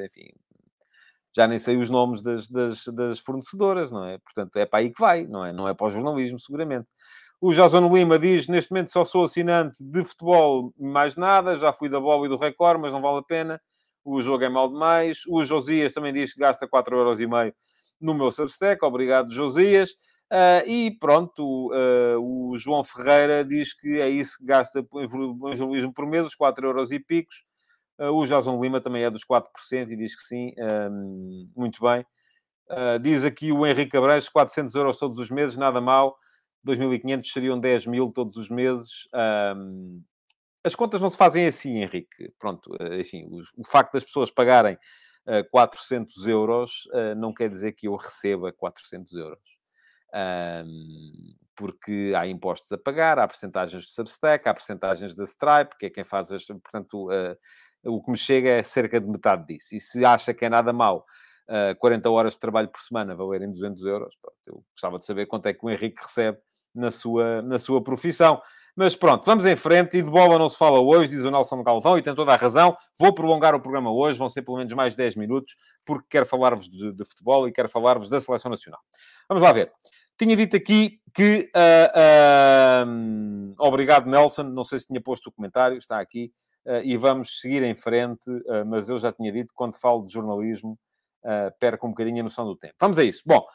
enfim, 0.04 0.28
já 1.34 1.46
nem 1.46 1.58
sei 1.58 1.78
os 1.78 1.88
nomes 1.88 2.20
das, 2.20 2.46
das, 2.46 2.84
das, 2.88 3.20
fornecedoras, 3.20 3.90
não 3.90 4.04
é? 4.04 4.18
Portanto, 4.18 4.58
é 4.58 4.66
para 4.66 4.80
aí 4.80 4.92
que 4.92 5.00
vai, 5.00 5.26
não 5.26 5.46
é? 5.46 5.54
Não 5.54 5.66
é 5.66 5.72
para 5.72 5.86
o 5.86 5.90
jornalismo, 5.90 6.38
seguramente. 6.38 6.86
O 7.40 7.54
Jason 7.54 7.88
Lima 7.88 8.18
diz, 8.18 8.48
neste 8.48 8.70
momento 8.70 8.90
só 8.90 9.02
sou 9.02 9.24
assinante 9.24 9.82
de 9.82 10.04
futebol, 10.04 10.74
mais 10.78 11.16
nada, 11.16 11.56
já 11.56 11.72
fui 11.72 11.88
da 11.88 11.98
bola 11.98 12.26
e 12.26 12.28
do 12.28 12.36
Record, 12.36 12.82
mas 12.82 12.92
não 12.92 13.00
vale 13.00 13.20
a 13.20 13.22
pena, 13.22 13.58
o 14.06 14.22
jogo 14.22 14.44
é 14.44 14.48
mal 14.48 14.68
demais. 14.68 15.22
O 15.28 15.44
Josias 15.44 15.92
também 15.92 16.12
diz 16.12 16.32
que 16.32 16.40
gasta 16.40 16.68
4,5€ 16.68 17.52
no 18.00 18.14
meu 18.14 18.30
Substack, 18.30 18.84
obrigado 18.84 19.32
Josias. 19.32 19.90
Uh, 20.32 20.66
e 20.66 20.90
pronto, 20.98 21.70
uh, 21.72 22.18
o 22.18 22.56
João 22.56 22.82
Ferreira 22.82 23.44
diz 23.44 23.72
que 23.72 24.00
é 24.00 24.08
isso 24.08 24.38
que 24.38 24.44
gasta 24.44 24.80
em 24.80 25.08
jornalismo 25.56 25.92
por 25.92 26.06
mês, 26.06 26.26
os 26.26 26.34
4 26.34 26.66
euros 26.66 26.90
e 26.90 26.98
picos. 26.98 27.44
Uh, 27.98 28.10
o 28.10 28.26
Jason 28.26 28.60
Lima 28.60 28.80
também 28.80 29.02
é 29.02 29.10
dos 29.10 29.24
4% 29.24 29.90
e 29.90 29.96
diz 29.96 30.14
que 30.14 30.26
sim, 30.26 30.52
um, 30.90 31.48
muito 31.56 31.80
bem. 31.80 32.04
Diz 33.00 33.24
aqui 33.24 33.52
o 33.52 33.64
Henrique 33.64 33.96
Abranches, 33.96 34.28
400 34.28 34.74
euros 34.74 34.96
todos 34.96 35.18
os 35.18 35.30
meses, 35.30 35.56
nada 35.56 35.80
mal. 35.80 36.16
2.500 36.66 37.24
seriam 37.26 37.60
10 37.60 37.86
mil 37.86 38.10
todos 38.12 38.36
os 38.36 38.50
meses. 38.50 39.08
Um, 39.56 40.02
as 40.66 40.74
contas 40.74 41.00
não 41.00 41.08
se 41.08 41.16
fazem 41.16 41.46
assim, 41.46 41.78
Henrique. 41.78 42.32
Pronto, 42.38 42.70
uh, 42.80 42.94
enfim, 42.94 43.28
o, 43.56 43.66
facto 43.66 43.92
das 43.92 44.04
pessoas 44.04 44.30
pagarem 44.30 44.74
uh, 45.26 45.48
400 45.50 46.26
euros 46.26 46.88
não 47.16 47.32
quer 47.32 47.48
dizer 47.48 47.72
que 47.72 47.88
eu 47.88 47.96
receba 47.96 48.52
400 48.52 49.12
euros. 49.14 49.56
Um, 50.14 51.34
porque 51.56 52.12
há 52.14 52.26
impostos 52.26 52.70
a 52.70 52.78
pagar, 52.78 53.18
há 53.18 53.26
percentagens 53.26 53.84
de 53.84 53.90
Substack, 53.90 54.46
há 54.46 54.54
percentagens 54.54 55.16
da 55.16 55.24
Stripe, 55.24 55.76
que 55.78 55.86
é 55.86 55.90
quem 55.90 56.04
faz 56.04 56.30
as... 56.30 56.44
Portanto, 56.44 57.08
uh, 57.08 57.36
o 57.84 58.02
que 58.02 58.10
me 58.10 58.16
chega 58.16 58.50
é 58.50 58.62
cerca 58.62 59.00
de 59.00 59.06
metade 59.06 59.46
disso. 59.46 59.74
E 59.74 59.80
se 59.80 60.04
acha 60.04 60.34
que 60.34 60.44
é 60.44 60.48
nada 60.48 60.72
mal 60.72 60.98
uh, 61.48 61.70
eh, 61.70 61.74
40 61.74 62.10
horas 62.10 62.32
de 62.34 62.40
trabalho 62.40 62.68
por 62.68 62.80
semana 62.80 63.14
valerem 63.14 63.50
200 63.50 63.84
euros, 63.84 64.14
pronto, 64.20 64.36
eu 64.46 64.64
gostava 64.72 64.98
de 64.98 65.04
saber 65.04 65.26
quanto 65.26 65.46
é 65.46 65.54
que 65.54 65.64
o 65.64 65.70
Henrique 65.70 66.02
recebe 66.02 66.38
na 66.74 66.90
sua, 66.90 67.40
na 67.42 67.58
sua 67.58 67.82
profissão. 67.82 68.40
Mas 68.76 68.94
pronto, 68.94 69.24
vamos 69.24 69.46
em 69.46 69.56
frente. 69.56 69.96
E 69.96 70.02
de 70.02 70.10
bola 70.10 70.38
não 70.38 70.50
se 70.50 70.58
fala 70.58 70.78
hoje, 70.78 71.08
diz 71.08 71.24
o 71.24 71.30
Nelson 71.30 71.62
Galvão, 71.62 71.96
e 71.96 72.02
tem 72.02 72.14
toda 72.14 72.34
a 72.34 72.36
razão. 72.36 72.76
Vou 72.98 73.12
prolongar 73.14 73.54
o 73.54 73.60
programa 73.60 73.90
hoje, 73.90 74.18
vão 74.18 74.28
ser 74.28 74.42
pelo 74.42 74.58
menos 74.58 74.72
mais 74.74 74.94
10 74.94 75.16
minutos, 75.16 75.56
porque 75.82 76.06
quero 76.10 76.26
falar-vos 76.26 76.68
de, 76.68 76.92
de, 76.92 77.04
futebol 77.06 77.48
e 77.48 77.52
quero 77.52 77.70
falar-vos 77.70 78.10
da 78.10 78.20
Seleção 78.20 78.50
Nacional. 78.50 78.80
Vamos 79.26 79.42
lá 79.42 79.50
ver. 79.50 79.72
Tinha 80.18 80.36
dito 80.36 80.56
aqui 80.56 81.00
que... 81.14 81.50
Uh, 81.56 82.86
uh, 82.86 83.54
obrigado, 83.58 84.10
Nelson. 84.10 84.42
Não 84.42 84.62
sei 84.62 84.78
se 84.78 84.88
tinha 84.88 85.00
posto 85.00 85.28
o 85.28 85.32
comentário, 85.32 85.78
está 85.78 85.98
aqui. 85.98 86.30
Eh, 86.66 86.82
e 86.84 86.96
vamos 86.96 87.40
seguir 87.40 87.62
em 87.62 87.74
frente, 87.74 88.28
mas 88.66 88.88
eu 88.88 88.98
já 88.98 89.12
tinha 89.12 89.30
dito, 89.30 89.54
quando 89.54 89.78
falo 89.78 90.02
de 90.02 90.12
jornalismo, 90.12 90.76
perco 91.60 91.86
um 91.86 91.90
bocadinho 91.90 92.20
a 92.20 92.24
noção 92.24 92.44
do 92.44 92.56
tempo. 92.56 92.74
Vamos 92.80 92.98
a 92.98 93.04
isso. 93.04 93.22
Bom, 93.24 93.46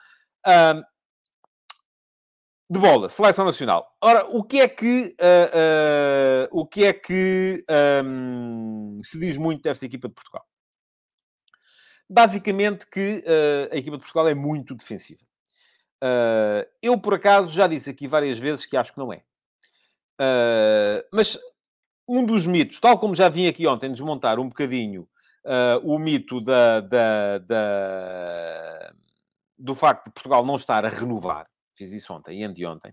de 2.72 2.80
bola, 2.80 3.10
seleção 3.10 3.44
nacional. 3.44 3.94
Ora, 4.02 4.26
o 4.30 4.42
que 4.46 4.62
é 4.62 4.68
que, 4.70 5.14
uh, 5.20 6.48
uh, 6.48 6.62
o 6.62 6.66
que, 6.66 6.86
é 6.86 6.94
que 6.94 7.66
um, 8.06 8.98
se 9.04 9.20
diz 9.20 9.38
muito 9.38 9.62
desta 9.62 9.86
equipa 9.86 10.08
de 10.08 10.14
Portugal? 10.14 10.46
Basicamente 12.10 12.90
que 12.90 13.26
uh, 13.28 13.74
a 13.74 13.76
equipa 13.76 13.98
de 13.98 14.04
Portugal 14.04 14.30
é 14.30 14.34
muito 14.34 14.74
defensiva. 14.74 15.20
eu, 16.82 16.98
por 16.98 17.16
acaso, 17.16 17.52
já 17.52 17.68
disse 17.68 17.90
aqui 17.90 18.08
várias 18.08 18.40
vezes 18.40 18.66
que 18.66 18.78
acho 18.78 18.94
que 18.94 19.00
não 19.00 19.12
é. 19.12 19.22
mas 21.14 21.38
um 22.08 22.26
dos 22.26 22.48
mitos, 22.48 22.80
tal 22.80 22.98
como 22.98 23.14
já 23.14 23.28
vim 23.28 23.48
aqui 23.48 23.68
ontem 23.68 23.92
desmontar 23.92 24.40
um 24.40 24.48
bocadinho 24.48 25.10
o 25.84 26.00
mito 26.00 26.40
da, 26.40 26.80
da, 26.80 27.38
da, 27.40 28.94
do 29.58 29.76
facto 29.76 30.06
de 30.06 30.12
Portugal 30.14 30.46
não 30.46 30.56
estar 30.56 30.86
a 30.86 30.90
renovar, 30.90 31.51
fiz 31.82 31.94
isso 31.94 32.14
ontem 32.14 32.42
e 32.42 32.44
anteontem, 32.44 32.92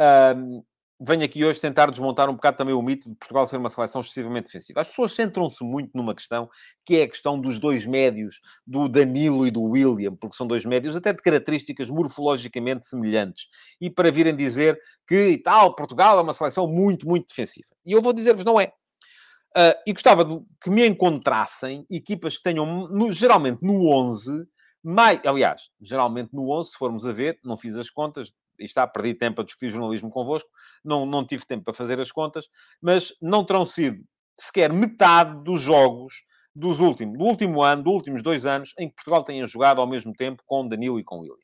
uh, 0.00 0.64
venho 1.04 1.24
aqui 1.24 1.44
hoje 1.44 1.60
tentar 1.60 1.90
desmontar 1.90 2.30
um 2.30 2.34
bocado 2.34 2.56
também 2.56 2.74
o 2.74 2.82
mito 2.82 3.08
de 3.08 3.16
Portugal 3.16 3.46
ser 3.46 3.56
uma 3.56 3.70
seleção 3.70 4.00
excessivamente 4.00 4.46
defensiva. 4.46 4.80
As 4.80 4.88
pessoas 4.88 5.12
centram-se 5.12 5.64
muito 5.64 5.90
numa 5.94 6.14
questão, 6.14 6.48
que 6.84 6.98
é 6.98 7.02
a 7.02 7.08
questão 7.08 7.40
dos 7.40 7.58
dois 7.58 7.86
médios, 7.86 8.40
do 8.66 8.88
Danilo 8.88 9.46
e 9.46 9.50
do 9.50 9.62
William, 9.62 10.14
porque 10.14 10.36
são 10.36 10.46
dois 10.46 10.64
médios 10.64 10.94
até 10.94 11.12
de 11.12 11.22
características 11.22 11.90
morfologicamente 11.90 12.86
semelhantes. 12.86 13.48
E 13.80 13.90
para 13.90 14.12
virem 14.12 14.34
dizer 14.36 14.80
que 15.06 15.38
tal, 15.38 15.74
Portugal 15.74 16.18
é 16.18 16.22
uma 16.22 16.32
seleção 16.32 16.66
muito, 16.66 17.06
muito 17.06 17.26
defensiva. 17.28 17.74
E 17.84 17.92
eu 17.92 18.00
vou 18.00 18.12
dizer-vos, 18.12 18.44
não 18.44 18.60
é. 18.60 18.72
Uh, 19.54 19.76
e 19.86 19.92
gostava 19.92 20.24
de 20.24 20.40
que 20.62 20.70
me 20.70 20.86
encontrassem 20.86 21.84
equipas 21.90 22.38
que 22.38 22.42
tenham, 22.42 22.88
no, 22.88 23.12
geralmente 23.12 23.58
no 23.62 23.86
11, 23.86 24.46
mais, 24.82 25.20
aliás, 25.24 25.70
geralmente 25.80 26.30
no 26.32 26.50
11, 26.50 26.70
se 26.70 26.76
formos 26.76 27.06
a 27.06 27.12
ver, 27.12 27.38
não 27.44 27.56
fiz 27.56 27.76
as 27.76 27.90
contas, 27.90 28.32
e 28.58 28.64
está, 28.64 28.86
perdi 28.86 29.14
tempo 29.14 29.40
a 29.40 29.44
discutir 29.44 29.70
jornalismo 29.70 30.10
convosco, 30.10 30.48
não, 30.84 31.06
não 31.06 31.26
tive 31.26 31.46
tempo 31.46 31.64
para 31.64 31.74
fazer 31.74 32.00
as 32.00 32.12
contas, 32.12 32.48
mas 32.80 33.14
não 33.20 33.44
terão 33.44 33.64
sido 33.64 34.04
sequer 34.38 34.72
metade 34.72 35.42
dos 35.42 35.60
jogos 35.60 36.24
dos 36.54 36.80
últimos, 36.80 37.18
do 37.18 37.24
último 37.24 37.62
ano, 37.62 37.82
dos 37.82 37.94
últimos 37.94 38.22
dois 38.22 38.44
anos, 38.44 38.74
em 38.78 38.88
que 38.88 38.94
Portugal 38.94 39.24
tenha 39.24 39.46
jogado 39.46 39.80
ao 39.80 39.86
mesmo 39.86 40.12
tempo 40.12 40.42
com 40.46 40.68
Danilo 40.68 41.00
e 41.00 41.04
com 41.04 41.20
William. 41.20 41.36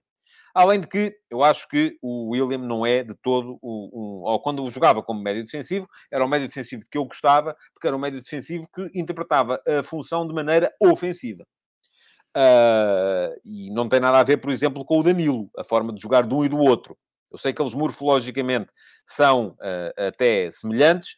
Além 0.55 0.81
de 0.81 0.89
que 0.89 1.15
eu 1.31 1.45
acho 1.45 1.69
que 1.69 1.97
o 2.03 2.31
William 2.31 2.59
não 2.59 2.85
é 2.85 3.05
de 3.05 3.15
todo, 3.23 3.59
um, 3.63 3.91
um, 3.93 4.23
ou 4.25 4.41
quando 4.41 4.69
jogava 4.71 5.03
como 5.03 5.23
médio 5.23 5.45
defensivo, 5.45 5.89
era 6.11 6.25
um 6.25 6.29
médio 6.29 6.49
defensivo 6.49 6.83
que 6.91 6.99
eu 6.99 7.05
gostava, 7.05 7.57
porque 7.73 7.87
era 7.87 7.97
um 7.97 8.01
médio 8.01 8.21
defensivo 8.21 8.67
que 8.75 8.91
interpretava 8.95 9.61
a 9.67 9.83
função 9.83 10.27
de 10.27 10.35
maneira 10.35 10.73
ofensiva. 10.81 11.47
Uh, 12.37 13.35
e 13.45 13.71
não 13.71 13.89
tem 13.89 14.01
nada 14.01 14.19
a 14.19 14.23
ver, 14.23 14.37
por 14.37 14.51
exemplo, 14.51 14.85
com 14.85 15.01
o 15.01 15.03
Danilo, 15.03 15.51
a 15.57 15.65
forma 15.65 15.93
de 15.93 16.01
jogar 16.01 16.27
de 16.27 16.35
um 16.35 16.45
e 16.45 16.49
do 16.49 16.59
outro. 16.59 16.97
Eu 17.31 17.39
sei 17.39 17.53
que 17.53 17.61
eles 17.61 17.75
morfologicamente 17.75 18.73
são 19.05 19.49
uh, 19.49 20.07
até 20.09 20.51
semelhantes, 20.51 21.17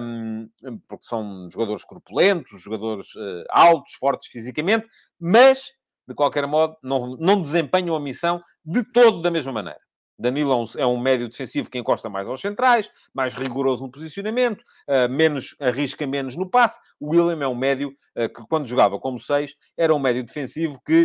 um, 0.00 0.48
porque 0.86 1.04
são 1.04 1.48
jogadores 1.50 1.84
corpulentos, 1.84 2.60
jogadores 2.60 3.14
uh, 3.14 3.44
altos, 3.50 3.94
fortes 3.94 4.30
fisicamente, 4.30 4.88
mas, 5.18 5.70
de 6.06 6.14
qualquer 6.14 6.46
modo, 6.46 6.76
não, 6.82 7.16
não 7.16 7.40
desempenham 7.40 7.96
a 7.96 8.00
missão 8.00 8.42
de 8.64 8.82
todo 8.92 9.22
da 9.22 9.30
mesma 9.30 9.52
maneira. 9.52 9.80
Danilo 10.18 10.64
é 10.76 10.86
um 10.86 10.98
médio 10.98 11.28
defensivo 11.28 11.70
que 11.70 11.78
encosta 11.78 12.08
mais 12.10 12.26
aos 12.26 12.40
centrais, 12.40 12.90
mais 13.14 13.34
rigoroso 13.34 13.84
no 13.84 13.90
posicionamento, 13.90 14.62
uh, 14.88 15.08
menos, 15.08 15.54
arrisca 15.60 16.06
menos 16.06 16.34
no 16.34 16.50
passe. 16.50 16.80
O 16.98 17.10
William 17.10 17.44
é 17.44 17.46
um 17.46 17.54
médio 17.54 17.94
uh, 18.16 18.28
que, 18.28 18.46
quando 18.48 18.66
jogava 18.66 18.98
como 18.98 19.18
seis, 19.20 19.54
era 19.76 19.94
um 19.94 19.98
médio 19.98 20.24
defensivo 20.24 20.80
que 20.84 21.04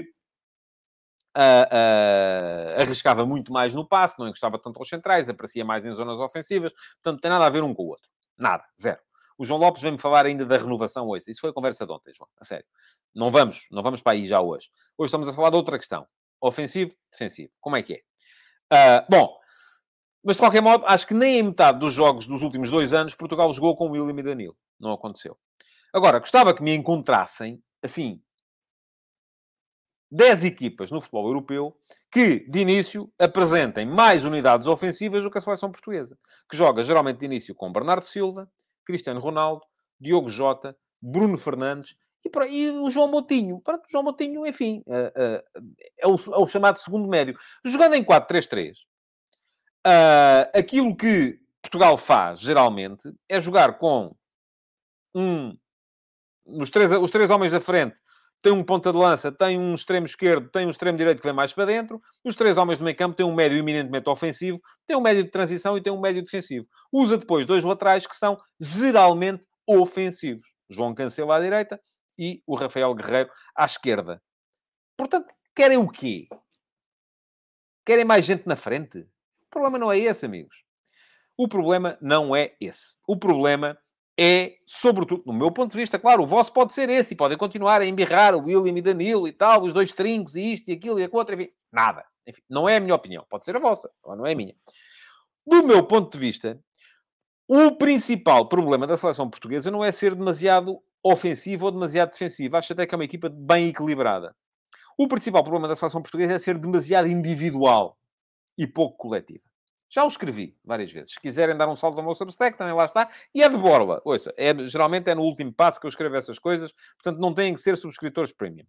uh, 1.38 2.82
arriscava 2.82 3.26
muito 3.26 3.53
mais 3.53 3.76
no 3.76 3.88
passe, 3.88 4.18
não 4.18 4.28
encostava 4.28 4.57
tanto 4.57 4.80
aos 4.80 4.89
centrais, 4.89 5.30
aparecia 5.30 5.64
mais 5.64 5.86
em 5.86 5.91
zonas 5.91 6.20
ofensivas. 6.20 6.74
Portanto, 7.01 7.22
tem 7.22 7.30
nada 7.30 7.45
a 7.45 7.49
ver 7.49 7.64
um 7.64 7.74
com 7.74 7.84
o 7.84 7.89
outro. 7.89 8.09
Nada. 8.36 8.64
Zero. 8.82 8.99
O 9.38 9.45
João 9.45 9.59
Lopes 9.59 9.82
vem-me 9.82 9.97
falar 9.97 10.26
ainda 10.26 10.45
da 10.45 10.57
renovação 10.57 11.07
hoje. 11.07 11.26
Isso 11.30 11.41
foi 11.41 11.49
a 11.49 11.53
conversa 11.53 11.86
de 11.86 11.91
ontem, 11.91 12.14
João. 12.14 12.30
A 12.39 12.45
sério. 12.45 12.66
Não 13.14 13.30
vamos, 13.30 13.68
não 13.72 13.82
vamos 13.84 14.01
para 14.01 14.14
aí 14.14 14.28
já 14.28 14.41
hoje. 14.41 14.70
Hoje 14.97 15.07
estamos 15.07 15.28
a 15.28 15.34
falar 15.34 15.49
de 15.49 15.55
outra 15.55 15.78
questão. 15.78 16.07
Ofensivo, 16.39 16.93
defensivo. 17.11 17.51
Como 17.59 17.76
é 17.76 17.82
que 17.82 17.93
é? 17.93 17.99
Uh, 18.72 19.05
bom, 19.09 19.38
mas 20.24 20.36
de 20.36 20.41
qualquer 20.41 20.61
modo, 20.61 20.86
acho 20.88 21.05
que 21.05 21.14
nem 21.14 21.39
em 21.39 21.43
metade 21.43 21.80
dos 21.80 21.93
jogos 21.93 22.26
dos 22.26 22.41
últimos 22.41 22.70
dois 22.70 22.93
anos 22.93 23.14
Portugal 23.14 23.51
jogou 23.51 23.76
com 23.76 23.89
William 23.89 24.18
e 24.20 24.24
Danilo. 24.24 24.57
Não 24.80 24.93
aconteceu. 24.93 25.38
Agora, 25.93 26.20
gostava 26.20 26.55
que 26.55 26.64
me 26.64 26.74
encontrassem, 26.74 27.61
assim, 27.84 28.22
10 30.09 30.45
equipas 30.45 30.91
no 30.91 31.01
futebol 31.01 31.28
europeu 31.28 31.76
que, 32.11 32.47
de 32.47 32.59
início, 32.59 33.11
apresentem 33.20 33.86
mais 33.86 34.24
unidades 34.24 34.68
ofensivas 34.68 35.24
do 35.24 35.32
que 35.32 35.39
a 35.39 35.41
seleção 35.41 35.72
portuguesa, 35.72 36.18
que 36.49 36.55
joga 36.55 36.84
geralmente 36.84 37.18
de 37.18 37.26
início 37.26 37.55
com 37.55 37.72
Bernardo 37.72 38.05
Silva, 38.05 38.49
Cristiano 38.86 39.20
Ronaldo, 39.20 39.66
Diogo 39.99 40.30
Jota, 40.30 40.78
Bruno 41.01 41.38
Fernandes 41.38 41.95
e, 42.26 42.39
aí, 42.39 42.69
o 42.71 42.89
João 42.89 43.07
Moutinho. 43.09 43.59
Pronto, 43.61 43.86
o 43.86 43.91
João 43.91 44.03
Moutinho, 44.03 44.45
enfim, 44.45 44.84
uh, 44.88 45.11
é, 45.99 46.07
o, 46.07 46.15
é, 46.15 46.38
o, 46.38 46.47
chamado 46.47 46.80
segundo 46.80 47.07
médio. 47.07 47.38
Jogando 47.65 47.95
em 47.95 48.03
4-3-3, 48.03 48.71
uh, 48.71 48.78
ah, 49.86 50.49
aquilo 50.53 50.95
que 50.95 51.39
Portugal 51.61 51.97
faz, 51.97 52.39
geralmente, 52.39 53.13
é 53.28 53.39
jogar 53.39 53.78
com 53.78 54.15
um... 55.15 55.57
Os 56.45 56.69
três, 56.69 56.91
os 56.91 57.11
três 57.11 57.30
homens 57.30 57.51
da 57.51 57.61
frente 57.61 57.99
tem 58.43 58.51
um 58.51 58.61
ponta 58.61 58.91
de 58.91 58.97
lança, 58.97 59.32
tem 59.32 59.57
um 59.57 59.74
extremo 59.74 60.05
esquerdo, 60.05 60.49
tem 60.49 60.67
um 60.67 60.69
extremo 60.69 60.97
direito 60.97 61.21
que 61.21 61.26
vem 61.26 61.34
mais 61.34 61.53
para 61.53 61.63
dentro. 61.63 62.01
Os 62.26 62.36
três 62.36 62.57
homens 62.57 62.78
do 62.78 62.84
meio 62.84 62.97
campo 62.97 63.15
têm 63.15 63.26
um 63.26 63.34
médio 63.34 63.57
eminentemente 63.57 64.09
ofensivo, 64.09 64.59
tem 64.86 64.97
um 64.97 65.01
médio 65.01 65.24
de 65.24 65.32
transição 65.32 65.78
e 65.78 65.82
tem 65.82 65.93
um 65.93 65.99
médio 66.01 66.21
defensivo. 66.21 66.67
Usa 66.91 67.17
depois 67.17 67.45
dois 67.45 67.63
laterais 67.63 68.05
que 68.05 68.17
são 68.17 68.38
geralmente 68.59 69.47
ofensivos. 69.65 70.43
João 70.69 70.93
Cancelo 70.93 71.32
à 71.32 71.39
direita 71.39 71.80
e 72.18 72.41
o 72.45 72.55
Rafael 72.55 72.93
Guerreiro 72.93 73.30
à 73.55 73.66
esquerda. 73.66 74.22
Portanto, 74.97 75.34
querem 75.55 75.78
o 75.78 75.89
quê? 75.89 76.28
Querem 77.86 78.05
mais 78.05 78.26
gente 78.26 78.47
na 78.47 78.55
frente? 78.55 78.99
O 78.99 79.49
problema 79.49 79.78
não 79.78 79.91
é 79.91 79.97
esse, 79.97 80.26
amigos. 80.26 80.64
O 81.38 81.47
problema 81.47 81.97
não 82.01 82.36
é 82.36 82.55
esse. 82.59 82.95
O 83.07 83.18
problema 83.18 83.78
é, 84.18 84.57
sobretudo, 84.66 85.24
no 85.26 85.34
meu 85.34 85.51
ponto 85.51 85.72
de 85.72 85.78
vista, 85.78 85.97
claro, 85.97 86.22
o 86.24 86.26
vosso 86.26 86.53
pode 86.53 86.72
ser 86.74 86.89
esse, 86.89 87.14
e 87.14 87.18
podem 87.18 87.38
continuar 87.38 87.82
a 87.82 87.86
embirrar 87.86 88.36
o 88.36 88.43
William 88.43 88.78
e 88.78 88.82
Danilo 88.82 89.28
e 89.28 89.32
tal, 89.32 89.64
os 89.64 89.74
dois 89.74 89.91
trincos 89.91 90.36
e 90.36 90.53
isto 90.53 90.70
e 90.70 90.74
aquilo 90.74 90.99
e 90.99 91.03
a 91.03 91.09
outra, 91.11 91.36
enfim, 91.36 91.49
nada. 91.72 92.05
Enfim, 92.28 92.41
não 92.49 92.70
é 92.70 92.78
a 92.78 92.80
minha 92.80 92.95
opinião, 92.95 93.26
pode 93.30 93.43
ser 93.43 93.55
a 93.55 93.59
vossa, 93.59 93.89
não 94.05 94.26
é 94.26 94.34
a 94.34 94.36
minha. 94.36 94.55
Do 95.45 95.64
meu 95.64 95.86
ponto 95.86 96.11
de 96.11 96.18
vista, 96.18 96.64
o 97.47 97.76
principal 97.76 98.47
problema 98.47 98.88
da 98.88 98.97
seleção 98.97 99.30
portuguesa 99.30 99.70
não 99.70 99.84
é 99.84 99.91
ser 99.91 100.16
demasiado 100.16 100.80
ofensivo 101.03 101.65
ou 101.65 101.71
demasiado 101.71 102.11
defensivo. 102.11 102.57
Acho 102.57 102.73
até 102.73 102.85
que 102.85 102.95
é 102.95 102.97
uma 102.97 103.03
equipa 103.03 103.29
bem 103.29 103.69
equilibrada. 103.69 104.35
O 104.97 105.07
principal 105.07 105.43
problema 105.43 105.67
da 105.67 105.75
seleção 105.75 106.01
portuguesa 106.01 106.33
é 106.33 106.39
ser 106.39 106.57
demasiado 106.57 107.07
individual 107.07 107.97
e 108.57 108.65
pouco 108.67 108.97
coletiva. 108.97 109.43
Já 109.93 110.03
o 110.03 110.07
escrevi 110.07 110.57
várias 110.65 110.91
vezes. 110.91 111.13
Se 111.13 111.21
quiserem 111.21 111.55
dar 111.55 111.67
um 111.67 111.75
salto 111.75 111.97
ao 111.99 112.03
meu 112.03 112.15
Substack, 112.15 112.57
também 112.57 112.73
lá 112.73 112.85
está. 112.85 113.09
E 113.33 113.43
é 113.43 113.49
de 113.49 113.57
borla. 113.57 114.01
Ouça, 114.03 114.33
é, 114.35 114.51
geralmente 114.65 115.07
é 115.09 115.13
no 115.13 115.21
último 115.21 115.53
passo 115.53 115.79
que 115.79 115.85
eu 115.85 115.89
escrevo 115.89 116.15
essas 116.15 116.39
coisas. 116.39 116.73
Portanto, 116.95 117.21
não 117.21 117.31
têm 117.31 117.53
que 117.53 117.61
ser 117.61 117.77
subscritores 117.77 118.31
premium. 118.31 118.65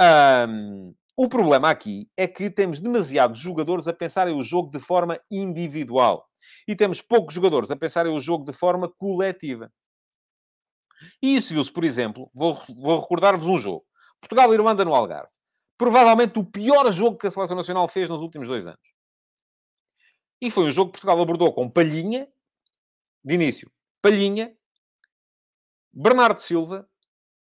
Um, 0.00 0.94
o 1.16 1.28
problema 1.28 1.68
aqui 1.68 2.08
é 2.16 2.28
que 2.28 2.48
temos 2.48 2.78
demasiados 2.78 3.40
jogadores 3.40 3.88
a 3.88 3.92
pensarem 3.92 4.34
o 4.34 4.42
jogo 4.42 4.70
de 4.70 4.78
forma 4.78 5.18
individual. 5.28 6.28
E 6.66 6.76
temos 6.76 7.02
poucos 7.02 7.34
jogadores 7.34 7.70
a 7.72 7.76
pensarem 7.76 8.14
o 8.14 8.20
jogo 8.20 8.44
de 8.44 8.52
forma 8.52 8.88
coletiva. 8.88 9.68
E 11.22 11.36
isso 11.36 11.54
viu-se, 11.54 11.72
por 11.72 11.84
exemplo, 11.84 12.30
vou, 12.34 12.54
vou 12.76 13.00
recordar-vos 13.00 13.46
um 13.46 13.58
jogo. 13.58 13.84
Portugal 14.20 14.52
e 14.52 14.56
Irlanda 14.56 14.84
no 14.84 14.94
Algarve. 14.94 15.32
Provavelmente 15.76 16.38
o 16.38 16.44
pior 16.44 16.90
jogo 16.92 17.18
que 17.18 17.26
a 17.26 17.30
Seleção 17.30 17.56
Nacional 17.56 17.88
fez 17.88 18.08
nos 18.08 18.20
últimos 18.20 18.48
dois 18.48 18.66
anos. 18.66 18.94
E 20.40 20.50
foi 20.50 20.64
um 20.64 20.70
jogo 20.70 20.90
que 20.90 20.98
Portugal 20.98 21.20
abordou 21.20 21.52
com 21.52 21.70
Palhinha, 21.70 22.28
de 23.24 23.34
início, 23.34 23.70
Palhinha, 24.00 24.56
Bernardo 25.92 26.38
Silva 26.38 26.88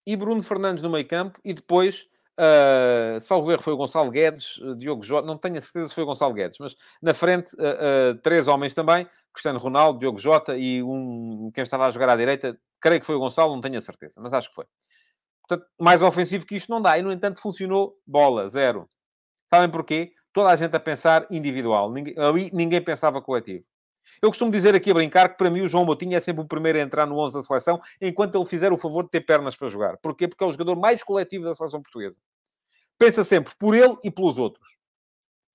e 0.07 0.17
Bruno 0.17 0.43
Fernandes 0.43 0.83
no 0.83 0.91
meio 0.91 1.07
campo 1.07 1.41
e 1.45 1.53
depois, 1.53 2.09
uh, 2.39 3.21
salvo 3.21 3.51
erro, 3.51 3.63
foi 3.63 3.73
o 3.73 3.77
Gonçalo 3.77 4.11
Guedes, 4.11 4.59
uh, 4.59 4.77
Diogo 4.77 5.03
Jota, 5.03 5.27
não 5.27 5.37
tenho 5.37 5.59
a 5.59 5.61
certeza 5.61 5.89
se 5.89 5.95
foi 5.95 6.05
o 6.05 6.07
Gonçalo 6.07 6.33
Guedes, 6.33 6.59
mas 6.59 6.75
na 7.03 7.13
frente, 7.13 7.55
uh, 7.57 8.15
uh, 8.15 8.19
três 8.23 8.49
homens 8.49 8.75
também, 8.75 9.07
Cristiano 9.33 9.59
Ronaldo, 9.59 9.99
Diogo 9.99 10.19
Jota 10.19 10.57
e 10.57 10.83
um, 10.83 11.51
quem 11.53 11.63
estava 11.63 11.87
a 11.87 11.91
jogar 11.91 12.09
à 12.11 12.17
direita, 12.17 12.59
creio 12.81 13.01
que 13.01 13.07
foi 13.07 13.17
o 13.17 13.21
Gonçalo, 13.21 13.55
não 13.55 13.61
tenho 13.61 13.77
a 13.77 13.81
certeza, 13.81 14.21
mas 14.21 14.33
acho 14.33 14.49
que 14.49 14.55
foi. 14.55 14.65
Portanto, 15.47 15.69
mais 15.81 16.03
ofensivo 16.03 16.45
que 16.45 16.57
isto 16.57 16.71
não 16.71 16.81
dá. 16.81 16.99
E, 16.99 17.03
no 17.03 17.11
entanto, 17.11 17.41
funcionou 17.41 17.95
bola, 18.07 18.47
zero. 18.49 18.87
Sabem 19.49 19.71
porquê? 19.71 20.13
toda 20.39 20.51
a 20.51 20.57
gente 20.57 20.77
a 20.77 20.81
pensar 20.81 21.27
individual. 21.31 21.91
Ninguém, 21.91 22.15
ali 22.17 22.51
ninguém 22.53 22.81
pensava 22.81 23.21
coletivo. 23.21 23.65
Eu 24.21 24.31
costumo 24.31 24.51
dizer 24.51 24.75
aqui 24.75 24.91
a 24.91 24.95
brincar 24.95 25.29
que 25.29 25.39
para 25.39 25.51
mim 25.51 25.61
o 25.63 25.69
João 25.69 25.85
Moutinho 25.85 26.17
é 26.17 26.21
sempre 26.21 26.43
o 26.43 26.47
primeiro 26.47 26.79
a 26.79 26.83
entrar 26.83 27.07
no 27.07 27.19
11 27.19 27.35
da 27.35 27.43
seleção 27.43 27.81
enquanto 28.01 28.37
ele 28.37 28.45
fizer 28.45 28.73
o 28.73 28.79
favor 28.79 29.05
de 29.05 29.11
ter 29.11 29.21
pernas 29.21 29.57
para 29.57 29.69
jogar. 29.69 29.97
Porquê? 29.99 30.27
Porque 30.27 30.43
é 30.43 30.47
o 30.47 30.53
jogador 30.53 30.77
mais 30.77 31.03
coletivo 31.03 31.45
da 31.45 31.55
seleção 31.55 31.83
portuguesa. 31.83 32.19
Pensa 32.99 33.23
sempre 33.23 33.55
por 33.59 33.75
ele 33.75 33.97
e 34.03 34.11
pelos 34.11 34.39
outros. 34.39 34.77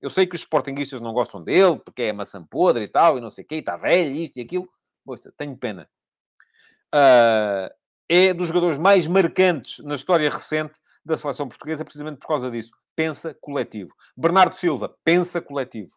Eu 0.01 0.09
sei 0.09 0.28
que 0.28 0.36
os 0.36 0.41
sportinguistas 0.41 0.99
não 0.99 1.14
gostam 1.14 1.41
dele 1.41 1.80
porque 1.80 2.03
é 2.03 2.14
maçã 2.14 2.43
podre 2.43 2.84
e 2.84 2.88
tal, 2.88 3.18
e 3.18 3.22
não 3.22 3.30
sei 3.30 3.43
o 3.43 3.47
quê, 3.47 3.55
e 3.55 3.59
está 3.59 3.78
velho, 3.78 4.16
isto 4.16 4.38
e 4.38 4.41
aquilo. 4.41 4.70
Poxa, 5.05 5.32
tenho 5.38 5.55
pena. 5.57 5.89
Uh, 6.93 7.74
é 8.07 8.34
dos 8.34 8.47
jogadores 8.47 8.78
mais 8.78 9.07
marcantes 9.07 9.80
na 9.84 9.95
história 9.95 10.30
recente 10.30 10.80
da 11.05 11.18
seleção 11.18 11.47
portuguesa, 11.47 11.84
precisamente 11.84 12.20
por 12.20 12.28
causa 12.28 12.51
disso 12.51 12.72
pensa 12.95 13.34
coletivo. 13.34 13.93
Bernardo 14.16 14.55
Silva, 14.55 14.95
pensa 15.03 15.41
coletivo. 15.41 15.91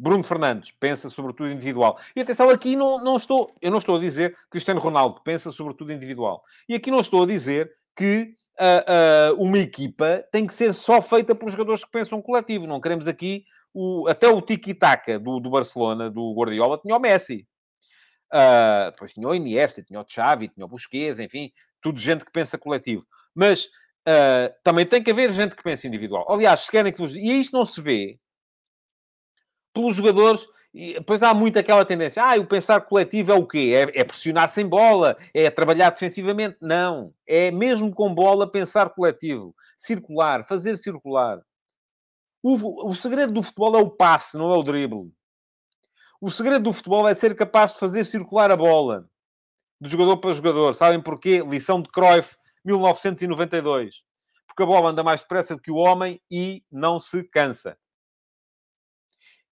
Bruno 0.00 0.22
Fernandes, 0.22 0.70
pensa 0.70 1.10
sobretudo 1.10 1.50
individual. 1.50 2.00
E 2.16 2.22
atenção, 2.22 2.48
aqui 2.48 2.74
não, 2.74 3.04
não 3.04 3.18
estou, 3.18 3.54
eu 3.60 3.70
não 3.70 3.76
estou 3.76 3.96
a 3.96 4.00
dizer 4.00 4.34
que 4.34 4.50
Cristiano 4.52 4.80
Ronaldo 4.80 5.20
pensa 5.22 5.52
sobretudo 5.52 5.92
individual. 5.92 6.42
E 6.66 6.74
aqui 6.74 6.90
não 6.90 7.00
estou 7.00 7.22
a 7.22 7.26
dizer 7.26 7.70
que 7.94 8.32
uh, 8.58 9.34
uh, 9.34 9.44
uma 9.44 9.58
equipa 9.58 10.24
tem 10.32 10.46
que 10.46 10.54
ser 10.54 10.72
só 10.72 11.02
feita 11.02 11.34
por 11.34 11.50
jogadores 11.50 11.84
que 11.84 11.90
pensam 11.90 12.22
coletivo. 12.22 12.66
Não 12.66 12.80
queremos 12.80 13.06
aqui 13.06 13.44
o, 13.74 14.08
até 14.08 14.26
o 14.26 14.40
tiki-taka 14.40 15.18
do, 15.18 15.38
do 15.38 15.50
Barcelona, 15.50 16.10
do 16.10 16.32
Guardiola, 16.32 16.78
tinha 16.78 16.96
o 16.96 16.98
Messi. 16.98 17.46
Uh, 18.32 18.90
depois 18.92 19.12
tinha 19.12 19.28
o 19.28 19.34
Iniesta, 19.34 19.82
tinha 19.82 20.00
o 20.00 20.06
Xavi, 20.08 20.48
tinha 20.48 20.64
o 20.64 20.68
Busquets, 20.68 21.18
enfim, 21.18 21.52
tudo 21.82 21.98
gente 21.98 22.24
que 22.24 22.32
pensa 22.32 22.56
coletivo. 22.56 23.04
Mas 23.34 23.68
também 24.64 24.84
tem 24.84 25.00
que 25.00 25.10
haver 25.10 25.30
gente 25.30 25.54
que 25.54 25.62
pense 25.62 25.86
individual. 25.86 26.26
Aliás, 26.28 26.60
se 26.60 26.70
querem 26.70 26.90
que 26.90 26.98
vos... 26.98 27.14
E 27.14 27.40
isto 27.40 27.56
não 27.56 27.64
se 27.64 27.80
vê 27.80 28.18
pelos 29.72 29.96
jogadores. 29.96 30.46
E, 30.72 31.00
pois 31.02 31.22
há 31.22 31.34
muito 31.34 31.58
aquela 31.58 31.84
tendência. 31.84 32.22
Ah, 32.22 32.36
o 32.36 32.46
pensar 32.46 32.82
coletivo 32.82 33.32
é 33.32 33.34
o 33.34 33.46
quê? 33.46 33.72
É, 33.74 34.00
é 34.00 34.04
pressionar 34.04 34.48
sem 34.48 34.66
bola? 34.66 35.16
É 35.34 35.50
trabalhar 35.50 35.90
defensivamente? 35.90 36.56
Não. 36.60 37.12
É 37.26 37.50
mesmo 37.50 37.92
com 37.92 38.14
bola 38.14 38.50
pensar 38.50 38.90
coletivo. 38.90 39.54
Circular. 39.76 40.44
Fazer 40.44 40.76
circular. 40.76 41.40
O, 42.42 42.90
o 42.90 42.94
segredo 42.94 43.32
do 43.32 43.42
futebol 43.42 43.76
é 43.76 43.82
o 43.82 43.90
passe, 43.90 44.36
não 44.36 44.52
é 44.52 44.56
o 44.56 44.62
drible. 44.62 45.12
O 46.20 46.30
segredo 46.30 46.64
do 46.64 46.72
futebol 46.72 47.08
é 47.08 47.14
ser 47.14 47.34
capaz 47.34 47.74
de 47.74 47.80
fazer 47.80 48.04
circular 48.04 48.50
a 48.50 48.56
bola. 48.56 49.08
De 49.80 49.90
jogador 49.90 50.18
para 50.18 50.32
jogador. 50.32 50.74
Sabem 50.74 51.00
porquê? 51.00 51.42
Lição 51.42 51.82
de 51.82 51.88
Cruyff 51.90 52.36
1992. 52.64 54.04
Porque 54.46 54.62
a 54.62 54.66
bola 54.66 54.90
anda 54.90 55.02
mais 55.02 55.22
depressa 55.22 55.56
do 55.56 55.62
que 55.62 55.70
o 55.70 55.76
homem 55.76 56.20
e 56.30 56.62
não 56.70 57.00
se 57.00 57.22
cansa. 57.24 57.76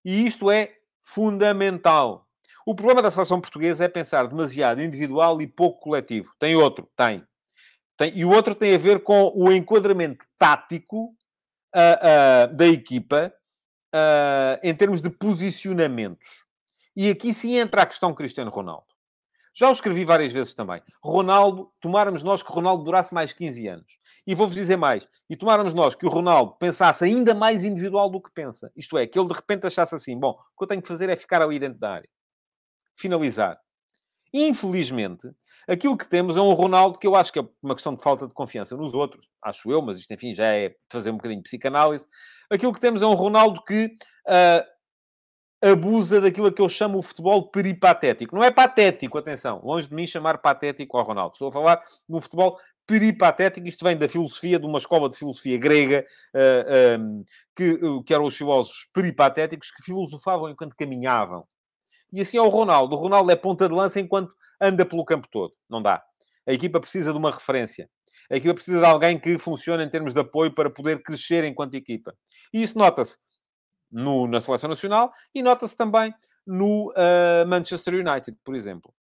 E 0.03 0.25
isto 0.25 0.49
é 0.49 0.75
fundamental. 1.01 2.27
O 2.65 2.75
problema 2.75 3.01
da 3.01 3.11
seleção 3.11 3.41
portuguesa 3.41 3.85
é 3.85 3.87
pensar 3.87 4.27
demasiado 4.27 4.81
individual 4.81 5.41
e 5.41 5.47
pouco 5.47 5.79
coletivo. 5.79 6.31
Tem 6.37 6.55
outro, 6.55 6.89
tem. 6.95 7.23
tem 7.97 8.11
e 8.15 8.23
o 8.23 8.29
outro 8.29 8.53
tem 8.53 8.75
a 8.75 8.77
ver 8.77 9.01
com 9.01 9.31
o 9.35 9.51
enquadramento 9.51 10.25
tático 10.37 11.15
uh, 11.75 12.51
uh, 12.51 12.55
da 12.55 12.67
equipa 12.67 13.33
uh, 13.93 14.59
em 14.61 14.73
termos 14.75 15.01
de 15.01 15.09
posicionamentos. 15.09 16.27
E 16.95 17.09
aqui 17.09 17.33
sim 17.33 17.57
entra 17.57 17.81
a 17.81 17.85
questão 17.85 18.13
Cristiano 18.13 18.51
Ronaldo. 18.51 18.88
Já 19.55 19.69
o 19.69 19.71
escrevi 19.71 20.05
várias 20.05 20.31
vezes 20.31 20.53
também. 20.53 20.81
Ronaldo, 21.03 21.71
tomáramos 21.81 22.23
nós 22.23 22.41
que 22.41 22.51
Ronaldo 22.51 22.83
durasse 22.83 23.13
mais 23.13 23.33
15 23.33 23.67
anos. 23.67 23.99
E 24.25 24.35
vou-vos 24.35 24.55
dizer 24.55 24.77
mais. 24.77 25.07
E 25.29 25.35
tomáramos 25.35 25.73
nós 25.73 25.95
que 25.95 26.05
o 26.05 26.09
Ronaldo 26.09 26.55
pensasse 26.59 27.03
ainda 27.03 27.33
mais 27.33 27.63
individual 27.63 28.09
do 28.09 28.21
que 28.21 28.31
pensa. 28.31 28.71
Isto 28.75 28.97
é, 28.97 29.07
que 29.07 29.17
ele 29.19 29.27
de 29.27 29.33
repente 29.33 29.67
achasse 29.67 29.95
assim: 29.95 30.17
bom, 30.17 30.31
o 30.31 30.57
que 30.57 30.63
eu 30.63 30.67
tenho 30.67 30.81
que 30.81 30.87
fazer 30.87 31.09
é 31.09 31.15
ficar 31.15 31.41
ali 31.41 31.59
dentro 31.59 31.79
da 31.79 31.91
área. 31.91 32.09
Finalizar. 32.95 33.59
Infelizmente, 34.31 35.27
aquilo 35.67 35.97
que 35.97 36.07
temos 36.07 36.37
é 36.37 36.41
um 36.41 36.53
Ronaldo 36.53 36.99
que 36.99 37.07
eu 37.07 37.15
acho 37.15 37.33
que 37.33 37.39
é 37.39 37.47
uma 37.63 37.73
questão 37.73 37.95
de 37.95 38.03
falta 38.03 38.27
de 38.27 38.33
confiança 38.33 38.77
nos 38.77 38.93
outros, 38.93 39.27
acho 39.43 39.71
eu, 39.71 39.81
mas 39.81 39.97
isto, 39.97 40.13
enfim, 40.13 40.33
já 40.33 40.45
é 40.45 40.75
fazer 40.91 41.09
um 41.09 41.15
bocadinho 41.15 41.39
de 41.39 41.45
psicanálise. 41.45 42.07
Aquilo 42.51 42.71
que 42.71 42.79
temos 42.79 43.01
é 43.01 43.07
um 43.07 43.15
Ronaldo 43.15 43.63
que 43.63 43.85
uh, 43.85 44.78
abusa 45.61 46.21
daquilo 46.21 46.51
que 46.51 46.61
eu 46.61 46.69
chamo 46.69 46.97
o 46.97 47.01
futebol 47.01 47.49
peripatético. 47.49 48.35
Não 48.35 48.43
é 48.43 48.51
patético, 48.51 49.17
atenção, 49.17 49.61
longe 49.63 49.87
de 49.87 49.95
mim 49.95 50.07
chamar 50.07 50.37
patético 50.37 50.97
ao 50.97 51.05
Ronaldo. 51.05 51.33
Estou 51.33 51.49
a 51.49 51.51
falar 51.51 51.75
de 51.77 52.15
um 52.15 52.21
futebol 52.21 52.57
peripatético. 52.87 53.67
Isto 53.67 53.83
vem 53.83 53.97
da 53.97 54.07
filosofia, 54.07 54.59
de 54.59 54.65
uma 54.65 54.77
escola 54.77 55.09
de 55.09 55.17
filosofia 55.17 55.57
grega, 55.57 56.05
uh, 56.33 56.99
um, 57.01 57.25
que, 57.55 57.71
uh, 57.73 58.03
que 58.03 58.13
eram 58.13 58.25
os 58.25 58.37
filósofos 58.37 58.89
peripatéticos 58.93 59.69
que 59.71 59.83
filosofavam 59.83 60.49
enquanto 60.49 60.75
caminhavam. 60.75 61.45
E 62.11 62.21
assim 62.21 62.37
é 62.37 62.41
o 62.41 62.49
Ronaldo. 62.49 62.95
O 62.95 62.99
Ronaldo 62.99 63.31
é 63.31 63.35
ponta 63.35 63.67
de 63.67 63.75
lança 63.75 63.99
enquanto 63.99 64.33
anda 64.59 64.85
pelo 64.85 65.05
campo 65.05 65.27
todo. 65.29 65.53
Não 65.69 65.81
dá. 65.81 66.01
A 66.47 66.53
equipa 66.53 66.79
precisa 66.79 67.11
de 67.11 67.17
uma 67.17 67.31
referência. 67.31 67.89
A 68.31 68.35
equipa 68.35 68.53
precisa 68.53 68.79
de 68.79 68.85
alguém 68.85 69.19
que 69.19 69.37
funcione 69.37 69.83
em 69.83 69.89
termos 69.89 70.13
de 70.13 70.19
apoio 70.19 70.53
para 70.53 70.69
poder 70.69 71.01
crescer 71.03 71.43
enquanto 71.43 71.75
equipa. 71.75 72.15
E 72.53 72.63
isso 72.63 72.77
nota-se 72.77 73.17
no, 73.91 74.27
na 74.27 74.41
seleção 74.41 74.69
nacional 74.69 75.11
e 75.33 75.41
nota-se 75.41 75.75
também 75.75 76.13
no 76.45 76.91
uh, 76.91 77.47
Manchester 77.47 77.93
United, 77.93 78.37
por 78.43 78.55
exemplo. 78.55 78.93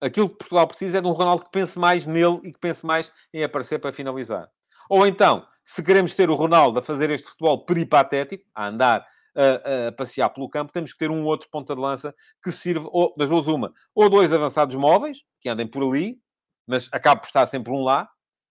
Aquilo 0.00 0.28
que 0.28 0.36
Portugal 0.36 0.66
precisa 0.66 0.98
é 0.98 1.00
de 1.00 1.06
um 1.06 1.12
Ronaldo 1.12 1.44
que 1.44 1.50
pense 1.50 1.78
mais 1.78 2.06
nele 2.06 2.40
e 2.44 2.52
que 2.52 2.58
pense 2.58 2.84
mais 2.84 3.10
em 3.32 3.42
aparecer 3.42 3.78
para 3.78 3.92
finalizar. 3.92 4.48
Ou 4.88 5.06
então, 5.06 5.46
se 5.62 5.82
queremos 5.82 6.14
ter 6.14 6.28
o 6.28 6.34
Ronaldo 6.34 6.78
a 6.78 6.82
fazer 6.82 7.10
este 7.10 7.28
futebol 7.28 7.64
peripatético, 7.64 8.44
a 8.54 8.68
andar 8.68 9.06
a, 9.34 9.88
a, 9.88 9.92
passear 9.92 10.28
pelo 10.28 10.48
campo, 10.48 10.72
temos 10.72 10.92
que 10.92 10.98
ter 10.98 11.10
um 11.10 11.24
outro 11.24 11.48
ponta 11.50 11.74
de 11.74 11.80
lança 11.80 12.14
que 12.42 12.52
sirva, 12.52 12.88
ou, 12.92 13.14
das 13.16 13.30
duas 13.30 13.48
uma, 13.48 13.72
ou 13.94 14.10
dois 14.10 14.32
avançados 14.32 14.76
móveis, 14.76 15.24
que 15.40 15.48
andem 15.48 15.66
por 15.66 15.82
ali, 15.82 16.18
mas 16.66 16.88
acaba 16.92 17.20
por 17.20 17.26
estar 17.26 17.46
sempre 17.46 17.72
um 17.72 17.82
lá, 17.82 18.08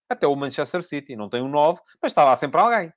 até 0.09 0.27
o 0.27 0.35
Manchester 0.35 0.83
City, 0.83 1.15
não 1.15 1.29
tem 1.29 1.41
um 1.41 1.47
9, 1.47 1.79
mas 2.01 2.11
está 2.11 2.23
lá 2.23 2.35
sempre 2.35 2.59
alguém, 2.59 2.91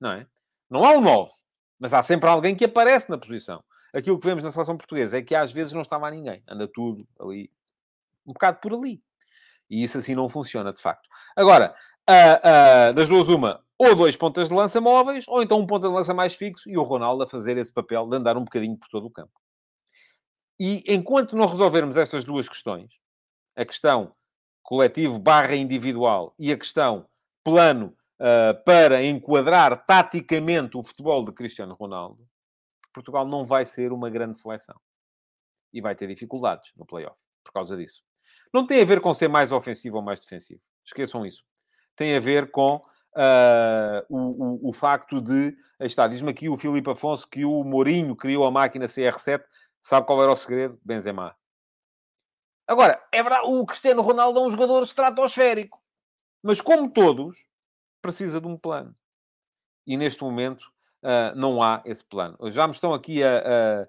não 0.00 0.12
é? 0.12 0.26
Não 0.70 0.84
há 0.84 0.92
um 0.92 1.00
9, 1.00 1.32
mas 1.78 1.92
há 1.92 2.02
sempre 2.02 2.28
alguém 2.28 2.54
que 2.54 2.64
aparece 2.64 3.10
na 3.10 3.18
posição. 3.18 3.62
Aquilo 3.92 4.18
que 4.18 4.26
vemos 4.26 4.44
na 4.44 4.52
seleção 4.52 4.76
portuguesa 4.76 5.18
é 5.18 5.22
que 5.22 5.34
às 5.34 5.52
vezes 5.52 5.72
não 5.72 5.82
está 5.82 5.98
lá 5.98 6.10
ninguém. 6.10 6.42
Anda 6.48 6.68
tudo 6.68 7.06
ali, 7.18 7.50
um 8.24 8.32
bocado 8.32 8.58
por 8.60 8.72
ali. 8.72 9.02
E 9.68 9.82
isso 9.82 9.98
assim 9.98 10.14
não 10.14 10.28
funciona, 10.28 10.72
de 10.72 10.80
facto. 10.80 11.08
Agora, 11.34 11.74
uh, 12.08 12.90
uh, 12.90 12.94
das 12.94 13.08
duas, 13.08 13.28
uma, 13.28 13.64
ou 13.78 13.96
dois 13.96 14.16
pontas 14.16 14.48
de 14.48 14.54
lança 14.54 14.80
móveis, 14.80 15.24
ou 15.26 15.42
então 15.42 15.58
um 15.58 15.66
ponta 15.66 15.88
de 15.88 15.94
lança 15.94 16.14
mais 16.14 16.34
fixo 16.34 16.68
e 16.68 16.76
o 16.76 16.82
Ronaldo 16.82 17.22
a 17.24 17.26
fazer 17.26 17.56
esse 17.56 17.72
papel 17.72 18.06
de 18.06 18.16
andar 18.16 18.36
um 18.36 18.44
bocadinho 18.44 18.76
por 18.76 18.88
todo 18.88 19.06
o 19.06 19.10
campo. 19.10 19.32
E 20.60 20.84
enquanto 20.86 21.34
não 21.34 21.46
resolvermos 21.46 21.96
estas 21.96 22.22
duas 22.22 22.48
questões, 22.48 22.92
a 23.56 23.64
questão 23.64 24.12
coletivo 24.62 25.18
barra 25.18 25.54
individual 25.54 26.34
e 26.38 26.52
a 26.52 26.56
questão 26.56 27.06
plano 27.42 27.96
uh, 28.20 28.62
para 28.64 29.02
enquadrar 29.02 29.84
taticamente 29.86 30.76
o 30.76 30.82
futebol 30.82 31.24
de 31.24 31.32
Cristiano 31.32 31.74
Ronaldo, 31.74 32.24
Portugal 32.92 33.26
não 33.26 33.44
vai 33.44 33.64
ser 33.64 33.92
uma 33.92 34.10
grande 34.10 34.36
seleção. 34.36 34.78
E 35.72 35.80
vai 35.80 35.94
ter 35.94 36.06
dificuldades 36.08 36.72
no 36.76 36.84
playoff 36.84 37.22
por 37.42 37.52
causa 37.52 37.76
disso. 37.76 38.02
Não 38.52 38.66
tem 38.66 38.82
a 38.82 38.84
ver 38.84 39.00
com 39.00 39.14
ser 39.14 39.28
mais 39.28 39.52
ofensivo 39.52 39.96
ou 39.96 40.02
mais 40.02 40.20
defensivo. 40.20 40.60
Esqueçam 40.84 41.24
isso. 41.24 41.44
Tem 41.94 42.16
a 42.16 42.20
ver 42.20 42.50
com 42.50 42.76
uh, 42.76 44.04
o, 44.08 44.18
o, 44.18 44.70
o, 44.70 44.72
facto 44.72 45.20
de. 45.20 45.56
Está, 45.78 46.08
diz-me 46.08 46.30
aqui 46.30 46.48
o 46.48 46.56
Filipe 46.56 46.90
Afonso 46.90 47.28
que 47.28 47.44
o 47.44 47.62
Mourinho 47.62 48.16
criou 48.16 48.44
a 48.44 48.50
máquina 48.50 48.86
CR7. 48.86 49.42
Sabe 49.80 50.06
qual 50.06 50.22
era 50.22 50.32
o 50.32 50.36
segredo? 50.36 50.78
Benzema. 50.84 51.36
Agora, 52.66 53.02
é 53.12 53.22
verdade, 53.22 53.46
o 53.46 53.64
Cristiano 53.64 54.02
Ronaldo 54.02 54.40
é 54.40 54.42
um 54.42 54.50
jogador 54.50 54.82
estratosférico. 54.82 55.80
Mas, 56.42 56.60
como 56.60 56.90
todos, 56.90 57.49
precisa 58.00 58.40
de 58.40 58.46
um 58.46 58.56
plano. 58.56 58.94
E 59.86 59.96
neste 59.96 60.22
momento 60.22 60.62
uh, 61.02 61.36
não 61.36 61.62
há 61.62 61.82
esse 61.84 62.04
plano. 62.04 62.36
Já 62.50 62.66
me 62.66 62.72
estão 62.72 62.92
aqui 62.92 63.22
a, 63.22 63.86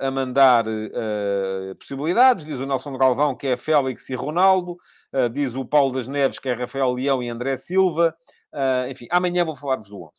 a, 0.00 0.06
a 0.06 0.10
mandar 0.10 0.66
uh, 0.66 1.74
possibilidades. 1.78 2.44
Diz 2.44 2.58
o 2.60 2.66
Nelson 2.66 2.96
Galvão 2.96 3.34
que 3.34 3.48
é 3.48 3.56
Félix 3.56 4.08
e 4.10 4.14
Ronaldo. 4.14 4.76
Uh, 5.12 5.28
diz 5.30 5.54
o 5.54 5.64
Paulo 5.64 5.92
das 5.92 6.08
Neves 6.08 6.38
que 6.38 6.48
é 6.48 6.54
Rafael 6.54 6.92
Leão 6.92 7.22
e 7.22 7.28
André 7.28 7.56
Silva. 7.56 8.14
enfim, 8.88 9.06
amanhã 9.10 9.44
vou 9.44 9.56
falar-vos 9.56 9.88
do 9.88 10.02
11. 10.02 10.12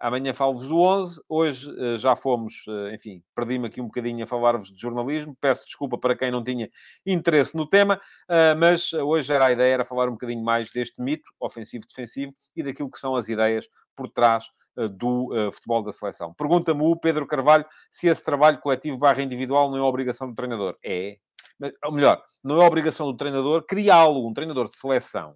Amanhã 0.00 0.32
falo-vos 0.32 0.68
do 0.68 0.78
11. 0.78 1.20
Hoje 1.28 1.70
uh, 1.70 1.98
já 1.98 2.14
fomos, 2.14 2.64
uh, 2.68 2.94
enfim, 2.94 3.20
perdi-me 3.34 3.66
aqui 3.66 3.80
um 3.80 3.86
bocadinho 3.86 4.22
a 4.22 4.26
falar-vos 4.28 4.70
de 4.70 4.80
jornalismo. 4.80 5.36
Peço 5.40 5.64
desculpa 5.64 5.98
para 5.98 6.16
quem 6.16 6.30
não 6.30 6.42
tinha 6.42 6.70
interesse 7.04 7.56
no 7.56 7.66
tema, 7.68 8.00
uh, 8.28 8.56
mas 8.56 8.92
hoje 8.92 9.32
era 9.32 9.46
a 9.46 9.52
ideia 9.52 9.74
era 9.74 9.84
falar 9.84 10.08
um 10.08 10.12
bocadinho 10.12 10.44
mais 10.44 10.70
deste 10.70 11.02
mito 11.02 11.28
ofensivo-defensivo 11.40 12.32
e 12.54 12.62
daquilo 12.62 12.88
que 12.88 12.98
são 12.98 13.16
as 13.16 13.28
ideias 13.28 13.68
por 13.96 14.08
trás 14.08 14.44
do 14.92 15.30
futebol 15.52 15.82
da 15.82 15.90
seleção. 15.90 16.32
Pergunta-me 16.32 16.82
o 16.82 16.94
Pedro 16.94 17.26
Carvalho 17.26 17.66
se 17.90 18.06
esse 18.06 18.22
trabalho 18.22 18.60
coletivo 18.60 18.96
barra 18.96 19.20
individual 19.20 19.68
não 19.68 19.78
é 19.78 19.82
obrigação 19.82 20.28
do 20.28 20.36
treinador. 20.36 20.76
É. 20.84 21.16
Mas, 21.58 21.72
ou 21.84 21.90
melhor, 21.90 22.22
não 22.44 22.62
é 22.62 22.64
obrigação 22.64 23.06
do 23.06 23.16
treinador 23.16 23.64
criá-lo. 23.66 24.24
Um 24.24 24.32
treinador 24.32 24.68
de 24.68 24.76
seleção 24.76 25.34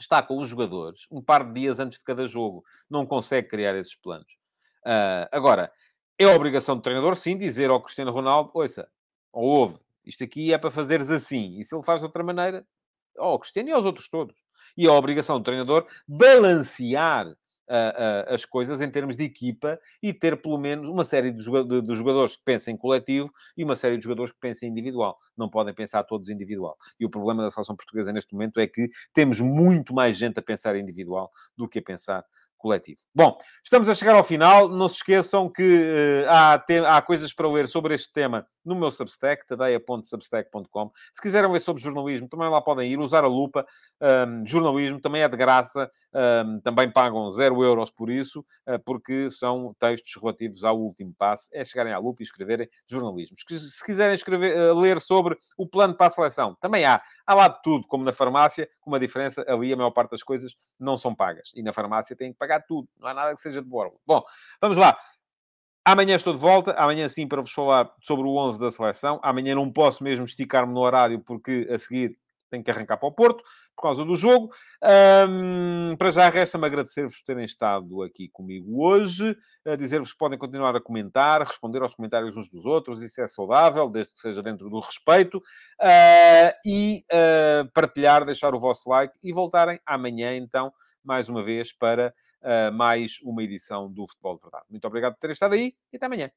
está 0.00 0.22
com 0.22 0.38
os 0.38 0.48
jogadores 0.48 1.06
um 1.10 1.22
par 1.22 1.44
de 1.44 1.60
dias 1.60 1.78
antes 1.78 1.98
de 1.98 2.04
cada 2.04 2.26
jogo. 2.26 2.64
Não 2.88 3.06
consegue 3.06 3.48
criar 3.48 3.76
esses 3.76 3.94
planos. 3.94 4.32
Uh, 4.84 5.28
agora, 5.30 5.72
é 6.18 6.26
obrigação 6.26 6.76
do 6.76 6.82
treinador, 6.82 7.16
sim, 7.16 7.36
dizer 7.36 7.70
ao 7.70 7.82
Cristiano 7.82 8.12
Ronaldo: 8.12 8.50
ouça, 8.54 8.88
ou 9.32 9.44
ouve, 9.44 9.78
isto 10.04 10.24
aqui 10.24 10.52
é 10.52 10.58
para 10.58 10.70
fazeres 10.70 11.10
assim. 11.10 11.58
E 11.58 11.64
se 11.64 11.74
ele 11.74 11.84
faz 11.84 12.00
de 12.00 12.06
outra 12.06 12.22
maneira, 12.22 12.66
ao 13.16 13.38
Cristiano 13.38 13.68
e 13.68 13.72
aos 13.72 13.84
outros 13.84 14.08
todos. 14.08 14.36
E 14.76 14.86
é 14.86 14.88
a 14.88 14.92
obrigação 14.92 15.38
do 15.38 15.44
treinador 15.44 15.86
balancear 16.06 17.34
uh, 17.68 18.34
as 18.34 18.44
coisas 18.44 18.80
em 18.80 18.90
termos 18.90 19.16
de 19.16 19.24
equipa 19.24 19.78
e 20.02 20.12
ter 20.12 20.40
pelo 20.40 20.58
menos 20.58 20.88
uma 20.88 21.04
série 21.04 21.30
de, 21.30 21.44
de, 21.44 21.82
de, 21.82 21.94
jogadores 21.94 22.36
que 22.36 22.42
pensem 22.44 22.76
coletivo 22.76 23.30
e 23.56 23.64
uma 23.64 23.76
série 23.76 23.96
de 23.96 24.04
jogadores 24.04 24.32
que 24.32 24.38
pensem 24.38 24.68
individual. 24.68 25.16
Não 25.36 25.48
podem 25.48 25.74
pensar 25.74 26.04
todos 26.04 26.28
individual. 26.28 26.76
E 26.98 27.04
o 27.04 27.10
problema 27.10 27.42
da 27.42 27.50
seleção 27.50 27.76
portuguesa 27.76 28.12
neste 28.12 28.32
momento 28.32 28.60
é 28.60 28.66
que 28.66 28.88
temos 29.12 29.40
muito 29.40 29.94
mais 29.94 30.16
gente 30.16 30.38
a 30.38 30.42
pensar 30.42 30.76
individual 30.76 31.30
do 31.56 31.68
que 31.68 31.78
a 31.78 31.82
pensar 31.82 32.24
coletivo. 32.62 33.00
Bom, 33.12 33.36
estamos 33.62 33.88
a 33.88 33.94
chegar 33.94 34.14
ao 34.14 34.22
final. 34.22 34.68
Não 34.68 34.88
se 34.88 34.96
esqueçam 34.96 35.50
que 35.50 35.62
uh, 35.62 36.30
há, 36.30 36.58
te... 36.58 36.78
há 36.78 37.02
coisas 37.02 37.32
para 37.32 37.50
ler 37.50 37.66
sobre 37.66 37.94
este 37.94 38.12
tema 38.12 38.46
no 38.64 38.76
meu 38.76 38.90
Substack, 38.90 39.44
tadeia.substack.com. 39.46 40.92
Se 41.12 41.20
quiserem 41.20 41.50
ler 41.50 41.60
sobre 41.60 41.82
jornalismo, 41.82 42.28
também 42.28 42.48
lá 42.48 42.60
podem 42.62 42.90
ir, 42.90 43.00
usar 43.00 43.24
a 43.24 43.26
lupa. 43.26 43.66
Um, 44.00 44.46
jornalismo 44.46 45.00
também 45.00 45.22
é 45.22 45.28
de 45.28 45.36
graça, 45.36 45.90
um, 46.46 46.60
também 46.60 46.90
pagam 46.90 47.28
zero 47.30 47.64
euros 47.64 47.90
por 47.90 48.08
isso, 48.08 48.44
uh, 48.68 48.78
porque 48.84 49.28
são 49.30 49.74
textos 49.78 50.14
relativos 50.22 50.62
ao 50.62 50.78
último 50.78 51.12
passo. 51.18 51.48
É 51.52 51.64
chegarem 51.64 51.92
à 51.92 51.98
lupa 51.98 52.22
e 52.22 52.24
escreverem 52.24 52.68
jornalismo. 52.86 53.36
Se 53.36 53.84
quiserem 53.84 54.14
escrever, 54.14 54.56
uh, 54.56 54.78
ler 54.78 55.00
sobre 55.00 55.36
o 55.58 55.66
plano 55.66 55.94
para 55.94 56.06
a 56.06 56.10
seleção, 56.10 56.56
também 56.60 56.84
há. 56.84 57.02
Há 57.26 57.34
lá 57.34 57.48
de 57.48 57.60
tudo, 57.62 57.86
como 57.88 58.04
na 58.04 58.12
farmácia, 58.12 58.68
com 58.80 58.90
uma 58.90 59.00
diferença, 59.00 59.44
ali 59.48 59.72
a 59.72 59.76
maior 59.76 59.90
parte 59.90 60.12
das 60.12 60.22
coisas 60.22 60.54
não 60.78 60.96
são 60.96 61.14
pagas. 61.14 61.50
E 61.54 61.62
na 61.62 61.72
farmácia 61.72 62.14
têm 62.14 62.32
que 62.32 62.38
pagar 62.38 62.51
tudo. 62.60 62.88
Não 62.98 63.08
há 63.08 63.14
nada 63.14 63.34
que 63.34 63.40
seja 63.40 63.62
de 63.62 63.68
borla. 63.68 63.92
Bom, 64.06 64.22
vamos 64.60 64.76
lá. 64.76 64.96
Amanhã 65.84 66.14
estou 66.14 66.32
de 66.32 66.38
volta, 66.38 66.72
amanhã 66.72 67.08
sim 67.08 67.26
para 67.26 67.40
vos 67.40 67.52
falar 67.52 67.92
sobre 68.00 68.26
o 68.26 68.36
11 68.36 68.60
da 68.60 68.70
seleção. 68.70 69.18
Amanhã 69.22 69.54
não 69.54 69.70
posso 69.70 70.04
mesmo 70.04 70.24
esticar-me 70.24 70.72
no 70.72 70.80
horário 70.80 71.20
porque 71.20 71.66
a 71.70 71.78
seguir 71.78 72.16
tenho 72.52 72.62
que 72.62 72.70
arrancar 72.70 72.98
para 72.98 73.08
o 73.08 73.12
Porto 73.12 73.42
por 73.74 73.82
causa 73.82 74.04
do 74.04 74.14
jogo. 74.14 74.50
Um, 75.28 75.96
para 75.96 76.10
já 76.10 76.28
resta-me 76.28 76.66
agradecer-vos 76.66 77.16
por 77.16 77.24
terem 77.24 77.44
estado 77.44 78.02
aqui 78.02 78.28
comigo 78.28 78.84
hoje, 78.84 79.36
dizer-vos 79.78 80.12
que 80.12 80.18
podem 80.18 80.38
continuar 80.38 80.76
a 80.76 80.80
comentar, 80.80 81.40
responder 81.40 81.82
aos 81.82 81.94
comentários 81.94 82.36
uns 82.36 82.48
dos 82.48 82.66
outros, 82.66 83.02
isso 83.02 83.20
é 83.22 83.26
saudável, 83.26 83.88
desde 83.88 84.14
que 84.14 84.20
seja 84.20 84.42
dentro 84.42 84.68
do 84.68 84.78
respeito, 84.80 85.38
uh, 85.38 86.52
e 86.64 87.02
uh, 87.10 87.70
partilhar, 87.72 88.24
deixar 88.24 88.54
o 88.54 88.60
vosso 88.60 88.90
like 88.90 89.18
e 89.24 89.32
voltarem 89.32 89.80
amanhã 89.86 90.36
então, 90.36 90.72
mais 91.02 91.28
uma 91.28 91.42
vez, 91.42 91.72
para 91.72 92.14
uh, 92.42 92.72
mais 92.72 93.18
uma 93.22 93.42
edição 93.42 93.90
do 93.90 94.06
Futebol 94.06 94.36
de 94.36 94.42
Verdade. 94.42 94.64
Muito 94.70 94.86
obrigado 94.86 95.14
por 95.14 95.20
ter 95.20 95.30
estado 95.30 95.54
aí 95.54 95.74
e 95.92 95.96
até 95.96 96.06
amanhã. 96.06 96.30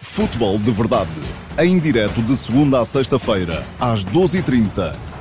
Futebol 0.00 0.58
de 0.58 0.72
Verdade, 0.72 1.10
em 1.58 1.78
direto 1.78 2.22
de 2.22 2.36
segunda 2.36 2.80
a 2.80 2.84
sexta-feira, 2.84 3.64
às 3.80 4.04
12h30 4.04 5.15